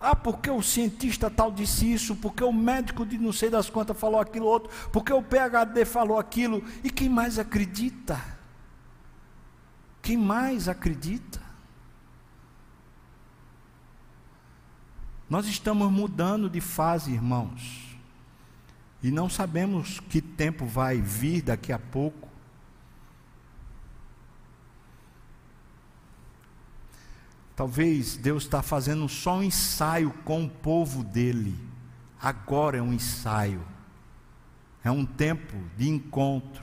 Ah, 0.00 0.14
porque 0.14 0.48
o 0.48 0.62
cientista 0.62 1.28
tal 1.28 1.50
disse 1.50 1.92
isso, 1.92 2.14
porque 2.16 2.44
o 2.44 2.52
médico 2.52 3.04
de 3.04 3.18
não 3.18 3.32
sei 3.32 3.50
das 3.50 3.68
quantas 3.68 3.98
falou 3.98 4.20
aquilo 4.20 4.46
outro, 4.46 4.70
porque 4.92 5.12
o 5.12 5.22
PhD 5.22 5.84
falou 5.84 6.18
aquilo. 6.18 6.62
E 6.84 6.90
quem 6.90 7.08
mais 7.08 7.38
acredita? 7.38 8.20
Quem 10.00 10.16
mais 10.16 10.68
acredita? 10.68 11.40
Nós 15.28 15.46
estamos 15.46 15.90
mudando 15.90 16.48
de 16.48 16.60
fase, 16.60 17.12
irmãos. 17.12 17.98
E 19.02 19.10
não 19.10 19.28
sabemos 19.28 20.00
que 20.00 20.20
tempo 20.20 20.64
vai 20.64 21.00
vir 21.00 21.42
daqui 21.42 21.72
a 21.72 21.78
pouco. 21.78 22.27
Talvez 27.58 28.16
Deus 28.16 28.44
está 28.44 28.62
fazendo 28.62 29.08
só 29.08 29.38
um 29.38 29.42
ensaio 29.42 30.12
com 30.24 30.44
o 30.44 30.48
povo 30.48 31.02
dele. 31.02 31.58
Agora 32.22 32.78
é 32.78 32.80
um 32.80 32.92
ensaio. 32.92 33.60
É 34.84 34.92
um 34.92 35.04
tempo 35.04 35.56
de 35.76 35.88
encontro. 35.88 36.62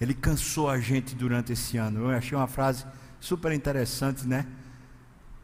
Ele 0.00 0.14
cansou 0.14 0.70
a 0.70 0.78
gente 0.78 1.16
durante 1.16 1.52
esse 1.52 1.76
ano. 1.76 1.98
Eu 1.98 2.10
achei 2.10 2.38
uma 2.38 2.46
frase 2.46 2.86
super 3.18 3.50
interessante, 3.50 4.24
né? 4.24 4.46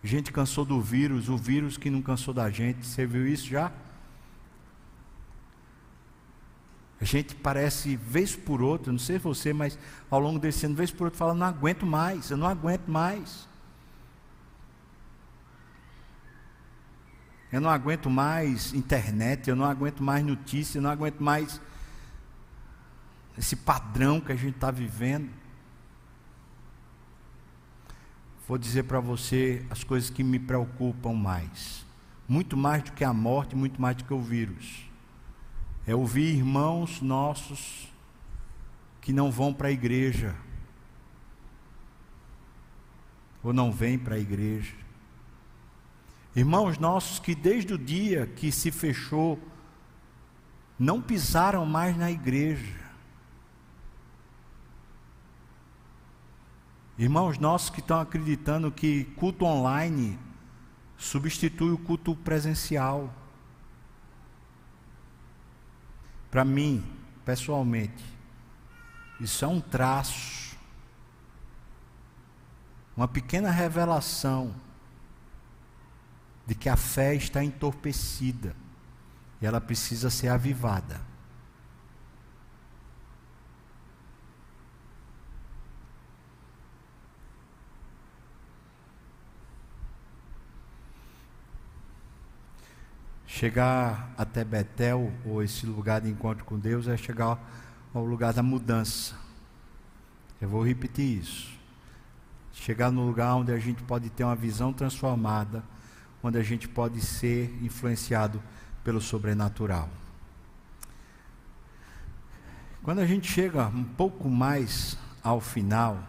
A 0.00 0.06
gente 0.06 0.30
cansou 0.30 0.64
do 0.64 0.80
vírus, 0.80 1.28
o 1.28 1.36
vírus 1.36 1.76
que 1.76 1.90
não 1.90 2.00
cansou 2.00 2.32
da 2.32 2.48
gente. 2.48 2.86
Você 2.86 3.04
viu 3.04 3.26
isso 3.26 3.48
já? 3.48 3.72
A 7.00 7.04
gente 7.04 7.34
parece, 7.36 7.96
vez 7.96 8.34
por 8.34 8.60
outra, 8.60 8.90
não 8.90 8.98
sei 8.98 9.18
você, 9.18 9.52
mas 9.52 9.78
ao 10.10 10.18
longo 10.18 10.38
desse 10.38 10.66
ano, 10.66 10.74
vez 10.74 10.90
por 10.90 11.04
outra, 11.04 11.18
fala: 11.18 11.34
não 11.34 11.46
aguento 11.46 11.86
mais, 11.86 12.30
eu 12.30 12.36
não 12.36 12.48
aguento 12.48 12.88
mais. 12.88 13.46
Eu 17.50 17.60
não 17.60 17.70
aguento 17.70 18.10
mais 18.10 18.74
internet, 18.74 19.48
eu 19.48 19.56
não 19.56 19.64
aguento 19.64 20.02
mais 20.02 20.24
notícia, 20.24 20.78
eu 20.78 20.82
não 20.82 20.90
aguento 20.90 21.20
mais 21.20 21.60
esse 23.38 23.56
padrão 23.56 24.20
que 24.20 24.32
a 24.32 24.36
gente 24.36 24.56
está 24.56 24.70
vivendo. 24.70 25.30
Vou 28.46 28.58
dizer 28.58 28.82
para 28.82 29.00
você 29.00 29.64
as 29.70 29.84
coisas 29.84 30.10
que 30.10 30.24
me 30.24 30.38
preocupam 30.38 31.12
mais. 31.12 31.86
Muito 32.26 32.56
mais 32.56 32.82
do 32.82 32.92
que 32.92 33.04
a 33.04 33.12
morte, 33.12 33.56
muito 33.56 33.80
mais 33.80 33.96
do 33.96 34.04
que 34.04 34.12
o 34.12 34.20
vírus 34.20 34.87
é 35.88 35.94
ouvir 35.94 36.36
irmãos 36.36 37.00
nossos 37.00 37.90
que 39.00 39.10
não 39.10 39.30
vão 39.30 39.54
para 39.54 39.68
a 39.68 39.72
igreja, 39.72 40.36
ou 43.42 43.54
não 43.54 43.72
vêm 43.72 43.98
para 43.98 44.16
a 44.16 44.18
igreja. 44.18 44.74
Irmãos 46.36 46.76
nossos 46.76 47.18
que 47.18 47.34
desde 47.34 47.72
o 47.72 47.78
dia 47.78 48.26
que 48.26 48.52
se 48.52 48.70
fechou, 48.70 49.40
não 50.78 51.00
pisaram 51.00 51.64
mais 51.64 51.96
na 51.96 52.10
igreja. 52.10 52.78
Irmãos 56.98 57.38
nossos 57.38 57.70
que 57.70 57.80
estão 57.80 57.98
acreditando 57.98 58.70
que 58.70 59.04
culto 59.16 59.46
online 59.46 60.18
substitui 60.98 61.72
o 61.72 61.78
culto 61.78 62.14
presencial. 62.14 63.10
Para 66.30 66.44
mim, 66.44 66.84
pessoalmente, 67.24 68.04
isso 69.20 69.44
é 69.44 69.48
um 69.48 69.60
traço, 69.60 70.56
uma 72.96 73.08
pequena 73.08 73.50
revelação 73.50 74.54
de 76.46 76.54
que 76.54 76.68
a 76.68 76.76
fé 76.76 77.14
está 77.14 77.42
entorpecida 77.42 78.54
e 79.40 79.46
ela 79.46 79.60
precisa 79.60 80.10
ser 80.10 80.28
avivada. 80.28 81.07
Chegar 93.30 94.10
até 94.16 94.42
Betel, 94.42 95.12
ou 95.22 95.42
esse 95.42 95.66
lugar 95.66 96.00
de 96.00 96.08
encontro 96.08 96.46
com 96.46 96.58
Deus, 96.58 96.88
é 96.88 96.96
chegar 96.96 97.38
ao 97.92 98.02
lugar 98.02 98.32
da 98.32 98.42
mudança. 98.42 99.14
Eu 100.40 100.48
vou 100.48 100.66
repetir 100.66 101.18
isso. 101.18 101.46
Chegar 102.54 102.90
no 102.90 103.06
lugar 103.06 103.34
onde 103.34 103.52
a 103.52 103.58
gente 103.58 103.82
pode 103.82 104.08
ter 104.08 104.24
uma 104.24 104.34
visão 104.34 104.72
transformada, 104.72 105.62
onde 106.22 106.38
a 106.38 106.42
gente 106.42 106.66
pode 106.66 107.02
ser 107.02 107.54
influenciado 107.62 108.42
pelo 108.82 108.98
sobrenatural. 108.98 109.90
Quando 112.82 113.00
a 113.00 113.06
gente 113.06 113.30
chega 113.30 113.66
um 113.66 113.84
pouco 113.84 114.26
mais 114.30 114.96
ao 115.22 115.38
final, 115.38 116.02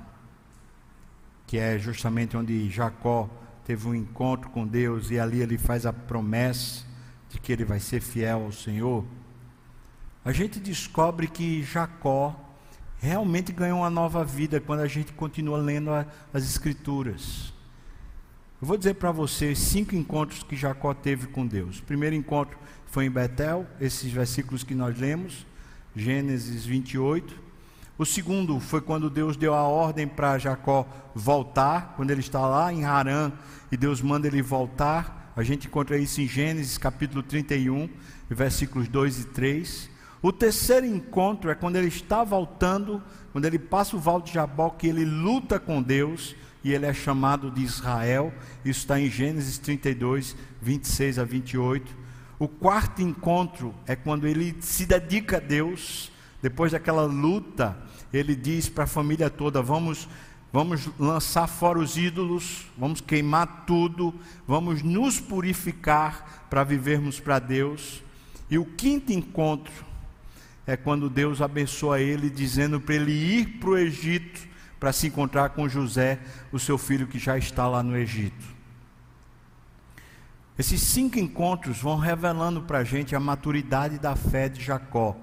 que 1.45 1.57
é 1.57 1.77
justamente 1.77 2.37
onde 2.37 2.69
Jacó 2.69 3.29
teve 3.65 3.89
um 3.89 3.93
encontro 3.93 4.49
com 4.51 4.65
Deus 4.65 5.11
e 5.11 5.19
ali 5.19 5.41
ele 5.41 5.57
faz 5.57 5.85
a 5.85 5.91
promessa 5.91 6.87
de 7.29 7.39
que 7.39 7.51
ele 7.51 7.63
vai 7.63 7.79
ser 7.79 8.01
fiel 8.01 8.43
ao 8.43 8.51
Senhor, 8.51 9.05
a 10.25 10.31
gente 10.31 10.59
descobre 10.59 11.27
que 11.27 11.63
Jacó 11.63 12.35
realmente 12.99 13.51
ganhou 13.51 13.79
uma 13.79 13.89
nova 13.89 14.23
vida 14.25 14.59
quando 14.59 14.81
a 14.81 14.87
gente 14.87 15.13
continua 15.13 15.57
lendo 15.57 15.91
a, 15.91 16.05
as 16.33 16.43
Escrituras. 16.43 17.53
Eu 18.61 18.67
vou 18.67 18.77
dizer 18.77 18.95
para 18.95 19.11
vocês 19.11 19.57
cinco 19.57 19.95
encontros 19.95 20.43
que 20.43 20.55
Jacó 20.55 20.93
teve 20.93 21.27
com 21.27 21.47
Deus. 21.47 21.79
O 21.79 21.83
primeiro 21.83 22.15
encontro 22.15 22.57
foi 22.87 23.05
em 23.05 23.09
Betel, 23.09 23.65
esses 23.79 24.11
versículos 24.11 24.63
que 24.63 24.75
nós 24.75 24.99
lemos, 24.99 25.45
Gênesis 25.95 26.65
28. 26.65 27.49
O 27.97 28.05
segundo 28.05 28.59
foi 28.59 28.81
quando 28.81 29.09
Deus 29.09 29.37
deu 29.37 29.53
a 29.53 29.63
ordem 29.63 30.07
para 30.07 30.37
Jacó 30.37 30.85
voltar, 31.15 31.93
quando 31.95 32.11
ele 32.11 32.19
está 32.19 32.45
lá 32.45 32.71
em 32.71 32.83
Harã, 32.83 33.31
e 33.71 33.77
Deus 33.77 34.01
manda 34.01 34.27
ele 34.27 34.41
voltar. 34.41 35.28
A 35.35 35.43
gente 35.43 35.67
encontra 35.67 35.97
isso 35.97 36.19
em 36.19 36.27
Gênesis 36.27 36.77
capítulo 36.77 37.21
31, 37.21 37.89
versículos 38.29 38.87
2 38.87 39.19
e 39.19 39.25
3. 39.25 39.89
O 40.21 40.33
terceiro 40.33 40.85
encontro 40.85 41.49
é 41.49 41.55
quando 41.55 41.77
ele 41.77 41.87
está 41.87 42.23
voltando, 42.23 43.01
quando 43.31 43.45
ele 43.45 43.59
passa 43.59 43.95
o 43.95 43.99
Val 43.99 44.21
de 44.21 44.33
Jabó, 44.33 44.69
que 44.71 44.87
ele 44.87 45.05
luta 45.05 45.59
com 45.59 45.81
Deus 45.81 46.35
e 46.63 46.73
ele 46.73 46.85
é 46.85 46.93
chamado 46.93 47.49
de 47.49 47.63
Israel. 47.63 48.33
Isso 48.65 48.81
está 48.81 48.99
em 48.99 49.09
Gênesis 49.09 49.57
32, 49.57 50.35
26 50.61 51.19
a 51.19 51.23
28. 51.23 51.95
O 52.37 52.47
quarto 52.47 53.01
encontro 53.01 53.73
é 53.85 53.95
quando 53.95 54.27
ele 54.27 54.57
se 54.59 54.85
dedica 54.85 55.37
a 55.37 55.39
Deus, 55.41 56.11
depois 56.41 56.71
daquela 56.71 57.03
luta, 57.03 57.77
ele 58.11 58.35
diz 58.35 58.67
para 58.67 58.85
a 58.85 58.87
família 58.87 59.29
toda: 59.29 59.61
Vamos 59.61 60.07
vamos 60.51 60.89
lançar 60.99 61.47
fora 61.47 61.79
os 61.79 61.97
ídolos, 61.97 62.65
vamos 62.77 63.01
queimar 63.01 63.65
tudo, 63.65 64.13
vamos 64.47 64.81
nos 64.81 65.19
purificar 65.19 66.45
para 66.49 66.63
vivermos 66.63 67.19
para 67.19 67.39
Deus. 67.39 68.03
E 68.49 68.57
o 68.57 68.65
quinto 68.65 69.11
encontro 69.11 69.85
é 70.65 70.75
quando 70.75 71.09
Deus 71.09 71.41
abençoa 71.41 71.99
ele, 71.99 72.29
dizendo 72.29 72.79
para 72.79 72.95
ele 72.95 73.11
ir 73.11 73.59
para 73.59 73.69
o 73.69 73.77
Egito 73.77 74.49
para 74.79 74.93
se 74.93 75.07
encontrar 75.07 75.49
com 75.49 75.67
José, 75.67 76.19
o 76.51 76.57
seu 76.57 76.77
filho 76.77 77.05
que 77.05 77.19
já 77.19 77.37
está 77.37 77.67
lá 77.67 77.83
no 77.83 77.97
Egito. 77.97 78.57
Esses 80.57 80.81
cinco 80.81 81.19
encontros 81.19 81.79
vão 81.79 81.97
revelando 81.97 82.61
para 82.61 82.79
a 82.79 82.83
gente 82.83 83.15
a 83.15 83.19
maturidade 83.19 83.99
da 83.99 84.15
fé 84.15 84.47
de 84.47 84.63
Jacó 84.63 85.17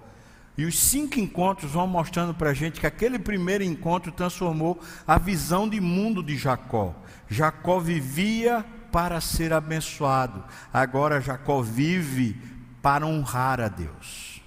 e 0.58 0.64
os 0.64 0.78
cinco 0.78 1.20
encontros 1.20 1.72
vão 1.72 1.86
mostrando 1.86 2.32
para 2.32 2.50
a 2.50 2.54
gente 2.54 2.80
que 2.80 2.86
aquele 2.86 3.18
primeiro 3.18 3.62
encontro 3.62 4.10
transformou 4.10 4.80
a 5.06 5.18
visão 5.18 5.68
de 5.68 5.80
mundo 5.80 6.22
de 6.22 6.36
Jacó. 6.36 6.94
Jacó 7.28 7.78
vivia 7.78 8.64
para 8.90 9.20
ser 9.20 9.52
abençoado, 9.52 10.42
agora 10.72 11.20
Jacó 11.20 11.60
vive 11.60 12.40
para 12.80 13.06
honrar 13.06 13.60
a 13.60 13.68
Deus. 13.68 14.40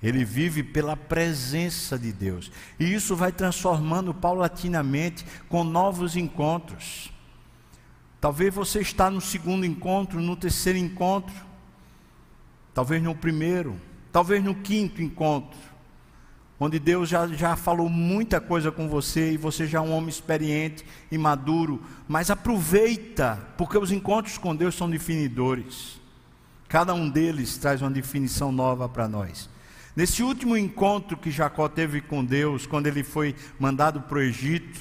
Ele 0.00 0.22
vive 0.22 0.62
pela 0.62 0.96
presença 0.96 1.98
de 1.98 2.12
Deus. 2.12 2.52
E 2.78 2.92
isso 2.92 3.16
vai 3.16 3.32
transformando 3.32 4.12
paulatinamente 4.12 5.24
com 5.48 5.64
novos 5.64 6.14
encontros. 6.14 7.10
Talvez 8.20 8.54
você 8.54 8.80
está 8.80 9.10
no 9.10 9.20
segundo 9.20 9.64
encontro, 9.64 10.20
no 10.20 10.36
terceiro 10.36 10.78
encontro, 10.78 11.34
talvez 12.74 13.02
no 13.02 13.14
primeiro 13.14 13.80
talvez 14.14 14.44
no 14.44 14.54
quinto 14.54 15.02
encontro, 15.02 15.58
onde 16.60 16.78
Deus 16.78 17.08
já, 17.08 17.26
já 17.26 17.56
falou 17.56 17.88
muita 17.88 18.40
coisa 18.40 18.70
com 18.70 18.88
você 18.88 19.32
e 19.32 19.36
você 19.36 19.66
já 19.66 19.78
é 19.78 19.80
um 19.80 19.90
homem 19.90 20.08
experiente 20.08 20.86
e 21.10 21.18
maduro, 21.18 21.82
mas 22.06 22.30
aproveita, 22.30 23.44
porque 23.58 23.76
os 23.76 23.90
encontros 23.90 24.38
com 24.38 24.54
Deus 24.54 24.76
são 24.76 24.88
definidores. 24.88 26.00
Cada 26.68 26.94
um 26.94 27.10
deles 27.10 27.56
traz 27.56 27.82
uma 27.82 27.90
definição 27.90 28.52
nova 28.52 28.88
para 28.88 29.08
nós. 29.08 29.50
Nesse 29.96 30.22
último 30.22 30.56
encontro 30.56 31.16
que 31.16 31.28
Jacó 31.28 31.68
teve 31.68 32.00
com 32.00 32.24
Deus, 32.24 32.66
quando 32.66 32.86
ele 32.86 33.02
foi 33.02 33.34
mandado 33.58 34.00
para 34.02 34.18
o 34.18 34.22
Egito, 34.22 34.80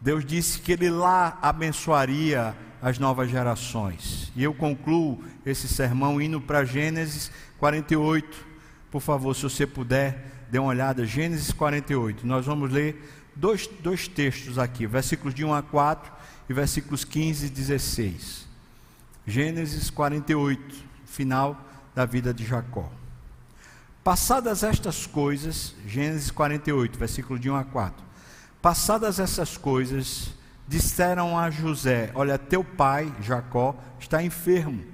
Deus 0.00 0.24
disse 0.24 0.60
que 0.60 0.70
Ele 0.70 0.88
lá 0.88 1.36
abençoaria 1.42 2.56
as 2.80 2.98
novas 2.98 3.30
gerações. 3.30 4.32
E 4.36 4.42
eu 4.42 4.54
concluo 4.54 5.22
esse 5.44 5.68
sermão 5.68 6.20
indo 6.20 6.40
para 6.40 6.64
Gênesis 6.64 7.30
48. 7.58 8.46
Por 8.90 9.00
favor, 9.00 9.34
se 9.34 9.42
você 9.42 9.66
puder, 9.66 10.46
dê 10.50 10.58
uma 10.58 10.68
olhada. 10.68 11.04
Gênesis 11.04 11.52
48. 11.52 12.26
Nós 12.26 12.46
vamos 12.46 12.70
ler 12.70 13.02
dois, 13.34 13.66
dois 13.66 14.08
textos 14.08 14.58
aqui, 14.58 14.86
versículos 14.86 15.34
de 15.34 15.44
1 15.44 15.54
a 15.54 15.62
4 15.62 16.12
e 16.48 16.52
versículos 16.52 17.04
15 17.04 17.46
e 17.46 17.50
16. 17.50 18.46
Gênesis 19.26 19.90
48, 19.90 20.74
final 21.04 21.60
da 21.94 22.04
vida 22.06 22.32
de 22.32 22.44
Jacó. 22.44 22.90
Passadas 24.04 24.62
estas 24.62 25.04
coisas, 25.04 25.74
Gênesis 25.86 26.30
48, 26.30 26.96
versículo 26.96 27.38
de 27.38 27.50
1 27.50 27.56
a 27.56 27.64
4. 27.64 28.04
Passadas 28.62 29.18
essas 29.18 29.56
coisas, 29.56 30.30
disseram 30.66 31.38
a 31.38 31.50
José: 31.50 32.10
Olha, 32.14 32.38
teu 32.38 32.64
pai, 32.64 33.12
Jacó, 33.20 33.76
está 33.98 34.22
enfermo. 34.22 34.84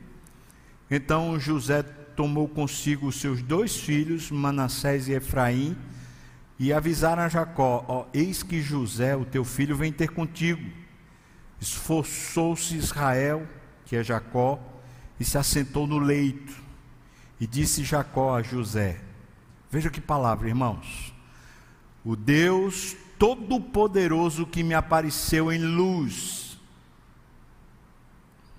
Então 0.91 1.39
José 1.39 1.83
tomou 1.83 2.47
consigo 2.49 3.07
os 3.07 3.17
seus 3.21 3.43
dois 3.43 3.77
filhos, 3.77 4.31
Manassés 4.31 5.09
e 5.09 5.13
Efraim, 5.13 5.77
e 6.59 6.73
avisaram 6.73 7.23
a 7.23 7.29
Jacó: 7.29 7.85
ó, 7.89 8.07
Eis 8.13 8.43
que 8.43 8.61
José, 8.61 9.17
o 9.17 9.25
teu 9.25 9.45
filho, 9.45 9.77
vem 9.77 9.93
ter 9.93 10.11
contigo. 10.11 10.63
Esforçou-se 11.61 12.77
Israel, 12.77 13.47
que 13.85 13.97
é 13.97 14.03
Jacó, 14.03 14.61
e 15.19 15.25
se 15.25 15.39
assentou 15.39 15.87
no 15.87 15.99
leito. 15.99 16.61
E 17.41 17.47
disse 17.47 17.85
Jacó 17.85 18.37
a 18.37 18.43
José: 18.43 19.01
Veja 19.71 19.91
que 19.91 20.01
palavra, 20.01 20.49
irmãos. 20.49 21.15
O 22.05 22.17
Deus 22.17 22.97
Todo-Poderoso 23.23 24.45
que 24.45 24.65
me 24.65 24.75
apareceu 24.75 25.53
em 25.53 25.59
luz. 25.61 26.59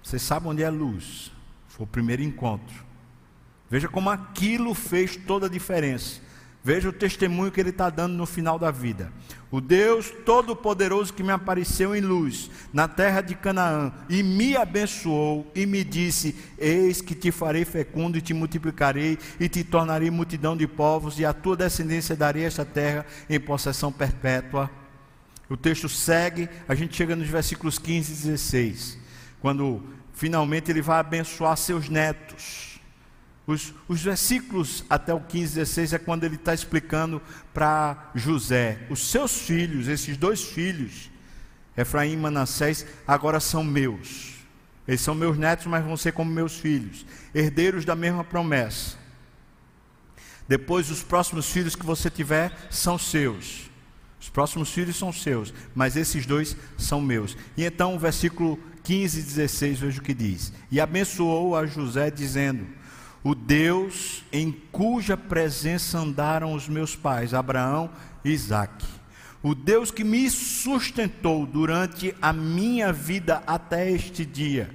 Você 0.02 0.18
sabe 0.18 0.48
onde 0.48 0.64
é 0.64 0.70
luz? 0.70 1.34
Foi 1.68 1.84
o 1.84 1.88
primeiro 1.88 2.24
encontro. 2.24 2.86
Veja 3.70 3.90
como 3.90 4.10
aquilo 4.10 4.74
fez 4.74 5.18
toda 5.18 5.48
a 5.48 5.50
diferença. 5.50 6.22
Veja 6.64 6.88
o 6.88 6.94
testemunho 6.94 7.52
que 7.52 7.60
ele 7.60 7.72
está 7.72 7.90
dando 7.90 8.14
no 8.14 8.26
final 8.26 8.58
da 8.58 8.72
vida. 8.72 9.12
O 9.52 9.60
Deus 9.60 10.10
Todo-Poderoso 10.26 11.14
que 11.14 11.22
me 11.22 11.32
apareceu 11.32 11.94
em 11.94 12.00
luz 12.00 12.50
na 12.72 12.88
terra 12.88 13.20
de 13.20 13.36
Canaã 13.36 13.92
e 14.08 14.24
me 14.24 14.56
abençoou 14.56 15.52
e 15.54 15.66
me 15.66 15.84
disse: 15.84 16.34
Eis 16.58 17.02
que 17.02 17.14
te 17.14 17.34
farei 17.34 17.66
fecundo 17.66 18.18
e 18.18 18.22
te 18.22 18.34
multiplicarei 18.34 19.20
e 19.42 19.50
te 19.50 19.62
tornarei 19.62 20.10
multidão 20.10 20.56
de 20.56 20.66
povos, 20.66 21.20
e 21.20 21.26
a 21.26 21.34
tua 21.34 21.58
descendência 21.58 22.16
darei 22.16 22.46
esta 22.46 22.64
terra 22.64 23.06
em 23.30 23.40
possessão 23.42 23.92
perpétua. 23.92 24.72
O 25.50 25.58
texto 25.58 25.90
segue, 25.90 26.48
a 26.66 26.74
gente 26.74 26.96
chega 26.96 27.14
nos 27.14 27.28
versículos 27.28 27.78
15 27.78 28.12
e 28.12 28.16
16, 28.16 28.98
quando 29.42 29.84
finalmente 30.14 30.72
ele 30.72 30.82
vai 30.82 31.00
abençoar 31.00 31.58
seus 31.58 31.90
netos. 31.90 32.73
Os, 33.46 33.74
os, 33.90 34.02
versículos 34.02 34.86
até 34.90 35.14
o 35.14 35.20
15, 35.20 35.56
16 35.56 35.94
é 35.94 36.00
quando 36.00 36.24
ele 36.24 36.36
está 36.36 36.54
explicando 36.54 37.22
para 37.54 38.12
José: 38.16 38.80
os 38.90 39.10
seus 39.12 39.38
filhos, 39.38 39.88
esses 39.88 40.16
dois 40.16 40.44
filhos, 40.44 41.12
Efraim 41.76 42.14
e 42.14 42.18
Manassés, 42.18 42.86
agora 43.06 43.40
são 43.40 43.64
meus. 43.64 44.34
Eles 44.88 45.02
são 45.02 45.16
meus 45.16 45.38
netos, 45.38 45.66
mas 45.66 45.84
vão 45.84 45.96
ser 45.98 46.14
como 46.14 46.32
meus 46.32 46.58
filhos, 46.58 47.06
herdeiros 47.34 47.86
da 47.86 47.96
mesma 47.96 48.24
promessa. 48.24 48.98
Depois, 50.48 50.90
os 50.90 51.04
próximos 51.04 51.50
filhos 51.50 51.76
que 51.76 51.86
você 51.86 52.10
tiver 52.10 52.52
são 52.70 52.98
seus. 52.98 53.70
Os 54.20 54.30
próximos 54.30 54.72
filhos 54.72 54.98
são 54.98 55.12
seus, 55.12 55.54
mas 55.76 55.98
esses 55.98 56.26
dois 56.26 56.56
são 56.78 57.02
meus. 57.02 57.36
E 57.58 57.64
então, 57.66 57.96
o 57.96 58.00
versículo 58.00 58.58
15 58.84 59.20
e 59.20 59.24
16, 59.24 59.80
veja 59.80 60.00
o 60.00 60.04
que 60.04 60.14
diz: 60.14 60.54
E 60.72 60.80
abençoou 60.80 61.58
a 61.58 61.66
José, 61.66 62.10
dizendo 62.10 62.66
o 63.24 63.34
Deus 63.34 64.24
em 64.34 64.52
cuja 64.52 65.16
presença 65.16 65.98
andaram 65.98 66.54
os 66.54 66.68
meus 66.68 66.96
pais, 66.96 67.34
Abraão 67.34 67.90
e 68.24 68.32
Isaac. 68.32 68.86
O 69.42 69.56
Deus 69.56 69.92
que 69.92 70.04
me 70.04 70.30
sustentou 70.30 71.46
durante 71.46 72.14
a 72.22 72.34
minha 72.34 72.92
vida 72.92 73.42
até 73.48 73.90
este 73.90 74.26
dia. 74.26 74.70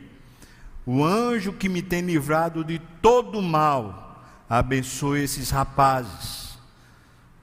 O 0.86 1.04
anjo 1.04 1.52
que 1.52 1.68
me 1.68 1.82
tem 1.82 2.00
livrado 2.00 2.64
de 2.64 2.78
todo 3.02 3.42
mal. 3.42 4.24
Abençoe 4.48 5.22
esses 5.22 5.50
rapazes. 5.50 6.48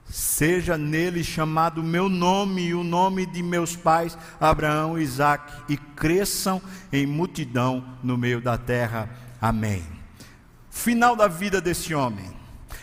Seja 0.06 0.78
nele 0.78 1.24
chamado 1.24 1.84
meu 1.84 2.10
nome 2.10 2.68
e 2.68 2.74
o 2.74 2.84
nome 2.84 3.26
de 3.26 3.43
meus 3.43 3.76
pais, 3.76 4.18
Abraão 4.39 4.97
e 4.97 5.03
Isaac, 5.03 5.51
e 5.68 5.78
cresçam 5.78 6.62
em 6.91 7.06
multidão 7.06 7.84
no 8.01 8.18
meio 8.18 8.39
da 8.39 8.58
terra. 8.58 9.10
Amém 9.41 9.94
final 10.76 11.15
da 11.15 11.28
vida 11.28 11.61
desse 11.61 11.95
homem. 11.95 12.36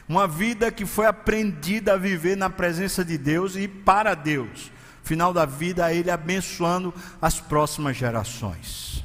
Uma 0.08 0.26
vida 0.26 0.72
que 0.72 0.86
foi 0.86 1.06
aprendida 1.06 1.92
a 1.92 1.96
viver 1.98 2.36
na 2.36 2.48
presença 2.48 3.04
de 3.04 3.18
Deus 3.18 3.54
e 3.54 3.68
para 3.68 4.14
Deus. 4.14 4.72
Final 5.04 5.32
da 5.32 5.44
vida, 5.44 5.92
ele 5.92 6.10
abençoando 6.10 6.92
as 7.20 7.38
próximas 7.38 7.96
gerações. 7.96 9.04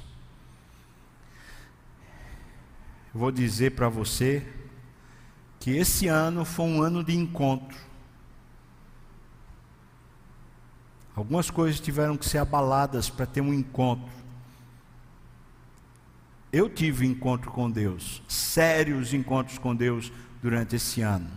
Eu 3.13 3.19
vou 3.19 3.31
dizer 3.31 3.71
para 3.71 3.89
você 3.89 4.47
que 5.59 5.71
esse 5.71 6.07
ano 6.07 6.45
foi 6.45 6.65
um 6.65 6.81
ano 6.81 7.03
de 7.03 7.15
encontro. 7.15 7.77
Algumas 11.13 11.49
coisas 11.51 11.79
tiveram 11.79 12.15
que 12.15 12.25
ser 12.25 12.37
abaladas 12.37 13.09
para 13.09 13.25
ter 13.25 13.41
um 13.41 13.53
encontro. 13.53 14.16
Eu 16.51 16.69
tive 16.69 17.05
encontro 17.05 17.51
com 17.51 17.69
Deus, 17.69 18.21
sérios 18.27 19.13
encontros 19.13 19.57
com 19.57 19.75
Deus 19.75 20.11
durante 20.41 20.75
esse 20.75 21.01
ano. 21.01 21.29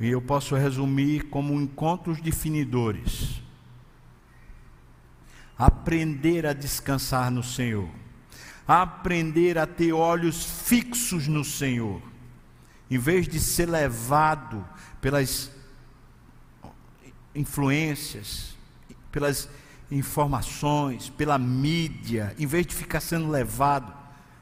E 0.00 0.08
eu 0.08 0.20
posso 0.20 0.56
resumir 0.56 1.28
como 1.28 1.54
encontros 1.54 2.20
definidores. 2.20 3.40
Aprender 5.56 6.46
a 6.46 6.52
descansar 6.52 7.30
no 7.30 7.42
Senhor. 7.44 7.88
Aprender 8.66 9.56
a 9.56 9.66
ter 9.66 9.92
olhos 9.92 10.44
fixos 10.44 11.28
no 11.28 11.44
Senhor. 11.44 12.02
Em 12.90 12.98
vez 12.98 13.28
de 13.28 13.38
ser 13.38 13.66
levado 13.66 14.66
pelas 15.00 15.50
influências, 17.34 18.56
pelas 19.12 19.48
informações, 19.94 21.08
pela 21.08 21.38
mídia, 21.38 22.34
em 22.38 22.46
vez 22.46 22.66
de 22.66 22.74
ficar 22.74 23.00
sendo 23.00 23.30
levado. 23.30 23.92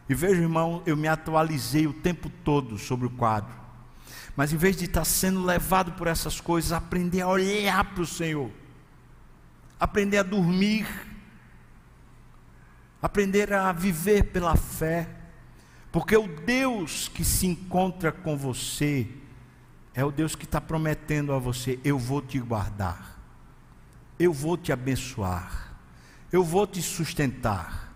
E 0.09 0.15
veja, 0.15 0.41
irmão, 0.41 0.83
eu 0.87 0.97
me 0.97 1.07
atualizei 1.07 1.87
o 1.87 1.93
tempo 1.93 2.31
todo 2.43 2.79
sobre 2.79 3.07
o 3.07 3.11
quadro. 3.11 3.55
Mas 4.35 4.53
em 4.53 4.57
vez 4.57 4.77
de 4.77 4.87
estar 4.87 5.05
sendo 5.05 5.45
levado 5.45 5.93
por 5.93 6.07
essas 6.07 6.41
coisas, 6.41 6.73
aprender 6.73 7.21
a 7.21 7.29
olhar 7.29 7.85
para 7.85 8.03
o 8.03 8.07
Senhor, 8.07 8.51
aprender 9.79 10.19
a 10.19 10.23
dormir, 10.23 10.89
aprender 13.01 13.53
a 13.53 13.71
viver 13.73 14.25
pela 14.25 14.57
fé, 14.57 15.09
porque 15.91 16.17
o 16.17 16.27
Deus 16.27 17.09
que 17.09 17.25
se 17.25 17.47
encontra 17.47 18.11
com 18.11 18.37
você 18.37 19.07
é 19.95 20.03
o 20.03 20.11
Deus 20.11 20.35
que 20.35 20.47
está 20.47 20.61
prometendo 20.61 21.35
a 21.35 21.39
você: 21.39 21.79
eu 21.85 21.99
vou 21.99 22.23
te 22.23 22.39
guardar 22.39 23.12
eu 24.25 24.33
vou 24.33 24.57
te 24.57 24.73
abençoar, 24.73 25.75
eu 26.31 26.45
vou 26.45 26.67
te 26.67 26.81
sustentar. 26.81 27.93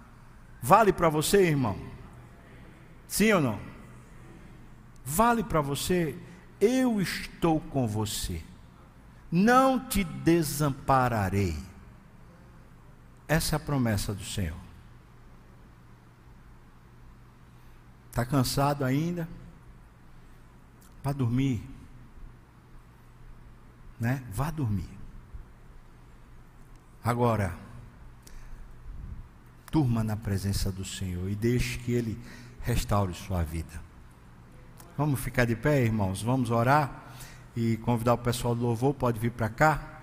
Vale 0.62 0.93
para 0.93 1.09
você, 1.09 1.47
irmão? 1.47 1.79
Sim 3.07 3.33
ou 3.33 3.41
não? 3.41 3.61
Vale 5.05 5.45
para 5.45 5.61
você? 5.61 6.18
Eu 6.61 7.01
estou 7.01 7.61
com 7.61 7.87
você, 7.87 8.43
não 9.31 9.79
te 9.79 10.03
desampararei. 10.03 11.57
Essa 13.29 13.55
é 13.55 13.59
a 13.59 13.61
promessa 13.61 14.14
do 14.14 14.24
Senhor. 14.24 14.57
Está 18.11 18.24
cansado 18.24 18.85
ainda? 18.85 19.29
Vá 21.05 21.12
dormir. 21.12 21.62
Né? 24.01 24.24
Vá 24.33 24.51
dormir. 24.51 24.95
Agora, 27.07 27.54
turma 29.70 30.02
na 30.02 30.16
presença 30.16 30.72
do 30.72 30.84
Senhor 30.84 31.30
e 31.30 31.36
deixe 31.36 31.78
que 31.78 31.92
Ele 31.92 32.18
restaure 32.62 33.14
sua 33.14 33.44
vida. 33.44 33.80
Vamos 34.98 35.20
ficar 35.20 35.44
de 35.44 35.54
pé, 35.54 35.84
irmãos? 35.84 36.20
Vamos 36.20 36.50
orar 36.50 37.14
e 37.57 37.76
convidar 37.76 38.14
o 38.14 38.18
pessoal 38.18 38.57
do 38.57 38.62
louvor, 38.62 38.92
pode 38.92 39.20
vir 39.20 39.30
para 39.30 39.48
cá. 39.48 40.00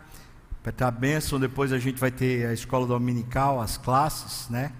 Ter 0.63 0.81
a 0.85 0.89
bênção, 0.89 1.37
depois 1.37 1.73
a 1.73 1.77
gente 1.77 1.99
vai 1.99 2.09
ter 2.09 2.47
a 2.47 2.53
escola 2.53 2.87
dominical, 2.87 3.59
as 3.59 3.75
classes, 3.75 4.47
né? 4.49 4.71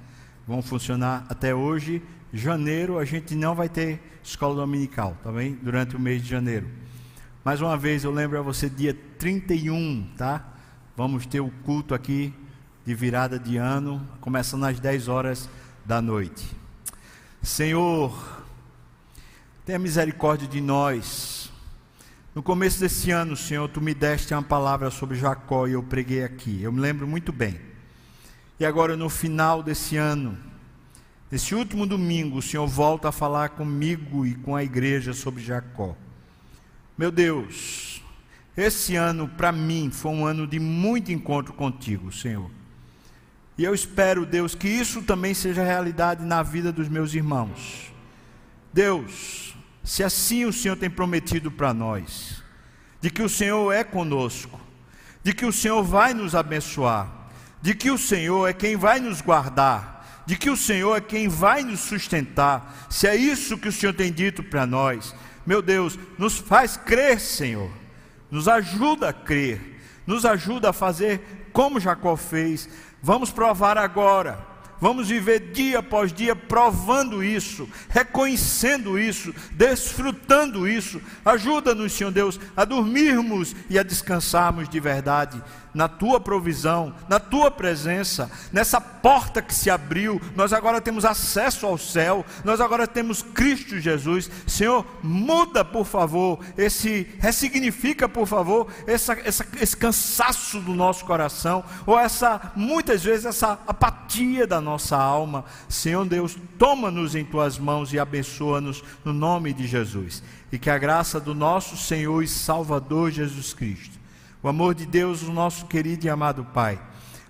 Vão 0.48 0.62
funcionar 0.62 1.26
até 1.28 1.54
hoje. 1.54 2.02
Janeiro 2.32 3.00
a 3.00 3.04
gente 3.04 3.36
não 3.36 3.54
vai 3.54 3.68
ter 3.68 4.02
escola 4.24 4.56
dominical, 4.56 5.18
tá 5.22 5.30
bem? 5.30 5.56
Durante 5.62 5.98
o 5.98 6.00
mês 6.00 6.24
de 6.24 6.30
janeiro. 6.30 6.70
Mais 7.44 7.60
uma 7.60 7.76
vez 7.76 8.06
eu 8.06 8.12
lembro 8.14 8.40
a 8.40 8.42
você, 8.42 8.70
dia 8.70 8.98
31, 9.20 10.14
tá? 10.16 10.53
Vamos 10.96 11.26
ter 11.26 11.40
o 11.40 11.50
culto 11.64 11.94
aqui 11.94 12.34
de 12.86 12.94
virada 12.94 13.40
de 13.40 13.58
ano, 13.58 14.06
começando 14.20 14.66
às 14.66 14.80
10 14.80 15.08
horas 15.08 15.50
da 15.86 16.02
noite. 16.02 16.46
Senhor, 17.42 18.44
tenha 19.66 19.80
misericórdia 19.80 20.48
de 20.48 20.62
nós. 20.62 21.52
No 22.36 22.42
começo 22.44 22.80
desse 22.80 23.12
ano, 23.12 23.36
Senhor, 23.36 23.68
tu 23.70 23.80
me 23.80 23.94
deste 23.94 24.34
uma 24.34 24.44
palavra 24.44 24.90
sobre 24.90 25.18
Jacó 25.18 25.68
e 25.68 25.74
eu 25.74 25.84
preguei 25.84 26.24
aqui. 26.24 26.62
Eu 26.62 26.72
me 26.72 26.80
lembro 26.80 27.08
muito 27.08 27.32
bem. 27.32 27.60
E 28.60 28.66
agora, 28.66 28.96
no 28.96 29.10
final 29.10 29.62
desse 29.62 29.98
ano, 29.98 30.38
nesse 31.30 31.54
último 31.56 31.86
domingo, 31.86 32.38
o 32.38 32.42
Senhor 32.42 32.68
volta 32.68 33.10
a 33.10 33.12
falar 33.12 33.50
comigo 33.50 34.26
e 34.26 34.36
com 34.36 34.56
a 34.56 34.64
igreja 34.64 35.14
sobre 35.14 35.44
Jacó. 35.44 35.96
Meu 36.98 37.12
Deus, 37.12 37.83
esse 38.56 38.96
ano 38.96 39.28
para 39.28 39.52
mim 39.52 39.90
foi 39.92 40.12
um 40.12 40.26
ano 40.26 40.46
de 40.46 40.60
muito 40.60 41.12
encontro 41.12 41.54
contigo, 41.54 42.12
Senhor. 42.12 42.50
E 43.58 43.64
eu 43.64 43.74
espero, 43.74 44.26
Deus, 44.26 44.56
que 44.56 44.68
isso 44.68 45.02
também 45.02 45.34
seja 45.34 45.64
realidade 45.64 46.24
na 46.24 46.42
vida 46.42 46.72
dos 46.72 46.90
meus 46.90 47.14
irmãos. 47.14 47.92
Deus, 48.72 49.56
se 49.84 50.04
assim 50.04 50.46
o 50.46 50.54
Senhor 50.54 50.76
tem 50.76 50.90
prometido 50.90 51.52
para 51.52 51.74
nós, 51.74 52.44
de 53.00 53.10
que 53.10 53.22
o 53.22 53.30
Senhor 53.30 53.72
é 53.72 53.84
conosco, 53.84 54.60
de 55.22 55.34
que 55.34 55.46
o 55.46 55.54
Senhor 55.54 55.84
vai 55.84 56.14
nos 56.14 56.34
abençoar, 56.34 57.30
de 57.62 57.76
que 57.76 57.92
o 57.92 57.98
Senhor 57.98 58.48
é 58.48 58.54
quem 58.54 58.76
vai 58.76 59.00
nos 59.00 59.22
guardar, 59.22 60.24
de 60.26 60.36
que 60.36 60.50
o 60.50 60.58
Senhor 60.58 60.96
é 60.96 61.02
quem 61.02 61.28
vai 61.28 61.64
nos 61.64 61.82
sustentar, 61.82 62.88
se 62.90 63.08
é 63.08 63.16
isso 63.16 63.58
que 63.58 63.68
o 63.68 63.72
Senhor 63.72 63.94
tem 63.94 64.12
dito 64.12 64.42
para 64.42 64.66
nós, 64.66 65.14
meu 65.46 65.62
Deus, 65.62 66.00
nos 66.18 66.38
faz 66.38 66.76
crer, 66.78 67.20
Senhor, 67.20 67.70
nos 68.34 68.48
ajuda 68.48 69.10
a 69.10 69.14
crer, 69.14 69.80
nos 70.08 70.26
ajuda 70.26 70.72
a 70.72 70.74
fazer 70.74 71.50
como 71.54 71.80
Jacó 71.80 72.18
fez. 72.18 72.68
Vamos 73.00 73.30
provar 73.30 73.78
agora 73.78 74.54
Vamos 74.84 75.08
viver 75.08 75.54
dia 75.54 75.80
após 75.80 76.12
dia 76.12 76.36
provando 76.36 77.24
isso, 77.24 77.70
reconhecendo 77.88 79.00
isso, 79.00 79.34
desfrutando 79.52 80.68
isso. 80.68 81.02
Ajuda-nos, 81.24 81.94
Senhor 81.94 82.12
Deus, 82.12 82.38
a 82.54 82.66
dormirmos 82.66 83.56
e 83.70 83.80
a 83.80 83.84
descansarmos 83.84 84.68
de 84.68 84.82
verdade 84.82 85.42
na 85.74 85.88
tua 85.88 86.20
provisão, 86.20 86.94
na 87.10 87.20
tua 87.20 87.50
presença, 87.50 88.30
nessa 88.52 88.80
porta 88.80 89.42
que 89.42 89.54
se 89.54 89.70
abriu, 89.70 90.22
nós 90.36 90.54
agora 90.54 90.80
temos 90.80 91.04
acesso 91.04 91.66
ao 91.66 91.78
céu, 91.78 92.26
nós 92.44 92.62
agora 92.62 92.88
temos 92.88 93.22
Cristo 93.22 93.80
Jesus. 93.80 94.30
Senhor, 94.46 94.86
muda, 95.02 95.66
por 95.66 95.86
favor, 95.86 96.40
esse, 96.58 97.08
ressignifica, 97.20 98.08
por 98.08 98.28
favor, 98.28 98.68
essa, 98.86 99.14
essa, 99.14 99.46
esse 99.60 99.76
cansaço 99.76 100.60
do 100.60 100.74
nosso 100.74 101.06
coração, 101.06 101.64
ou 101.86 102.00
essa, 102.00 102.52
muitas 102.56 103.04
vezes, 103.04 103.26
essa 103.26 103.60
apatia 103.66 104.46
da 104.46 104.62
nossa 104.62 104.96
alma. 104.96 105.46
Senhor 105.68 106.06
Deus, 106.06 106.38
toma-nos 106.60 107.16
em 107.16 107.26
tuas 107.26 107.58
mãos 107.58 107.92
e 107.94 108.00
abençoa-nos 108.00 108.84
no 109.04 109.12
nome 109.12 109.54
de 109.54 109.66
Jesus. 109.66 110.22
E 110.52 110.60
que 110.60 110.70
a 110.70 110.78
graça 110.78 111.20
do 111.20 111.34
nosso 111.34 111.76
Senhor 111.76 112.22
e 112.22 112.28
Salvador 112.28 113.10
Jesus 113.10 113.54
Cristo 113.54 114.03
o 114.44 114.50
amor 114.50 114.76
de 114.76 114.86
Deus, 114.86 115.24
o 115.24 115.32
nosso 115.32 115.66
querido 115.68 116.06
e 116.06 116.10
amado 116.10 116.44
Pai, 116.44 116.78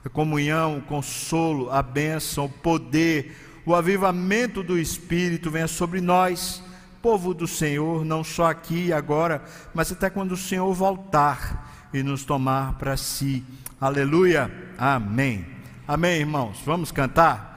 a 0.03 0.09
comunhão, 0.09 0.79
o 0.79 0.81
consolo, 0.81 1.69
a 1.71 1.83
bênção, 1.83 2.45
o 2.45 2.49
poder, 2.49 3.61
o 3.65 3.75
avivamento 3.75 4.63
do 4.63 4.79
Espírito 4.79 5.51
venha 5.51 5.67
sobre 5.67 6.01
nós, 6.01 6.63
povo 7.03 7.33
do 7.33 7.47
Senhor, 7.47 8.03
não 8.03 8.23
só 8.23 8.49
aqui 8.49 8.87
e 8.87 8.93
agora, 8.93 9.43
mas 9.75 9.91
até 9.91 10.09
quando 10.09 10.31
o 10.31 10.37
Senhor 10.37 10.73
voltar 10.73 11.89
e 11.93 12.01
nos 12.01 12.25
tomar 12.25 12.79
para 12.79 12.97
si. 12.97 13.43
Aleluia. 13.79 14.51
Amém. 14.77 15.45
Amém, 15.87 16.21
irmãos. 16.21 16.61
Vamos 16.65 16.91
cantar? 16.91 17.51